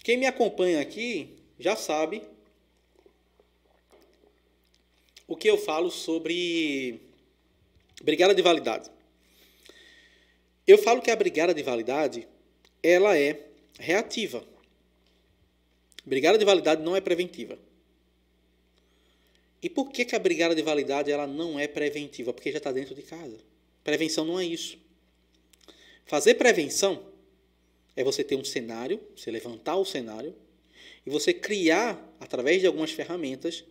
Quem 0.03 0.16
me 0.16 0.26
acompanha 0.26 0.80
aqui 0.80 1.37
já 1.59 1.76
sabe 1.76 2.22
o 5.26 5.37
que 5.37 5.49
eu 5.49 5.57
falo 5.57 5.91
sobre 5.91 7.01
brigada 8.03 8.34
de 8.34 8.43
validade. 8.43 8.91
Eu 10.66 10.78
falo 10.78 11.01
que 11.01 11.11
a 11.11 11.16
brigada 11.16 11.55
de 11.55 11.62
validade 11.62 12.26
ela 12.82 13.16
é 13.16 13.47
reativa. 13.78 14.45
Brigada 16.05 16.39
de 16.39 16.45
validade 16.45 16.82
não 16.82 16.97
é 16.97 17.01
preventiva. 17.01 17.59
E 19.62 19.68
por 19.68 19.91
que, 19.91 20.05
que 20.05 20.14
a 20.14 20.18
brigada 20.18 20.55
de 20.55 20.62
validade 20.62 21.11
ela 21.11 21.26
não 21.26 21.59
é 21.59 21.66
preventiva? 21.66 22.32
Porque 22.32 22.53
já 22.53 22.59
está 22.59 22.70
dentro 22.70 22.95
de 22.95 23.03
casa. 23.03 23.39
Prevenção 23.82 24.24
não 24.24 24.39
é 24.39 24.45
isso. 24.45 24.78
Fazer 26.07 26.34
prevenção 26.34 27.02
é 27.96 28.04
você 28.04 28.22
ter 28.22 28.36
um 28.36 28.44
cenário, 28.44 29.00
você 29.16 29.28
levantar 29.28 29.76
o 29.76 29.84
cenário 29.84 30.34
e 31.04 31.11
você 31.11 31.34
criar, 31.34 32.16
através 32.20 32.61
de 32.61 32.66
algumas 32.66 32.92
ferramentas, 32.92 33.64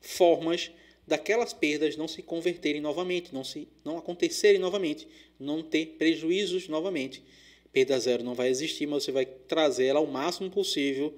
formas 0.00 0.70
daquelas 1.06 1.52
perdas 1.52 1.94
não 1.94 2.08
se 2.08 2.22
converterem 2.22 2.80
novamente, 2.80 3.34
não 3.34 3.44
se 3.44 3.68
não 3.84 3.98
acontecerem 3.98 4.58
novamente, 4.58 5.06
não 5.38 5.62
ter 5.62 5.96
prejuízos 5.98 6.68
novamente. 6.68 7.22
Perda 7.70 7.98
zero 7.98 8.24
não 8.24 8.34
vai 8.34 8.48
existir, 8.48 8.86
mas 8.86 9.04
você 9.04 9.12
vai 9.12 9.26
trazer 9.26 9.86
ela 9.86 9.98
ao 9.98 10.06
máximo 10.06 10.50
possível 10.50 11.14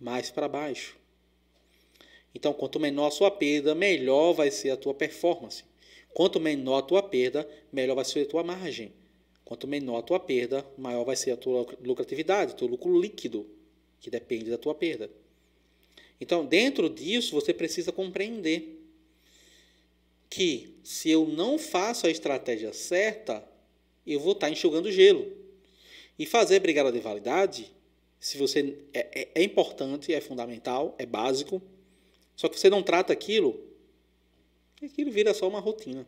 mais 0.00 0.30
para 0.30 0.48
baixo. 0.48 0.96
Então, 2.34 2.54
quanto 2.54 2.80
menor 2.80 3.08
a 3.08 3.10
sua 3.10 3.30
perda, 3.30 3.74
melhor 3.74 4.32
vai 4.32 4.50
ser 4.50 4.70
a 4.70 4.76
tua 4.76 4.94
performance. 4.94 5.64
Quanto 6.14 6.40
menor 6.40 6.78
a 6.78 6.82
tua 6.82 7.02
perda, 7.02 7.46
melhor 7.70 7.94
vai 7.94 8.06
ser 8.06 8.22
a 8.22 8.26
tua 8.26 8.42
margem. 8.42 8.90
Quanto 9.44 9.66
menor 9.66 9.98
a 9.98 10.02
tua 10.02 10.20
perda, 10.20 10.64
maior 10.78 11.04
vai 11.04 11.16
ser 11.16 11.32
a 11.32 11.36
tua 11.36 11.66
lucratividade, 11.80 12.52
o 12.52 12.56
teu 12.56 12.68
lucro 12.68 12.98
líquido, 13.00 13.46
que 14.00 14.10
depende 14.10 14.50
da 14.50 14.58
tua 14.58 14.74
perda. 14.74 15.10
Então, 16.20 16.46
dentro 16.46 16.88
disso, 16.88 17.34
você 17.34 17.52
precisa 17.52 17.90
compreender 17.90 18.80
que 20.30 20.74
se 20.82 21.10
eu 21.10 21.26
não 21.26 21.58
faço 21.58 22.06
a 22.06 22.10
estratégia 22.10 22.72
certa, 22.72 23.44
eu 24.06 24.20
vou 24.20 24.32
estar 24.32 24.48
enxugando 24.48 24.90
gelo. 24.90 25.30
E 26.18 26.24
fazer 26.24 26.60
brigada 26.60 26.92
de 26.92 27.00
validade, 27.00 27.72
se 28.20 28.38
você 28.38 28.78
é, 28.94 29.22
é, 29.22 29.28
é 29.34 29.42
importante, 29.42 30.14
é 30.14 30.20
fundamental, 30.20 30.94
é 30.96 31.04
básico, 31.04 31.60
só 32.36 32.48
que 32.48 32.58
você 32.58 32.70
não 32.70 32.82
trata 32.82 33.12
aquilo, 33.12 33.60
aquilo 34.82 35.10
vira 35.10 35.34
só 35.34 35.48
uma 35.48 35.60
rotina 35.60 36.06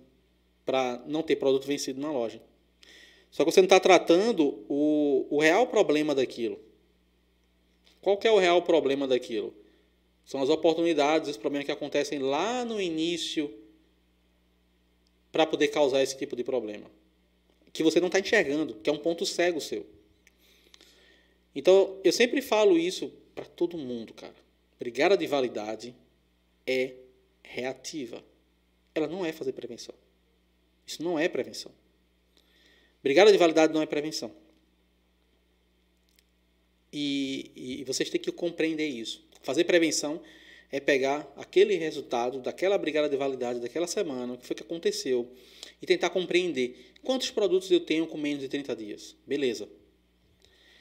para 0.64 1.02
não 1.06 1.22
ter 1.22 1.36
produto 1.36 1.66
vencido 1.66 2.00
na 2.00 2.10
loja. 2.10 2.40
Só 3.34 3.44
que 3.44 3.50
você 3.50 3.60
não 3.60 3.66
está 3.66 3.80
tratando 3.80 4.64
o, 4.68 5.26
o 5.28 5.40
real 5.40 5.66
problema 5.66 6.14
daquilo. 6.14 6.56
Qual 8.00 8.16
é 8.22 8.30
o 8.30 8.38
real 8.38 8.62
problema 8.62 9.08
daquilo? 9.08 9.52
São 10.24 10.40
as 10.40 10.48
oportunidades, 10.48 11.30
os 11.30 11.36
problemas 11.36 11.66
que 11.66 11.72
acontecem 11.72 12.20
lá 12.20 12.64
no 12.64 12.80
início 12.80 13.52
para 15.32 15.44
poder 15.44 15.66
causar 15.66 16.00
esse 16.00 16.16
tipo 16.16 16.36
de 16.36 16.44
problema. 16.44 16.88
Que 17.72 17.82
você 17.82 17.98
não 17.98 18.06
está 18.06 18.20
enxergando, 18.20 18.76
que 18.76 18.88
é 18.88 18.92
um 18.92 18.98
ponto 18.98 19.26
cego 19.26 19.60
seu. 19.60 19.84
Então, 21.52 21.98
eu 22.04 22.12
sempre 22.12 22.40
falo 22.40 22.78
isso 22.78 23.12
para 23.34 23.46
todo 23.46 23.76
mundo, 23.76 24.14
cara. 24.14 24.36
Brigada 24.78 25.16
de 25.16 25.26
validade 25.26 25.92
é 26.64 26.94
reativa. 27.42 28.22
Ela 28.94 29.08
não 29.08 29.26
é 29.26 29.32
fazer 29.32 29.54
prevenção. 29.54 29.94
Isso 30.86 31.02
não 31.02 31.18
é 31.18 31.28
prevenção. 31.28 31.72
Brigada 33.04 33.30
de 33.30 33.36
validade 33.36 33.74
não 33.74 33.82
é 33.82 33.86
prevenção. 33.86 34.34
E, 36.90 37.52
e 37.54 37.84
vocês 37.84 38.08
têm 38.08 38.18
que 38.18 38.32
compreender 38.32 38.88
isso. 38.88 39.22
Fazer 39.42 39.64
prevenção 39.64 40.22
é 40.72 40.80
pegar 40.80 41.30
aquele 41.36 41.74
resultado 41.74 42.40
daquela 42.40 42.78
brigada 42.78 43.06
de 43.06 43.16
validade 43.18 43.60
daquela 43.60 43.86
semana, 43.86 44.32
o 44.32 44.38
que 44.38 44.46
foi 44.46 44.56
que 44.56 44.62
aconteceu, 44.62 45.30
e 45.82 45.86
tentar 45.86 46.08
compreender 46.08 46.94
quantos 47.02 47.30
produtos 47.30 47.70
eu 47.70 47.80
tenho 47.80 48.06
com 48.06 48.16
menos 48.16 48.40
de 48.40 48.48
30 48.48 48.74
dias. 48.74 49.14
Beleza. 49.26 49.68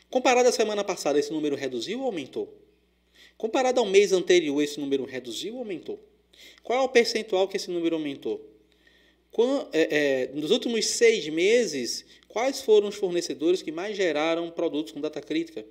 Comparado 0.09 0.47
à 0.47 0.51
semana 0.53 0.81
passada, 0.81 1.19
esse 1.19 1.33
número 1.33 1.57
reduziu 1.57 1.99
ou 1.99 2.05
aumentou? 2.05 2.57
Comparado 3.37 3.81
ao 3.81 3.85
mês 3.85 4.13
anterior, 4.13 4.61
esse 4.63 4.79
número 4.79 5.03
reduziu 5.03 5.55
ou 5.55 5.59
aumentou? 5.59 5.99
Qual 6.63 6.79
é 6.79 6.81
o 6.81 6.87
percentual 6.87 7.49
que 7.49 7.57
esse 7.57 7.69
número 7.69 7.97
aumentou? 7.97 8.52
É, 9.71 10.27
é, 10.29 10.31
nos 10.33 10.51
últimos 10.51 10.85
seis 10.85 11.27
meses, 11.27 12.05
quais 12.27 12.61
foram 12.61 12.89
os 12.89 12.95
fornecedores 12.95 13.63
que 13.63 13.71
mais 13.71 13.97
geraram 13.97 14.51
produtos 14.51 14.93
com 14.93 15.01
data 15.01 15.19
crítica? 15.21 15.65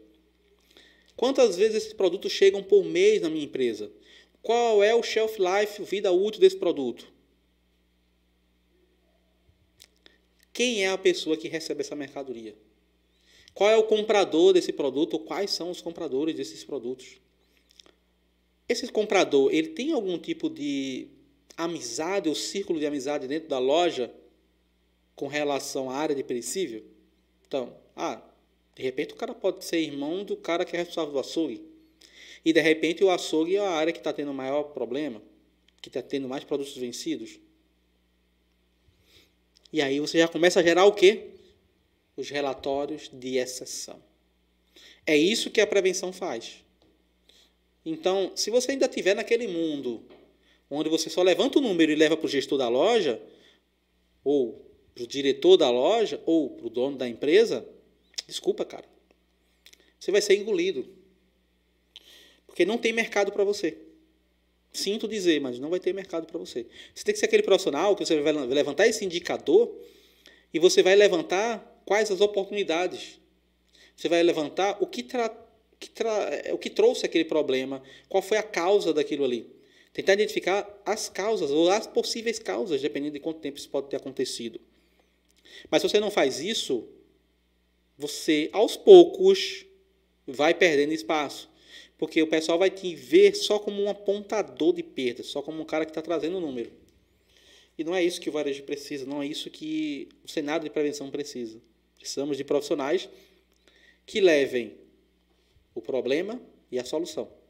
Quantas 1.16 1.56
vezes 1.56 1.76
esses 1.76 1.92
produtos 1.92 2.32
chegam 2.32 2.62
por 2.62 2.84
mês 2.84 3.22
na 3.22 3.30
minha 3.30 3.44
empresa? 3.44 3.92
Qual 4.42 4.82
é 4.82 4.92
o 4.92 5.02
shelf 5.02 5.38
life, 5.38 5.82
vida 5.84 6.10
útil 6.10 6.40
desse 6.40 6.56
produto? 6.56 7.06
Quem 10.52 10.84
é 10.84 10.88
a 10.88 10.98
pessoa 10.98 11.36
que 11.36 11.46
recebe 11.46 11.82
essa 11.82 11.94
mercadoria? 11.94 12.56
Qual 13.54 13.70
é 13.70 13.76
o 13.76 13.84
comprador 13.84 14.52
desse 14.52 14.72
produto? 14.72 15.18
Quais 15.18 15.52
são 15.52 15.70
os 15.70 15.80
compradores 15.80 16.34
desses 16.34 16.64
produtos? 16.64 17.20
Esse 18.68 18.88
comprador, 18.88 19.52
ele 19.52 19.68
tem 19.68 19.92
algum 19.92 20.18
tipo 20.18 20.48
de 20.50 21.08
amizade, 21.56 22.28
o 22.28 22.34
círculo 22.34 22.78
de 22.78 22.86
amizade 22.86 23.26
dentro 23.26 23.48
da 23.48 23.58
loja 23.58 24.12
com 25.14 25.26
relação 25.26 25.90
à 25.90 25.96
área 25.96 26.14
de 26.14 26.22
perecível? 26.22 26.84
Então, 27.46 27.76
ah, 27.96 28.22
de 28.74 28.82
repente 28.82 29.12
o 29.14 29.16
cara 29.16 29.34
pode 29.34 29.64
ser 29.64 29.78
irmão 29.80 30.24
do 30.24 30.36
cara 30.36 30.64
que 30.64 30.74
é 30.74 30.78
responsável 30.78 31.12
do 31.12 31.18
açougue. 31.18 31.62
E 32.44 32.52
de 32.52 32.60
repente 32.60 33.04
o 33.04 33.10
açougue 33.10 33.56
é 33.56 33.60
a 33.60 33.70
área 33.70 33.92
que 33.92 33.98
está 33.98 34.12
tendo 34.12 34.32
maior 34.32 34.64
problema, 34.64 35.22
que 35.80 35.88
está 35.88 36.02
tendo 36.02 36.28
mais 36.28 36.44
produtos 36.44 36.76
vencidos. 36.76 37.38
E 39.72 39.80
aí 39.80 40.00
você 40.00 40.18
já 40.18 40.28
começa 40.28 40.60
a 40.60 40.62
gerar 40.62 40.84
o 40.84 40.92
quê? 40.92 41.30
Os 42.16 42.28
relatórios 42.28 43.10
de 43.12 43.36
exceção. 43.36 44.02
É 45.06 45.16
isso 45.16 45.50
que 45.50 45.60
a 45.60 45.66
prevenção 45.66 46.12
faz. 46.12 46.62
Então, 47.84 48.32
se 48.36 48.50
você 48.50 48.72
ainda 48.72 48.86
estiver 48.86 49.14
naquele 49.14 49.48
mundo 49.48 50.04
onde 50.74 50.88
você 50.88 51.10
só 51.10 51.22
levanta 51.22 51.58
o 51.58 51.62
número 51.62 51.92
e 51.92 51.94
leva 51.94 52.16
para 52.16 52.26
o 52.26 52.28
gestor 52.28 52.58
da 52.58 52.68
loja, 52.68 53.20
ou 54.24 54.70
para 54.94 55.04
o 55.04 55.06
diretor 55.06 55.56
da 55.56 55.70
loja, 55.70 56.20
ou 56.24 56.50
para 56.50 56.66
o 56.66 56.70
dono 56.70 56.96
da 56.96 57.08
empresa, 57.08 57.66
desculpa, 58.26 58.64
cara. 58.64 58.84
Você 59.98 60.10
vai 60.10 60.20
ser 60.20 60.36
engolido. 60.36 60.88
Porque 62.46 62.64
não 62.64 62.78
tem 62.78 62.92
mercado 62.92 63.32
para 63.32 63.44
você. 63.44 63.78
Sinto 64.72 65.06
dizer, 65.06 65.40
mas 65.40 65.58
não 65.58 65.70
vai 65.70 65.78
ter 65.78 65.92
mercado 65.92 66.26
para 66.26 66.38
você. 66.38 66.66
Você 66.94 67.04
tem 67.04 67.12
que 67.12 67.20
ser 67.20 67.26
aquele 67.26 67.42
profissional 67.42 67.94
que 67.94 68.04
você 68.04 68.20
vai 68.20 68.32
levantar 68.32 68.86
esse 68.88 69.04
indicador 69.04 69.70
e 70.52 70.58
você 70.58 70.82
vai 70.82 70.96
levantar 70.96 71.82
quais 71.84 72.10
as 72.10 72.20
oportunidades. 72.20 73.20
Você 73.94 74.08
vai 74.08 74.22
levantar 74.22 74.78
o 74.80 74.86
que, 74.86 75.02
tra, 75.02 75.28
que 75.78 75.90
tra, 75.90 76.30
o 76.52 76.58
que 76.58 76.70
trouxe 76.70 77.04
aquele 77.04 77.24
problema, 77.24 77.82
qual 78.08 78.22
foi 78.22 78.38
a 78.38 78.42
causa 78.42 78.94
daquilo 78.94 79.24
ali. 79.24 79.51
Tentar 79.92 80.14
identificar 80.14 80.82
as 80.86 81.08
causas 81.08 81.50
ou 81.50 81.68
as 81.70 81.86
possíveis 81.86 82.38
causas, 82.38 82.80
dependendo 82.80 83.12
de 83.12 83.20
quanto 83.20 83.40
tempo 83.40 83.58
isso 83.58 83.68
pode 83.68 83.88
ter 83.88 83.96
acontecido. 83.96 84.60
Mas 85.70 85.82
se 85.82 85.88
você 85.88 86.00
não 86.00 86.10
faz 86.10 86.40
isso, 86.40 86.88
você 87.98 88.48
aos 88.52 88.76
poucos 88.76 89.66
vai 90.26 90.54
perdendo 90.54 90.94
espaço. 90.94 91.50
Porque 91.98 92.22
o 92.22 92.26
pessoal 92.26 92.58
vai 92.58 92.70
te 92.70 92.94
ver 92.94 93.34
só 93.36 93.58
como 93.58 93.82
um 93.82 93.88
apontador 93.88 94.72
de 94.72 94.82
perdas, 94.82 95.26
só 95.26 95.42
como 95.42 95.60
um 95.60 95.64
cara 95.64 95.84
que 95.84 95.90
está 95.90 96.00
trazendo 96.00 96.38
o 96.38 96.40
número. 96.40 96.72
E 97.76 97.84
não 97.84 97.94
é 97.94 98.02
isso 98.02 98.20
que 98.20 98.28
o 98.28 98.32
varejo 98.32 98.62
precisa, 98.64 99.04
não 99.04 99.22
é 99.22 99.26
isso 99.26 99.50
que 99.50 100.08
o 100.24 100.28
cenário 100.28 100.64
de 100.64 100.70
prevenção 100.70 101.10
precisa. 101.10 101.60
Precisamos 101.98 102.36
de 102.36 102.44
profissionais 102.44 103.08
que 104.06 104.20
levem 104.20 104.74
o 105.74 105.80
problema 105.80 106.40
e 106.70 106.78
a 106.78 106.84
solução 106.84 107.41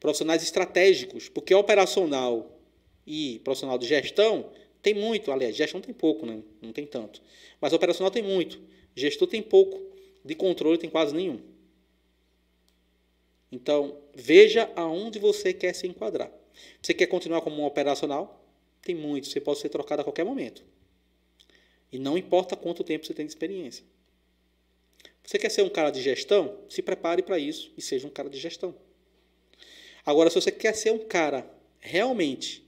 profissionais 0.00 0.42
estratégicos, 0.42 1.28
porque 1.28 1.54
operacional 1.54 2.58
e 3.06 3.38
profissional 3.44 3.78
de 3.78 3.86
gestão 3.86 4.50
tem 4.82 4.94
muito, 4.94 5.30
aliás, 5.30 5.54
gestão 5.54 5.80
tem 5.80 5.94
pouco, 5.94 6.24
né? 6.24 6.42
não 6.62 6.72
tem 6.72 6.86
tanto. 6.86 7.22
Mas 7.60 7.74
operacional 7.74 8.10
tem 8.10 8.22
muito, 8.22 8.58
gestor 8.96 9.28
tem 9.28 9.42
pouco, 9.42 9.78
de 10.24 10.34
controle 10.34 10.78
tem 10.78 10.88
quase 10.88 11.14
nenhum. 11.14 11.38
Então, 13.52 13.98
veja 14.14 14.70
aonde 14.74 15.18
você 15.18 15.52
quer 15.52 15.74
se 15.74 15.86
enquadrar. 15.86 16.32
Você 16.80 16.94
quer 16.94 17.06
continuar 17.06 17.42
como 17.42 17.60
um 17.60 17.64
operacional? 17.64 18.42
Tem 18.80 18.94
muito, 18.94 19.26
você 19.26 19.40
pode 19.40 19.58
ser 19.58 19.68
trocado 19.68 20.00
a 20.00 20.04
qualquer 20.04 20.24
momento. 20.24 20.64
E 21.92 21.98
não 21.98 22.16
importa 22.16 22.56
quanto 22.56 22.84
tempo 22.84 23.04
você 23.04 23.12
tem 23.12 23.26
de 23.26 23.32
experiência. 23.32 23.84
Você 25.24 25.38
quer 25.38 25.50
ser 25.50 25.62
um 25.62 25.68
cara 25.68 25.90
de 25.90 26.00
gestão? 26.00 26.58
Se 26.68 26.80
prepare 26.80 27.22
para 27.22 27.38
isso 27.38 27.72
e 27.76 27.82
seja 27.82 28.06
um 28.06 28.10
cara 28.10 28.30
de 28.30 28.38
gestão. 28.38 28.74
Agora, 30.04 30.30
se 30.30 30.40
você 30.40 30.50
quer 30.50 30.74
ser 30.74 30.92
um 30.92 30.98
cara 30.98 31.48
realmente 31.78 32.64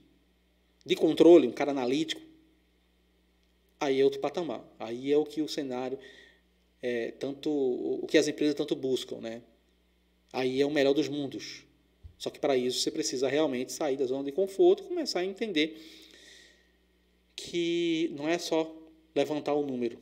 de 0.85 0.95
controle, 0.95 1.47
um 1.47 1.51
cara 1.51 1.71
analítico, 1.71 2.21
aí 3.79 3.99
é 3.99 4.03
outro 4.03 4.19
patamar. 4.19 4.63
Aí 4.79 5.11
é 5.11 5.17
o 5.17 5.25
que 5.25 5.41
o 5.41 5.47
cenário, 5.47 5.97
é, 6.81 7.11
tanto 7.11 7.49
o 7.49 8.05
que 8.07 8.17
as 8.17 8.27
empresas 8.27 8.55
tanto 8.55 8.75
buscam, 8.75 9.19
né? 9.19 9.41
Aí 10.31 10.61
é 10.61 10.65
o 10.65 10.71
melhor 10.71 10.93
dos 10.93 11.07
mundos. 11.07 11.63
Só 12.17 12.29
que 12.29 12.39
para 12.39 12.55
isso 12.55 12.79
você 12.79 12.91
precisa 12.91 13.27
realmente 13.27 13.71
sair 13.71 13.97
da 13.97 14.05
zona 14.05 14.23
de 14.23 14.31
conforto 14.31 14.83
e 14.83 14.87
começar 14.87 15.19
a 15.19 15.25
entender 15.25 15.77
que 17.35 18.11
não 18.15 18.27
é 18.27 18.37
só 18.37 18.73
levantar 19.15 19.53
o 19.53 19.65
número, 19.65 19.99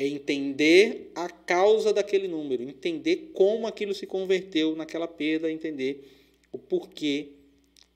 é 0.00 0.06
entender 0.06 1.12
a 1.14 1.28
causa 1.28 1.92
daquele 1.92 2.26
número, 2.26 2.62
entender 2.62 3.32
como 3.34 3.66
aquilo 3.66 3.94
se 3.94 4.06
converteu 4.06 4.74
naquela 4.74 5.06
perda, 5.06 5.52
entender 5.52 6.10
o 6.50 6.58
porquê 6.58 7.32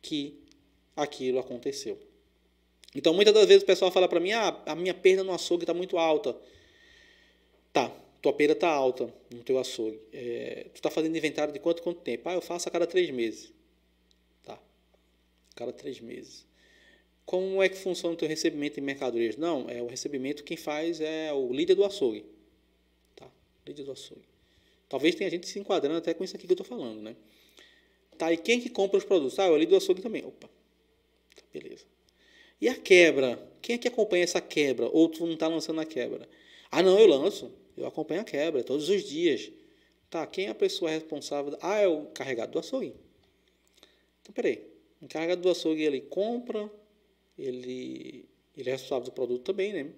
que 0.03 0.39
aquilo 0.95 1.39
aconteceu. 1.39 1.99
Então, 2.95 3.15
muitas 3.15 3.33
das 3.33 3.47
vezes 3.47 3.63
o 3.63 3.67
pessoal 3.67 3.91
fala 3.91 4.07
para 4.07 4.21
mim: 4.21 4.33
ah, 4.33 4.63
a 4.67 4.75
minha 4.75 4.93
perda 4.93 5.25
no 5.25 5.33
açougue 5.33 5.63
está 5.63 5.73
muito 5.73 5.97
alta. 5.97 6.37
Tá, 7.73 7.91
tua 8.21 8.35
pera 8.35 8.53
está 8.53 8.69
alta 8.69 9.13
no 9.31 9.43
teu 9.43 9.59
açougue. 9.59 9.99
É, 10.13 10.67
tu 10.75 10.77
está 10.77 10.91
fazendo 10.91 11.17
inventário 11.17 11.55
de 11.55 11.59
quanto 11.59 11.83
quanto 11.83 12.03
tempo? 12.03 12.29
Ah, 12.29 12.35
eu 12.35 12.43
faço 12.43 12.69
a 12.69 12.71
cada 12.71 12.87
três 12.87 13.09
meses. 13.09 13.51
Tá. 14.45 14.53
A 14.53 15.55
cada 15.57 15.73
três 15.73 15.99
meses. 16.01 16.45
Como 17.25 17.63
é 17.63 17.69
que 17.69 17.77
funciona 17.77 18.15
o 18.15 18.19
teu 18.19 18.29
recebimento 18.29 18.75
de 18.75 18.81
mercadorias? 18.81 19.37
Não, 19.37 19.69
é 19.69 19.83
o 19.83 19.87
recebimento 19.87 20.45
quem 20.45 20.57
faz 20.57 21.01
é 21.01 21.33
o 21.33 21.53
líder 21.53 21.75
do 21.75 21.85
açougue. 21.85 22.25
Tá? 23.17 23.27
Líder 23.67 23.85
do 23.85 23.93
açougue. 23.93 24.25
Talvez 24.89 25.15
tenha 25.15 25.31
gente 25.31 25.49
se 25.49 25.59
enquadrando 25.59 25.99
até 25.99 26.13
com 26.13 26.23
isso 26.23 26.37
aqui 26.37 26.47
que 26.47 26.53
eu 26.53 26.61
estou 26.61 26.67
falando, 26.67 27.01
né? 27.01 27.17
Tá, 28.19 28.33
e 28.33 28.37
quem 28.37 28.61
que 28.61 28.69
compra 28.69 28.99
os 28.99 29.05
produtos? 29.05 29.39
Ah, 29.39 29.45
é 29.45 29.51
o 29.51 29.57
líder 29.57 29.71
do 29.71 29.77
açougue 29.77 30.03
também. 30.03 30.25
Opa. 30.25 30.49
Tá, 31.35 31.43
beleza. 31.53 31.85
E 32.61 32.69
a 32.69 32.77
quebra? 32.77 33.39
Quem 33.61 33.75
é 33.75 33.79
que 33.79 33.89
acompanha 33.89 34.25
essa 34.25 34.41
quebra? 34.41 34.87
Ou 34.89 35.09
tu 35.09 35.27
não 35.27 35.35
está 35.35 35.49
lançando 35.49 35.81
a 35.81 35.85
quebra? 35.85 36.29
Ah, 36.71 36.83
não, 36.83 36.99
eu 36.99 37.07
lanço. 37.07 37.51
Eu 37.77 37.87
acompanho 37.87 38.21
a 38.21 38.25
quebra 38.25 38.63
todos 38.63 38.89
os 38.89 39.03
dias. 39.03 39.51
Tá, 40.09 40.27
quem 40.27 40.47
é 40.47 40.51
a 40.51 40.55
pessoa 40.55 40.91
responsável? 40.91 41.57
Ah, 41.61 41.79
é 41.79 41.89
o 41.89 42.07
carregado 42.07 42.53
do 42.53 42.59
açougue. 42.59 42.95
Então, 44.23 44.33
peraí. 44.33 44.63
O 45.03 45.09
carregado 45.09 45.43
do 45.43 45.51
açougue, 45.51 45.83
ele 45.83 46.01
compra, 46.01 46.71
ele, 47.39 48.29
ele 48.57 48.69
é 48.69 48.73
responsável 48.73 49.05
do 49.05 49.13
produto 49.13 49.43
também, 49.43 49.73
né? 49.73 49.93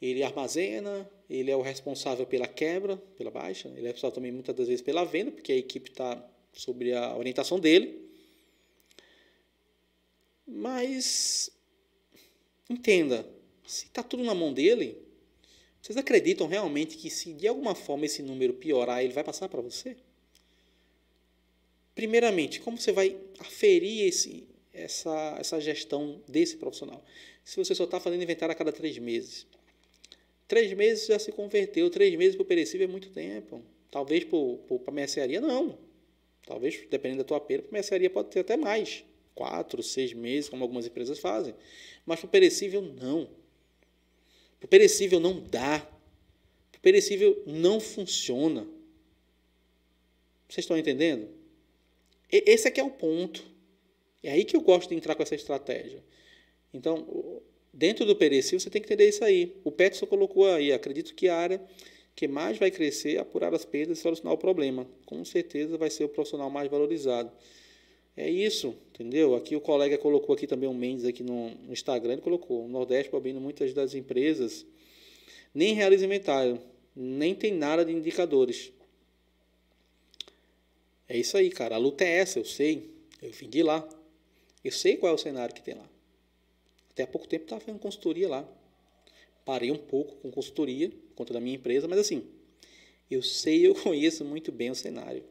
Ele 0.00 0.22
armazena, 0.22 1.08
ele 1.28 1.50
é 1.50 1.56
o 1.56 1.60
responsável 1.60 2.26
pela 2.26 2.46
quebra, 2.46 2.96
pela 3.16 3.30
baixa, 3.30 3.68
ele 3.68 3.86
é 3.86 3.90
responsável 3.90 4.14
também 4.14 4.32
muitas 4.32 4.54
das 4.56 4.66
vezes 4.66 4.82
pela 4.82 5.04
venda, 5.04 5.30
porque 5.30 5.52
a 5.52 5.56
equipe 5.56 5.90
está 5.90 6.26
sobre 6.52 6.92
a 6.92 7.16
orientação 7.16 7.60
dele. 7.60 8.08
Mas 10.46 11.50
entenda, 12.68 13.28
se 13.66 13.86
está 13.86 14.02
tudo 14.02 14.24
na 14.24 14.34
mão 14.34 14.52
dele, 14.52 14.98
vocês 15.80 15.96
acreditam 15.96 16.46
realmente 16.46 16.96
que 16.96 17.08
se 17.08 17.32
de 17.32 17.46
alguma 17.46 17.74
forma 17.74 18.06
esse 18.06 18.22
número 18.22 18.54
piorar, 18.54 19.02
ele 19.02 19.12
vai 19.12 19.22
passar 19.22 19.48
para 19.48 19.60
você? 19.60 19.96
Primeiramente, 21.94 22.60
como 22.60 22.78
você 22.78 22.92
vai 22.92 23.16
aferir 23.38 24.06
esse, 24.06 24.48
essa, 24.80 25.36
essa 25.38 25.60
gestão 25.60 26.22
desse 26.28 26.56
profissional? 26.56 27.04
Se 27.44 27.56
você 27.56 27.74
só 27.74 27.84
está 27.84 28.00
fazendo 28.00 28.22
inventário 28.22 28.52
a 28.52 28.56
cada 28.56 28.72
três 28.72 28.98
meses. 28.98 29.46
Três 30.46 30.72
meses 30.72 31.06
já 31.06 31.18
se 31.18 31.30
converteu, 31.30 31.88
três 31.90 32.14
meses 32.16 32.34
para 32.34 32.42
o 32.42 32.46
perecível 32.46 32.88
é 32.88 32.90
muito 32.90 33.10
tempo. 33.10 33.62
Talvez 33.90 34.24
para 34.24 34.38
a 34.86 34.92
mercearia, 34.92 35.40
não. 35.40 35.78
Talvez, 36.46 36.84
dependendo 36.90 37.22
da 37.22 37.24
tua 37.24 37.40
pera, 37.40 37.62
para 37.62 37.70
a 37.70 37.74
mercearia 37.74 38.10
pode 38.10 38.30
ter 38.30 38.40
até 38.40 38.56
mais. 38.56 39.04
Quatro, 39.34 39.82
seis 39.82 40.12
meses, 40.12 40.48
como 40.48 40.64
algumas 40.64 40.86
empresas 40.86 41.18
fazem. 41.18 41.54
Mas 42.04 42.20
para 42.20 42.26
o 42.26 42.30
perecível, 42.30 42.82
não. 42.82 43.28
O 44.62 44.66
perecível 44.66 45.20
não 45.20 45.40
dá. 45.40 45.88
O 46.76 46.80
perecível 46.80 47.42
não 47.46 47.78
funciona. 47.78 48.66
Vocês 50.48 50.64
estão 50.64 50.76
entendendo? 50.76 51.28
Esse 52.30 52.68
aqui 52.68 52.80
é 52.80 52.84
o 52.84 52.90
ponto. 52.90 53.44
É 54.22 54.32
aí 54.32 54.44
que 54.44 54.56
eu 54.56 54.60
gosto 54.60 54.88
de 54.88 54.94
entrar 54.94 55.14
com 55.14 55.22
essa 55.22 55.34
estratégia. 55.34 56.02
Então, 56.72 57.40
dentro 57.72 58.04
do 58.04 58.14
perecível, 58.14 58.60
você 58.60 58.70
tem 58.70 58.80
que 58.80 58.86
entender 58.86 59.08
isso 59.08 59.24
aí. 59.24 59.56
O 59.64 59.72
Peterson 59.72 60.06
colocou 60.06 60.46
aí, 60.46 60.72
acredito 60.72 61.14
que 61.14 61.28
a 61.28 61.36
área 61.36 61.60
que 62.14 62.28
mais 62.28 62.58
vai 62.58 62.70
crescer 62.70 63.16
é 63.16 63.18
apurar 63.18 63.54
as 63.54 63.64
perdas 63.64 63.98
e 63.98 64.02
solucionar 64.02 64.34
o 64.34 64.38
problema. 64.38 64.86
Com 65.06 65.24
certeza 65.24 65.78
vai 65.78 65.90
ser 65.90 66.04
o 66.04 66.08
profissional 66.08 66.50
mais 66.50 66.70
valorizado. 66.70 67.32
É 68.16 68.28
isso, 68.28 68.76
entendeu? 68.90 69.34
Aqui 69.34 69.56
o 69.56 69.60
colega 69.60 69.96
colocou 69.96 70.34
aqui 70.34 70.46
também 70.46 70.68
um 70.68 70.74
Mendes 70.74 71.06
aqui 71.06 71.22
no, 71.22 71.50
Instagram, 71.70 72.14
ele 72.14 72.22
colocou, 72.22 72.64
o 72.64 72.68
Nordeste, 72.68 73.10
Bobino, 73.10 73.40
muitas 73.40 73.72
das 73.72 73.94
empresas 73.94 74.66
nem 75.54 75.74
realizam 75.74 76.06
inventário, 76.06 76.60
nem 76.94 77.34
tem 77.34 77.52
nada 77.52 77.84
de 77.84 77.92
indicadores. 77.92 78.72
É 81.08 81.16
isso 81.16 81.36
aí, 81.36 81.50
cara. 81.50 81.76
A 81.76 81.78
luta 81.78 82.04
é 82.04 82.18
essa, 82.18 82.38
eu 82.38 82.44
sei. 82.44 82.90
Eu 83.22 83.32
vim 83.32 83.48
de 83.48 83.62
lá. 83.62 83.88
Eu 84.64 84.72
sei 84.72 84.96
qual 84.96 85.12
é 85.12 85.14
o 85.14 85.18
cenário 85.18 85.54
que 85.54 85.62
tem 85.62 85.74
lá. 85.74 85.88
Até 86.90 87.04
há 87.04 87.06
pouco 87.06 87.26
tempo 87.26 87.44
estava 87.44 87.60
fazendo 87.60 87.80
consultoria 87.80 88.28
lá. 88.28 88.48
Parei 89.44 89.70
um 89.70 89.78
pouco 89.78 90.16
com 90.16 90.30
consultoria, 90.30 90.90
por 90.90 91.14
conta 91.14 91.32
da 91.32 91.40
minha 91.40 91.56
empresa, 91.56 91.88
mas 91.88 91.98
assim, 91.98 92.24
eu 93.10 93.22
sei, 93.22 93.66
eu 93.66 93.74
conheço 93.82 94.24
muito 94.24 94.52
bem 94.52 94.70
o 94.70 94.74
cenário. 94.74 95.24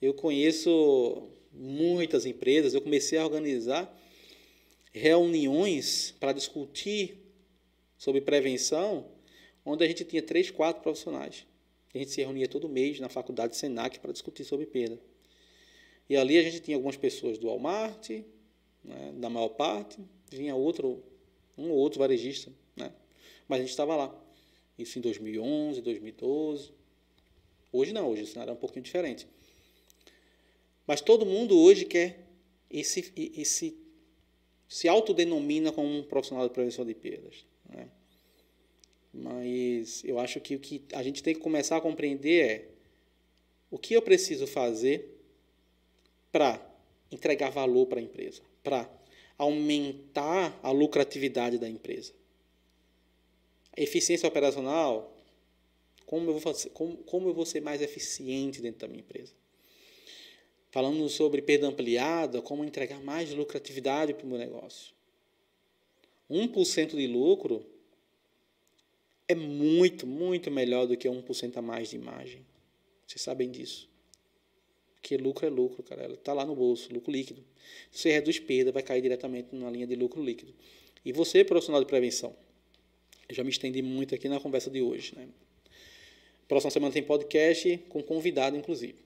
Eu 0.00 0.14
conheço 0.14 1.28
muitas 1.52 2.24
empresas, 2.24 2.74
eu 2.74 2.80
comecei 2.80 3.18
a 3.18 3.24
organizar 3.24 3.92
reuniões 4.92 6.14
para 6.20 6.32
discutir 6.32 7.18
sobre 7.96 8.20
prevenção, 8.20 9.06
onde 9.64 9.84
a 9.84 9.88
gente 9.88 10.04
tinha 10.04 10.22
três, 10.22 10.50
quatro 10.50 10.82
profissionais. 10.82 11.44
A 11.94 11.98
gente 11.98 12.10
se 12.10 12.22
reunia 12.22 12.46
todo 12.46 12.68
mês 12.68 13.00
na 13.00 13.08
faculdade 13.08 13.56
Senac 13.56 13.98
para 13.98 14.12
discutir 14.12 14.44
sobre 14.44 14.66
perda. 14.66 14.98
E 16.08 16.16
ali 16.16 16.38
a 16.38 16.42
gente 16.42 16.60
tinha 16.60 16.76
algumas 16.76 16.96
pessoas 16.96 17.38
do 17.38 17.48
Walmart, 17.48 18.10
né, 18.82 19.12
da 19.16 19.28
maior 19.28 19.50
parte, 19.50 19.98
vinha 20.30 20.54
outro, 20.54 21.02
um 21.56 21.70
ou 21.70 21.76
outro 21.76 21.98
varejista, 21.98 22.50
né? 22.74 22.92
mas 23.46 23.58
a 23.58 23.62
gente 23.62 23.70
estava 23.70 23.94
lá. 23.94 24.24
Isso 24.78 24.98
em 24.98 25.02
2011, 25.02 25.82
2012. 25.82 26.72
Hoje 27.72 27.92
não, 27.92 28.08
hoje 28.08 28.22
o 28.22 28.26
cenário 28.26 28.52
é 28.52 28.54
um 28.54 28.58
pouquinho 28.58 28.84
diferente. 28.84 29.26
Mas 30.86 31.00
todo 31.00 31.26
mundo 31.26 31.58
hoje 31.58 31.84
quer 31.84 32.24
e 32.70 32.82
se, 32.84 33.12
e, 33.14 33.42
e 33.42 33.44
se, 33.44 33.76
se 34.68 34.88
autodenomina 34.88 35.72
como 35.72 35.88
um 35.88 36.02
profissional 36.02 36.46
de 36.46 36.54
prevenção 36.54 36.86
de 36.86 36.94
perdas. 36.94 37.44
Né? 37.68 37.88
Mas 39.12 40.02
eu 40.04 40.18
acho 40.18 40.40
que 40.40 40.54
o 40.54 40.60
que 40.60 40.84
a 40.92 41.02
gente 41.02 41.22
tem 41.22 41.34
que 41.34 41.40
começar 41.40 41.76
a 41.76 41.80
compreender 41.80 42.44
é 42.44 42.68
o 43.70 43.78
que 43.78 43.94
eu 43.94 44.00
preciso 44.00 44.46
fazer 44.46 45.17
para 46.30 46.60
entregar 47.10 47.50
valor 47.50 47.86
para 47.86 48.00
a 48.00 48.02
empresa, 48.02 48.42
para 48.62 48.88
aumentar 49.36 50.58
a 50.62 50.70
lucratividade 50.70 51.58
da 51.58 51.68
empresa. 51.68 52.12
eficiência 53.76 54.28
operacional, 54.28 55.16
como 56.04 56.28
eu, 56.28 56.32
vou 56.32 56.40
fazer, 56.40 56.70
como, 56.70 56.96
como 56.98 57.28
eu 57.28 57.34
vou 57.34 57.46
ser 57.46 57.60
mais 57.60 57.80
eficiente 57.80 58.60
dentro 58.60 58.80
da 58.80 58.88
minha 58.88 59.00
empresa? 59.00 59.32
falando 60.70 61.08
sobre 61.08 61.42
perda 61.42 61.66
ampliada, 61.66 62.42
como 62.42 62.64
entregar 62.64 63.00
mais 63.00 63.32
lucratividade 63.32 64.14
para 64.14 64.24
o 64.24 64.28
meu 64.28 64.38
negócio. 64.38 64.94
1% 66.30 66.94
de 66.94 67.06
lucro 67.06 67.64
é 69.26 69.34
muito, 69.34 70.06
muito 70.06 70.50
melhor 70.50 70.86
do 70.86 70.96
que 70.96 71.08
1% 71.08 71.56
a 71.56 71.62
mais 71.62 71.90
de 71.90 71.96
imagem. 71.96 72.44
Vocês 73.06 73.22
sabem 73.22 73.50
disso. 73.50 73.88
Porque 75.08 75.16
lucro 75.16 75.46
é 75.46 75.48
lucro, 75.48 75.82
cara. 75.82 76.02
Ela 76.02 76.14
está 76.14 76.34
lá 76.34 76.44
no 76.44 76.54
bolso, 76.54 76.92
lucro 76.92 77.10
líquido. 77.10 77.42
Se 77.90 78.02
você 78.02 78.12
reduz 78.12 78.38
perda, 78.38 78.70
vai 78.70 78.82
cair 78.82 79.00
diretamente 79.00 79.56
na 79.56 79.70
linha 79.70 79.86
de 79.86 79.96
lucro 79.96 80.22
líquido. 80.22 80.52
E 81.02 81.12
você, 81.12 81.42
profissional 81.42 81.80
de 81.80 81.86
prevenção, 81.86 82.36
eu 83.26 83.34
já 83.34 83.42
me 83.42 83.48
estendi 83.48 83.80
muito 83.80 84.14
aqui 84.14 84.28
na 84.28 84.38
conversa 84.38 84.68
de 84.70 84.82
hoje. 84.82 85.14
Né? 85.16 85.26
Próxima 86.46 86.70
semana 86.70 86.92
tem 86.92 87.02
podcast 87.02 87.78
com 87.88 88.02
convidado, 88.02 88.54
inclusive 88.54 88.96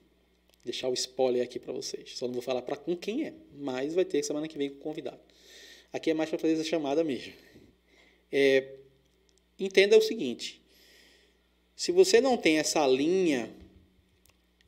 deixar 0.65 0.89
o 0.89 0.93
spoiler 0.93 1.41
aqui 1.41 1.57
para 1.57 1.71
vocês. 1.71 2.17
Só 2.17 2.25
não 2.25 2.33
vou 2.33 2.41
falar 2.41 2.61
para 2.61 2.75
com 2.75 2.97
quem 2.97 3.25
é, 3.25 3.33
mas 3.57 3.93
vai 3.93 4.03
ter 4.03 4.23
semana 4.23 4.47
que 4.47 4.57
vem 4.57 4.71
com 4.71 4.79
convidado. 4.79 5.19
Aqui 5.93 6.11
é 6.11 6.13
mais 6.13 6.29
para 6.29 6.39
fazer 6.39 6.53
essa 6.53 6.63
chamada 6.65 7.01
mesmo. 7.03 7.33
É, 8.29 8.75
entenda 9.57 9.97
o 9.97 10.01
seguinte: 10.01 10.61
se 11.75 11.93
você 11.93 12.19
não 12.19 12.37
tem 12.37 12.59
essa 12.59 12.85
linha, 12.87 13.53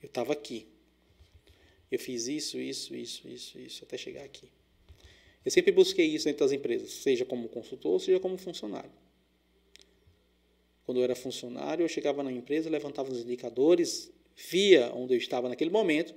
eu 0.02 0.08
estava 0.08 0.32
aqui. 0.32 0.68
Eu 1.92 2.00
fiz 2.00 2.28
isso, 2.28 2.60
isso, 2.60 2.96
isso, 2.96 3.28
isso, 3.28 3.60
isso, 3.60 3.84
até 3.84 3.98
chegar 3.98 4.24
aqui. 4.24 4.50
Eu 5.44 5.52
sempre 5.52 5.72
busquei 5.72 6.08
isso 6.08 6.26
dentro 6.26 6.40
das 6.40 6.52
empresas, 6.52 6.92
seja 6.92 7.24
como 7.24 7.48
consultor, 7.48 8.00
seja 8.00 8.20
como 8.20 8.38
funcionário. 8.38 8.92
Quando 10.86 10.98
eu 11.00 11.04
era 11.04 11.16
funcionário, 11.16 11.84
eu 11.84 11.88
chegava 11.88 12.24
na 12.24 12.32
empresa, 12.32 12.70
levantava 12.70 13.12
os 13.12 13.22
indicadores, 13.22 14.12
via 14.36 14.92
onde 14.94 15.14
eu 15.14 15.18
estava 15.18 15.48
naquele 15.48 15.70
momento 15.70 16.14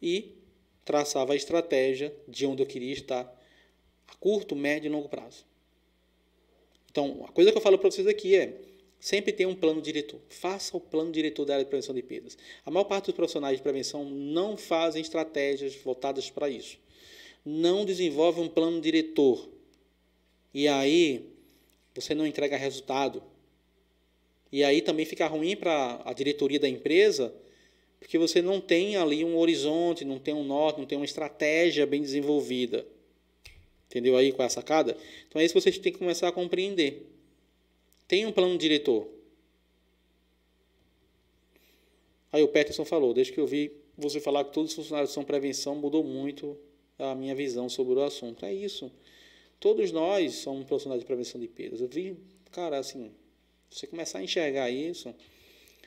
e 0.00 0.36
traçava 0.84 1.32
a 1.32 1.36
estratégia 1.36 2.14
de 2.26 2.46
onde 2.46 2.62
eu 2.62 2.66
queria 2.66 2.92
estar 2.92 3.22
a 4.06 4.14
curto, 4.16 4.56
médio 4.56 4.88
e 4.88 4.90
longo 4.90 5.08
prazo. 5.08 5.44
Então, 6.90 7.24
a 7.28 7.32
coisa 7.32 7.52
que 7.52 7.58
eu 7.58 7.62
falo 7.62 7.78
para 7.78 7.90
vocês 7.90 8.06
aqui 8.06 8.34
é 8.34 8.60
sempre 9.00 9.32
tenha 9.32 9.48
um 9.48 9.54
plano 9.54 9.80
diretor. 9.80 10.20
Faça 10.28 10.76
o 10.76 10.80
plano 10.80 11.10
diretor 11.10 11.46
da 11.46 11.54
área 11.54 11.64
de 11.64 11.70
prevenção 11.70 11.94
de 11.94 12.02
perdas. 12.02 12.36
A 12.64 12.70
maior 12.70 12.84
parte 12.84 13.06
dos 13.06 13.14
profissionais 13.14 13.56
de 13.56 13.62
prevenção 13.62 14.04
não 14.04 14.56
fazem 14.56 15.00
estratégias 15.00 15.74
voltadas 15.76 16.30
para 16.30 16.50
isso. 16.50 16.78
Não 17.44 17.86
desenvolve 17.86 18.40
um 18.40 18.48
plano 18.48 18.80
diretor. 18.80 19.48
E 20.52 20.68
aí 20.68 21.30
você 21.94 22.14
não 22.14 22.26
entrega 22.26 22.56
resultado. 22.56 23.22
E 24.52 24.62
aí 24.62 24.82
também 24.82 25.06
fica 25.06 25.26
ruim 25.26 25.56
para 25.56 26.02
a 26.04 26.12
diretoria 26.12 26.60
da 26.60 26.68
empresa, 26.68 27.32
porque 27.98 28.18
você 28.18 28.42
não 28.42 28.60
tem 28.60 28.96
ali 28.96 29.24
um 29.24 29.36
horizonte, 29.36 30.04
não 30.04 30.18
tem 30.18 30.34
um 30.34 30.44
norte, 30.44 30.78
não 30.78 30.86
tem 30.86 30.98
uma 30.98 31.04
estratégia 31.04 31.86
bem 31.86 32.02
desenvolvida. 32.02 32.86
Entendeu 33.86 34.16
aí 34.16 34.32
qual 34.32 34.44
é 34.44 34.46
a 34.46 34.50
sacada? 34.50 34.96
Então 35.28 35.40
é 35.40 35.44
isso 35.44 35.54
que 35.54 35.60
vocês 35.60 35.78
têm 35.78 35.92
que 35.92 35.98
começar 35.98 36.28
a 36.28 36.32
compreender. 36.32 37.09
Tem 38.10 38.26
um 38.26 38.32
plano 38.32 38.58
diretor. 38.58 39.08
Aí 42.32 42.42
o 42.42 42.48
Peterson 42.48 42.84
falou, 42.84 43.14
desde 43.14 43.32
que 43.32 43.38
eu 43.38 43.46
vi 43.46 43.70
você 43.96 44.18
falar 44.18 44.42
que 44.46 44.52
todos 44.52 44.72
os 44.72 44.76
funcionários 44.76 45.12
são 45.12 45.22
prevenção, 45.22 45.76
mudou 45.76 46.02
muito 46.02 46.58
a 46.98 47.14
minha 47.14 47.36
visão 47.36 47.68
sobre 47.68 47.94
o 47.94 48.02
assunto. 48.02 48.44
É 48.44 48.52
isso. 48.52 48.90
Todos 49.60 49.92
nós 49.92 50.34
somos 50.34 50.64
profissionais 50.64 51.00
de 51.00 51.06
prevenção 51.06 51.40
de 51.40 51.46
perdas. 51.46 51.80
Eu 51.80 51.86
vi, 51.86 52.16
cara, 52.50 52.78
assim, 52.78 53.12
você 53.70 53.86
começar 53.86 54.18
a 54.18 54.24
enxergar 54.24 54.68
isso, 54.72 55.14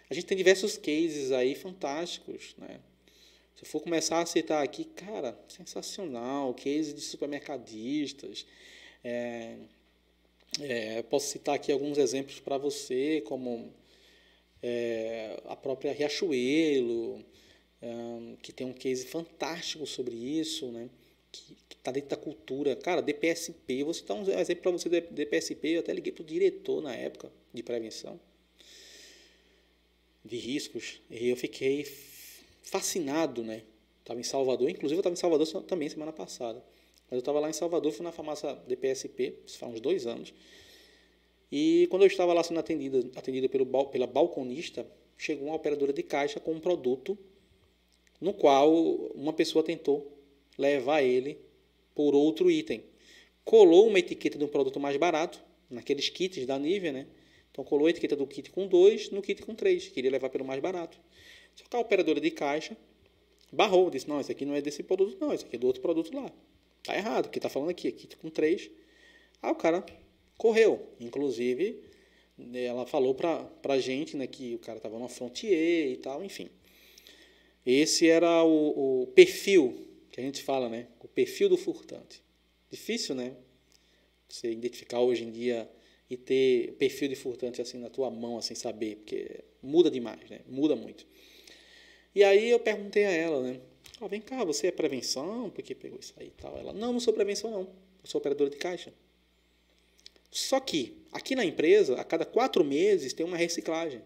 a 0.10 0.14
gente 0.14 0.26
tem 0.26 0.38
diversos 0.38 0.78
cases 0.78 1.30
aí 1.34 1.54
fantásticos, 1.56 2.56
né? 2.58 2.80
Se 3.54 3.66
for 3.66 3.82
começar 3.82 4.22
a 4.22 4.26
citar 4.26 4.64
aqui, 4.64 4.86
cara, 4.86 5.38
sensacional, 5.50 6.54
case 6.54 6.94
de 6.94 7.02
supermercadistas. 7.02 8.46
É, 9.04 9.58
é, 10.62 11.02
posso 11.04 11.28
citar 11.28 11.56
aqui 11.56 11.72
alguns 11.72 11.98
exemplos 11.98 12.40
para 12.40 12.58
você, 12.58 13.22
como 13.26 13.74
é, 14.62 15.42
a 15.46 15.56
própria 15.56 15.94
Riachuelo, 15.94 17.24
é, 17.82 18.36
que 18.42 18.52
tem 18.52 18.66
um 18.66 18.74
case 18.74 19.06
fantástico 19.08 19.86
sobre 19.86 20.16
isso, 20.16 20.68
né? 20.72 20.90
que 21.32 21.58
está 21.72 21.92
dentro 21.92 22.10
da 22.10 22.18
cultura. 22.18 22.76
Cara, 22.76 23.02
DPSP, 23.02 23.84
vou 23.84 23.94
citar 23.94 24.16
um 24.16 24.22
exemplo 24.22 24.62
para 24.64 24.72
você 24.72 24.88
do 24.88 25.02
DPSP, 25.14 25.70
eu 25.70 25.80
até 25.80 25.92
liguei 25.92 26.12
para 26.12 26.22
o 26.22 26.26
diretor 26.26 26.82
na 26.82 26.96
época 26.96 27.32
de 27.54 27.64
prevenção 27.64 28.20
de 30.24 30.38
riscos, 30.38 31.02
e 31.10 31.30
eu 31.30 31.36
fiquei 31.36 31.86
fascinado, 32.62 33.44
né? 33.44 33.64
Estava 34.00 34.20
em 34.20 34.24
Salvador, 34.24 34.70
inclusive 34.70 34.98
eu 34.98 35.02
estava 35.02 35.14
em 35.14 35.18
Salvador 35.18 35.64
também 35.64 35.90
semana 35.90 36.14
passada. 36.14 36.64
Mas 37.14 37.18
eu 37.18 37.20
estava 37.20 37.40
lá 37.40 37.48
em 37.48 37.54
Salvador, 37.54 37.92
fui 37.92 38.04
na 38.04 38.12
farmácia 38.12 38.56
DPSP, 38.68 39.36
isso 39.46 39.60
faz 39.60 39.72
uns 39.72 39.80
dois 39.80 40.08
anos. 40.08 40.34
E 41.52 41.86
quando 41.92 42.02
eu 42.02 42.08
estava 42.08 42.34
lá 42.34 42.44
sendo 42.44 42.60
atendida 42.60 43.48
pelo, 43.48 43.86
pela 43.86 44.08
balconista, 44.08 44.84
chegou 45.16 45.50
uma 45.50 45.56
operadora 45.56 45.94
de 45.94 46.02
caixa 46.02 46.40
com 46.40 46.54
um 46.54 46.60
produto 46.60 47.16
no 48.20 48.34
qual 48.34 48.74
uma 49.14 49.32
pessoa 49.32 49.64
tentou 49.64 50.12
levar 50.58 51.04
ele 51.04 51.38
por 51.94 52.16
outro 52.16 52.50
item. 52.50 52.84
Colou 53.46 53.90
uma 53.90 54.00
etiqueta 54.00 54.36
de 54.36 54.44
um 54.44 54.48
produto 54.48 54.80
mais 54.80 54.98
barato, 54.98 55.40
naqueles 55.70 56.10
kits 56.10 56.48
da 56.48 56.58
Nivea, 56.58 56.92
né? 56.92 57.06
Então 57.52 57.64
colou 57.64 57.86
a 57.86 57.92
etiqueta 57.92 58.16
do 58.16 58.26
kit 58.26 58.50
com 58.50 58.66
2 58.66 59.12
no 59.12 59.22
kit 59.22 59.40
com 59.44 59.54
3, 59.54 59.90
queria 59.90 60.10
levar 60.10 60.32
pelo 60.32 60.46
mais 60.46 60.60
barato. 60.60 61.00
Só 61.54 61.64
que 61.70 61.76
a 61.76 61.80
operadora 61.80 62.20
de 62.20 62.32
caixa 62.32 62.76
barrou, 63.52 63.92
disse, 63.92 64.10
não, 64.10 64.20
esse 64.20 64.32
aqui 64.32 64.46
não 64.46 64.56
é 64.56 64.62
desse 64.64 64.82
produto 64.82 65.16
não, 65.22 65.32
esse 65.32 65.46
aqui 65.46 65.58
é 65.58 65.60
do 65.60 65.68
outro 65.68 65.80
produto 65.80 66.12
lá. 66.12 66.34
Tá 66.84 66.96
errado, 66.96 67.28
o 67.28 67.30
que 67.30 67.40
tá 67.40 67.50
falando 67.50 67.70
aqui 67.70 67.88
é 67.88 67.92
kit 67.92 68.16
com 68.18 68.30
3. 68.30 68.70
Aí 69.42 69.52
o 69.52 69.56
cara 69.56 69.86
correu, 70.38 70.94
inclusive 71.00 71.94
ela 72.54 72.86
falou 72.86 73.14
pra, 73.14 73.44
pra 73.62 73.80
gente 73.80 74.18
né, 74.18 74.26
que 74.26 74.56
o 74.56 74.60
cara 74.60 74.80
tava 74.80 74.98
no 74.98 75.08
frontier 75.08 75.92
e 75.92 75.98
tal, 75.98 76.24
enfim. 76.24 76.50
Esse 77.66 78.08
era 78.08 78.44
o, 78.44 79.04
o 79.04 79.08
perfil 79.08 79.88
que 80.12 80.20
a 80.20 80.24
gente 80.24 80.44
fala, 80.44 80.68
né? 80.68 80.88
O 81.00 81.08
perfil 81.08 81.48
do 81.48 81.58
furtante. 81.58 82.22
Difícil, 82.70 83.16
né? 83.16 83.36
Você 84.28 84.52
identificar 84.52 85.00
hoje 85.00 85.24
em 85.24 85.32
dia 85.32 85.70
e 86.10 86.18
ter 86.18 86.74
perfil 86.74 87.08
de 87.08 87.16
furtante 87.16 87.62
assim 87.62 87.78
na 87.78 87.90
tua 87.90 88.10
mão, 88.12 88.38
assim, 88.38 88.56
saber, 88.56 88.98
porque 88.98 89.44
muda 89.62 89.90
demais, 89.90 90.30
né? 90.30 90.42
Muda 90.48 90.76
muito. 90.76 91.06
E 92.14 92.24
aí 92.24 92.50
eu 92.50 92.60
perguntei 92.60 93.06
a 93.06 93.12
ela, 93.12 93.42
né? 93.42 93.60
Oh, 94.02 94.08
vem 94.08 94.22
cá, 94.22 94.44
você 94.44 94.68
é 94.68 94.72
prevenção? 94.72 95.50
Porque 95.50 95.76
pegou 95.76 96.00
isso 96.00 96.14
aí 96.18 96.28
e 96.28 96.32
tal. 96.32 96.58
Ela, 96.58 96.74
não, 96.74 96.94
não 96.94 97.00
sou 97.00 97.14
prevenção, 97.14 97.52
não. 97.52 97.62
Eu 97.62 98.06
sou 98.06 98.20
operadora 98.20 98.50
de 98.50 98.58
caixa. 98.58 98.94
Só 100.32 100.60
que, 100.60 100.98
aqui 101.12 101.36
na 101.36 101.46
empresa, 101.46 101.96
a 101.96 102.04
cada 102.04 102.26
quatro 102.26 102.64
meses 102.64 103.14
tem 103.14 103.26
uma 103.26 103.38
reciclagem. 103.38 104.02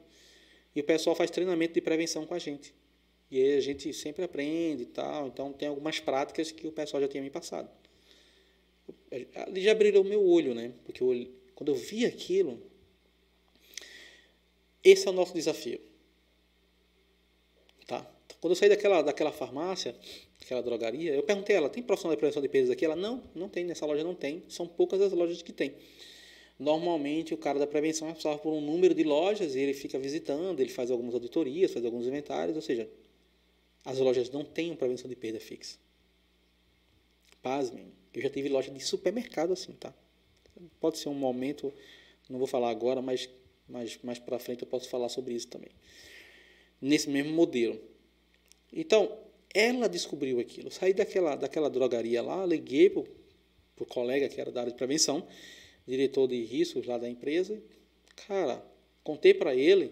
E 0.75 0.81
o 0.81 0.83
pessoal 0.83 1.15
faz 1.15 1.31
treinamento 1.31 1.73
de 1.73 1.81
prevenção 1.81 2.25
com 2.25 2.33
a 2.33 2.39
gente. 2.39 2.73
E 3.31 3.41
aí 3.41 3.57
a 3.57 3.61
gente 3.61 3.91
sempre 3.93 4.23
aprende 4.23 4.83
e 4.83 4.87
tal. 4.87 5.27
Então, 5.27 5.53
tem 5.53 5.67
algumas 5.67 5.99
práticas 5.99 6.51
que 6.51 6.67
o 6.67 6.71
pessoal 6.71 7.01
já 7.01 7.07
tinha 7.07 7.23
me 7.23 7.29
passado. 7.29 7.69
Ali 9.35 9.61
já 9.61 9.73
brilhou 9.73 10.03
meu 10.03 10.23
olho, 10.25 10.53
né? 10.53 10.73
Porque 10.85 11.01
eu, 11.01 11.27
quando 11.55 11.69
eu 11.69 11.75
vi 11.75 12.05
aquilo, 12.05 12.61
esse 14.83 15.07
é 15.07 15.09
o 15.09 15.13
nosso 15.13 15.33
desafio. 15.33 15.79
Quando 18.39 18.51
eu 18.51 18.55
saí 18.55 18.69
daquela, 18.69 19.01
daquela 19.01 19.31
farmácia, 19.31 19.95
daquela 20.39 20.61
drogaria, 20.61 21.13
eu 21.13 21.23
perguntei 21.23 21.55
a 21.55 21.59
ela, 21.59 21.69
tem 21.69 21.81
profissional 21.81 22.15
de 22.15 22.19
prevenção 22.19 22.41
de 22.41 22.47
perdas 22.47 22.69
aqui? 22.69 22.85
Ela, 22.85 22.95
não, 22.95 23.23
não 23.33 23.49
tem, 23.49 23.65
nessa 23.65 23.85
loja 23.85 24.03
não 24.03 24.13
tem. 24.13 24.43
São 24.47 24.67
poucas 24.67 25.01
as 25.01 25.11
lojas 25.11 25.41
que 25.41 25.51
tem. 25.51 25.73
Normalmente, 26.59 27.33
o 27.33 27.37
cara 27.37 27.59
da 27.59 27.67
prevenção 27.67 28.07
é 28.07 28.11
responsável 28.11 28.39
por 28.39 28.53
um 28.53 28.61
número 28.61 28.93
de 28.93 29.03
lojas 29.03 29.55
e 29.55 29.59
ele 29.59 29.73
fica 29.73 29.97
visitando, 29.99 30.59
ele 30.59 30.69
faz 30.69 30.89
algumas 30.89 31.13
auditorias, 31.13 31.71
faz 31.71 31.85
alguns 31.85 32.07
inventários, 32.07 32.55
ou 32.55 32.61
seja, 32.61 32.89
as 33.85 33.99
lojas 33.99 34.29
não 34.29 34.43
têm 34.43 34.75
prevenção 34.75 35.09
de 35.09 35.15
perda 35.15 35.39
fixa. 35.39 35.77
Pasmem, 37.41 37.91
eu 38.13 38.21
já 38.21 38.29
tive 38.29 38.49
loja 38.49 38.71
de 38.71 38.79
supermercado 38.79 39.53
assim, 39.53 39.73
tá? 39.73 39.93
Pode 40.79 40.97
ser 40.97 41.09
um 41.09 41.13
momento, 41.13 41.71
não 42.29 42.39
vou 42.39 42.47
falar 42.47 42.71
agora, 42.71 43.01
mas 43.01 43.29
mais, 43.67 43.99
mais 44.01 44.19
para 44.19 44.39
frente 44.39 44.61
eu 44.61 44.67
posso 44.67 44.89
falar 44.89 45.09
sobre 45.09 45.33
isso 45.33 45.47
também. 45.47 45.69
Nesse 46.81 47.09
mesmo 47.09 47.33
modelo. 47.33 47.79
Então, 48.71 49.17
ela 49.53 49.87
descobriu 49.87 50.39
aquilo. 50.39 50.69
Saí 50.69 50.93
daquela, 50.93 51.35
daquela 51.35 51.69
drogaria 51.69 52.21
lá, 52.21 52.45
liguei 52.45 52.89
para 52.89 53.03
o 53.79 53.85
colega 53.85 54.29
que 54.29 54.39
era 54.39 54.51
da 54.51 54.61
área 54.61 54.71
de 54.71 54.77
prevenção, 54.77 55.27
diretor 55.87 56.27
de 56.27 56.43
riscos 56.43 56.85
lá 56.85 56.97
da 56.97 57.09
empresa. 57.09 57.61
Cara, 58.27 58.63
contei 59.03 59.33
para 59.33 59.55
ele, 59.55 59.91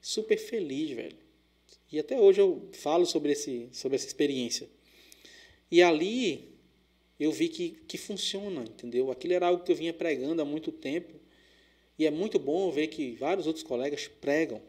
super 0.00 0.36
feliz, 0.36 0.90
velho. 0.90 1.16
E 1.90 1.98
até 1.98 2.18
hoje 2.18 2.40
eu 2.40 2.68
falo 2.72 3.06
sobre, 3.06 3.32
esse, 3.32 3.68
sobre 3.72 3.96
essa 3.96 4.06
experiência. 4.06 4.68
E 5.70 5.82
ali 5.82 6.56
eu 7.18 7.32
vi 7.32 7.48
que, 7.48 7.70
que 7.88 7.96
funciona, 7.96 8.62
entendeu? 8.62 9.10
Aquilo 9.10 9.34
era 9.34 9.46
algo 9.46 9.64
que 9.64 9.72
eu 9.72 9.76
vinha 9.76 9.92
pregando 9.92 10.42
há 10.42 10.44
muito 10.44 10.70
tempo. 10.70 11.14
E 11.98 12.06
é 12.06 12.10
muito 12.10 12.38
bom 12.38 12.70
ver 12.70 12.88
que 12.88 13.12
vários 13.12 13.46
outros 13.46 13.64
colegas 13.64 14.06
pregam. 14.06 14.60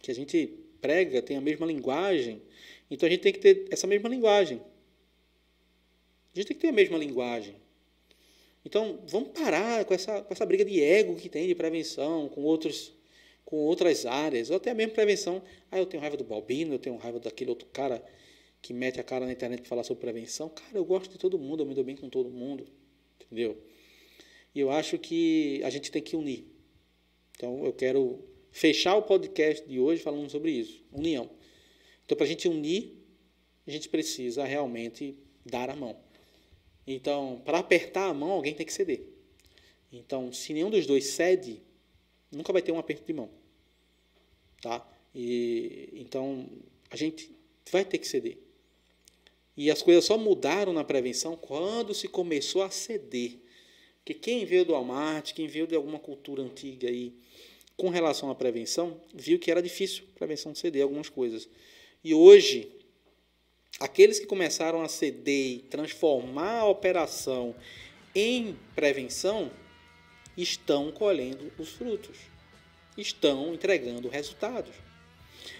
Que 0.00 0.10
a 0.10 0.14
gente 0.14 0.67
prega, 0.80 1.22
tem 1.22 1.36
a 1.36 1.40
mesma 1.40 1.66
linguagem. 1.66 2.42
Então 2.90 3.06
a 3.06 3.10
gente 3.10 3.20
tem 3.20 3.32
que 3.32 3.38
ter 3.38 3.66
essa 3.70 3.86
mesma 3.86 4.08
linguagem. 4.08 4.60
A 6.34 6.38
gente 6.38 6.48
tem 6.48 6.56
que 6.56 6.62
ter 6.62 6.68
a 6.68 6.72
mesma 6.72 6.98
linguagem. 6.98 7.56
Então 8.64 9.00
vamos 9.08 9.30
parar 9.30 9.84
com 9.84 9.94
essa, 9.94 10.22
com 10.22 10.32
essa 10.32 10.44
briga 10.46 10.64
de 10.64 10.82
ego 10.82 11.16
que 11.16 11.28
tem 11.28 11.46
de 11.46 11.54
prevenção 11.54 12.28
com 12.28 12.42
outros 12.42 12.92
com 13.44 13.56
outras 13.56 14.04
áreas, 14.04 14.50
ou 14.50 14.56
até 14.56 14.74
mesmo 14.74 14.92
prevenção. 14.92 15.42
Ah, 15.70 15.78
eu 15.78 15.86
tenho 15.86 16.02
raiva 16.02 16.18
do 16.18 16.24
Balbino, 16.24 16.74
eu 16.74 16.78
tenho 16.78 16.96
raiva 16.96 17.18
daquele 17.18 17.48
outro 17.48 17.66
cara 17.72 18.04
que 18.60 18.74
mete 18.74 19.00
a 19.00 19.02
cara 19.02 19.24
na 19.24 19.32
internet 19.32 19.60
para 19.60 19.68
falar 19.70 19.84
sobre 19.84 20.02
prevenção. 20.02 20.50
Cara, 20.50 20.76
eu 20.76 20.84
gosto 20.84 21.10
de 21.12 21.18
todo 21.18 21.38
mundo, 21.38 21.62
eu 21.62 21.66
me 21.66 21.74
dou 21.74 21.82
bem 21.82 21.96
com 21.96 22.10
todo 22.10 22.28
mundo, 22.28 22.66
entendeu? 23.18 23.56
E 24.54 24.60
eu 24.60 24.70
acho 24.70 24.98
que 24.98 25.62
a 25.64 25.70
gente 25.70 25.90
tem 25.90 26.02
que 26.02 26.14
unir. 26.14 26.44
Então, 27.36 27.64
eu 27.64 27.72
quero 27.72 28.22
fechar 28.50 28.96
o 28.96 29.02
podcast 29.02 29.66
de 29.66 29.78
hoje 29.78 30.02
falando 30.02 30.30
sobre 30.30 30.50
isso, 30.50 30.82
união. 30.92 31.30
Então, 32.04 32.16
para 32.16 32.24
a 32.24 32.28
gente 32.28 32.48
unir, 32.48 32.94
a 33.66 33.70
gente 33.70 33.88
precisa 33.88 34.44
realmente 34.44 35.16
dar 35.44 35.70
a 35.70 35.76
mão. 35.76 35.96
Então, 36.86 37.42
para 37.44 37.58
apertar 37.58 38.08
a 38.08 38.14
mão, 38.14 38.30
alguém 38.30 38.54
tem 38.54 38.64
que 38.64 38.72
ceder. 38.72 39.02
Então, 39.92 40.32
se 40.32 40.52
nenhum 40.54 40.70
dos 40.70 40.86
dois 40.86 41.04
cede, 41.04 41.60
nunca 42.32 42.52
vai 42.52 42.62
ter 42.62 42.72
um 42.72 42.78
aperto 42.78 43.04
de 43.04 43.12
mão. 43.12 43.30
Tá? 44.62 44.86
E, 45.14 45.90
então, 45.92 46.48
a 46.90 46.96
gente 46.96 47.30
vai 47.70 47.84
ter 47.84 47.98
que 47.98 48.08
ceder. 48.08 48.38
E 49.56 49.70
as 49.70 49.82
coisas 49.82 50.04
só 50.04 50.16
mudaram 50.16 50.72
na 50.72 50.84
prevenção 50.84 51.36
quando 51.36 51.92
se 51.92 52.08
começou 52.08 52.62
a 52.62 52.70
ceder. 52.70 53.38
Porque 53.98 54.14
quem 54.14 54.44
veio 54.44 54.64
do 54.64 54.72
Walmart, 54.72 55.34
quem 55.34 55.46
veio 55.46 55.66
de 55.66 55.74
alguma 55.74 55.98
cultura 55.98 56.42
antiga 56.42 56.88
aí, 56.88 57.12
com 57.78 57.88
relação 57.88 58.28
à 58.28 58.34
prevenção, 58.34 59.00
viu 59.14 59.38
que 59.38 59.50
era 59.50 59.62
difícil 59.62 60.04
a 60.14 60.18
prevenção 60.18 60.52
ceder 60.52 60.82
algumas 60.82 61.08
coisas. 61.08 61.48
E 62.02 62.12
hoje, 62.12 62.68
aqueles 63.78 64.18
que 64.18 64.26
começaram 64.26 64.82
a 64.82 64.88
ceder 64.88 65.46
e 65.46 65.58
transformar 65.60 66.58
a 66.58 66.66
operação 66.66 67.54
em 68.12 68.58
prevenção, 68.74 69.50
estão 70.36 70.90
colhendo 70.90 71.52
os 71.56 71.68
frutos, 71.68 72.18
estão 72.96 73.54
entregando 73.54 74.08
resultados. 74.08 74.74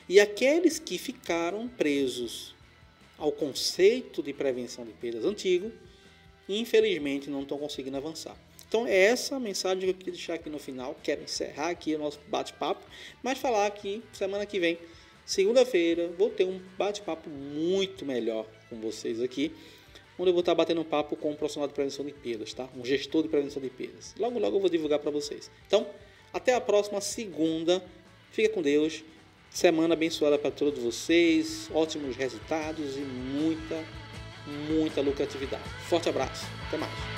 E 0.08 0.18
aqueles 0.18 0.80
que 0.80 0.98
ficaram 0.98 1.68
presos 1.68 2.52
ao 3.16 3.30
conceito 3.30 4.22
de 4.24 4.32
prevenção 4.32 4.84
de 4.84 4.92
perdas 4.92 5.24
antigo, 5.24 5.70
infelizmente 6.48 7.30
não 7.30 7.42
estão 7.42 7.58
conseguindo 7.58 7.96
avançar. 7.96 8.36
Então, 8.68 8.86
é 8.86 8.94
essa 8.94 9.36
a 9.36 9.40
mensagem 9.40 9.80
que 9.80 9.90
eu 9.90 9.94
queria 9.94 10.12
deixar 10.12 10.34
aqui 10.34 10.50
no 10.50 10.58
final. 10.58 10.94
Quero 11.02 11.22
encerrar 11.22 11.70
aqui 11.70 11.94
o 11.94 11.98
nosso 11.98 12.20
bate-papo, 12.28 12.84
mas 13.22 13.38
falar 13.38 13.70
que 13.70 14.02
semana 14.12 14.44
que 14.44 14.60
vem, 14.60 14.78
segunda-feira, 15.24 16.08
vou 16.18 16.30
ter 16.30 16.44
um 16.44 16.60
bate-papo 16.76 17.30
muito 17.30 18.04
melhor 18.04 18.46
com 18.68 18.76
vocês 18.76 19.20
aqui, 19.20 19.54
onde 20.18 20.30
eu 20.30 20.34
vou 20.34 20.40
estar 20.40 20.54
batendo 20.54 20.82
um 20.82 20.84
papo 20.84 21.16
com 21.16 21.30
um 21.30 21.34
profissional 21.34 21.66
de 21.66 21.74
prevenção 21.74 22.04
de 22.04 22.12
perdas, 22.12 22.52
tá? 22.52 22.68
Um 22.76 22.84
gestor 22.84 23.22
de 23.22 23.28
prevenção 23.28 23.62
de 23.62 23.70
perdas. 23.70 24.14
Logo, 24.18 24.38
logo 24.38 24.56
eu 24.56 24.60
vou 24.60 24.70
divulgar 24.70 24.98
para 24.98 25.10
vocês. 25.10 25.50
Então, 25.66 25.86
até 26.32 26.54
a 26.54 26.60
próxima 26.60 27.00
segunda. 27.00 27.82
Fica 28.30 28.50
com 28.50 28.60
Deus 28.60 29.02
Semana 29.50 29.94
abençoada 29.94 30.38
para 30.38 30.50
todos 30.50 30.82
vocês, 30.82 31.68
ótimos 31.72 32.14
resultados 32.16 32.96
e 32.96 33.00
muita, 33.00 33.82
muita 34.68 35.00
lucratividade. 35.00 35.68
Forte 35.88 36.08
abraço, 36.08 36.46
até 36.68 36.76
mais. 36.76 37.17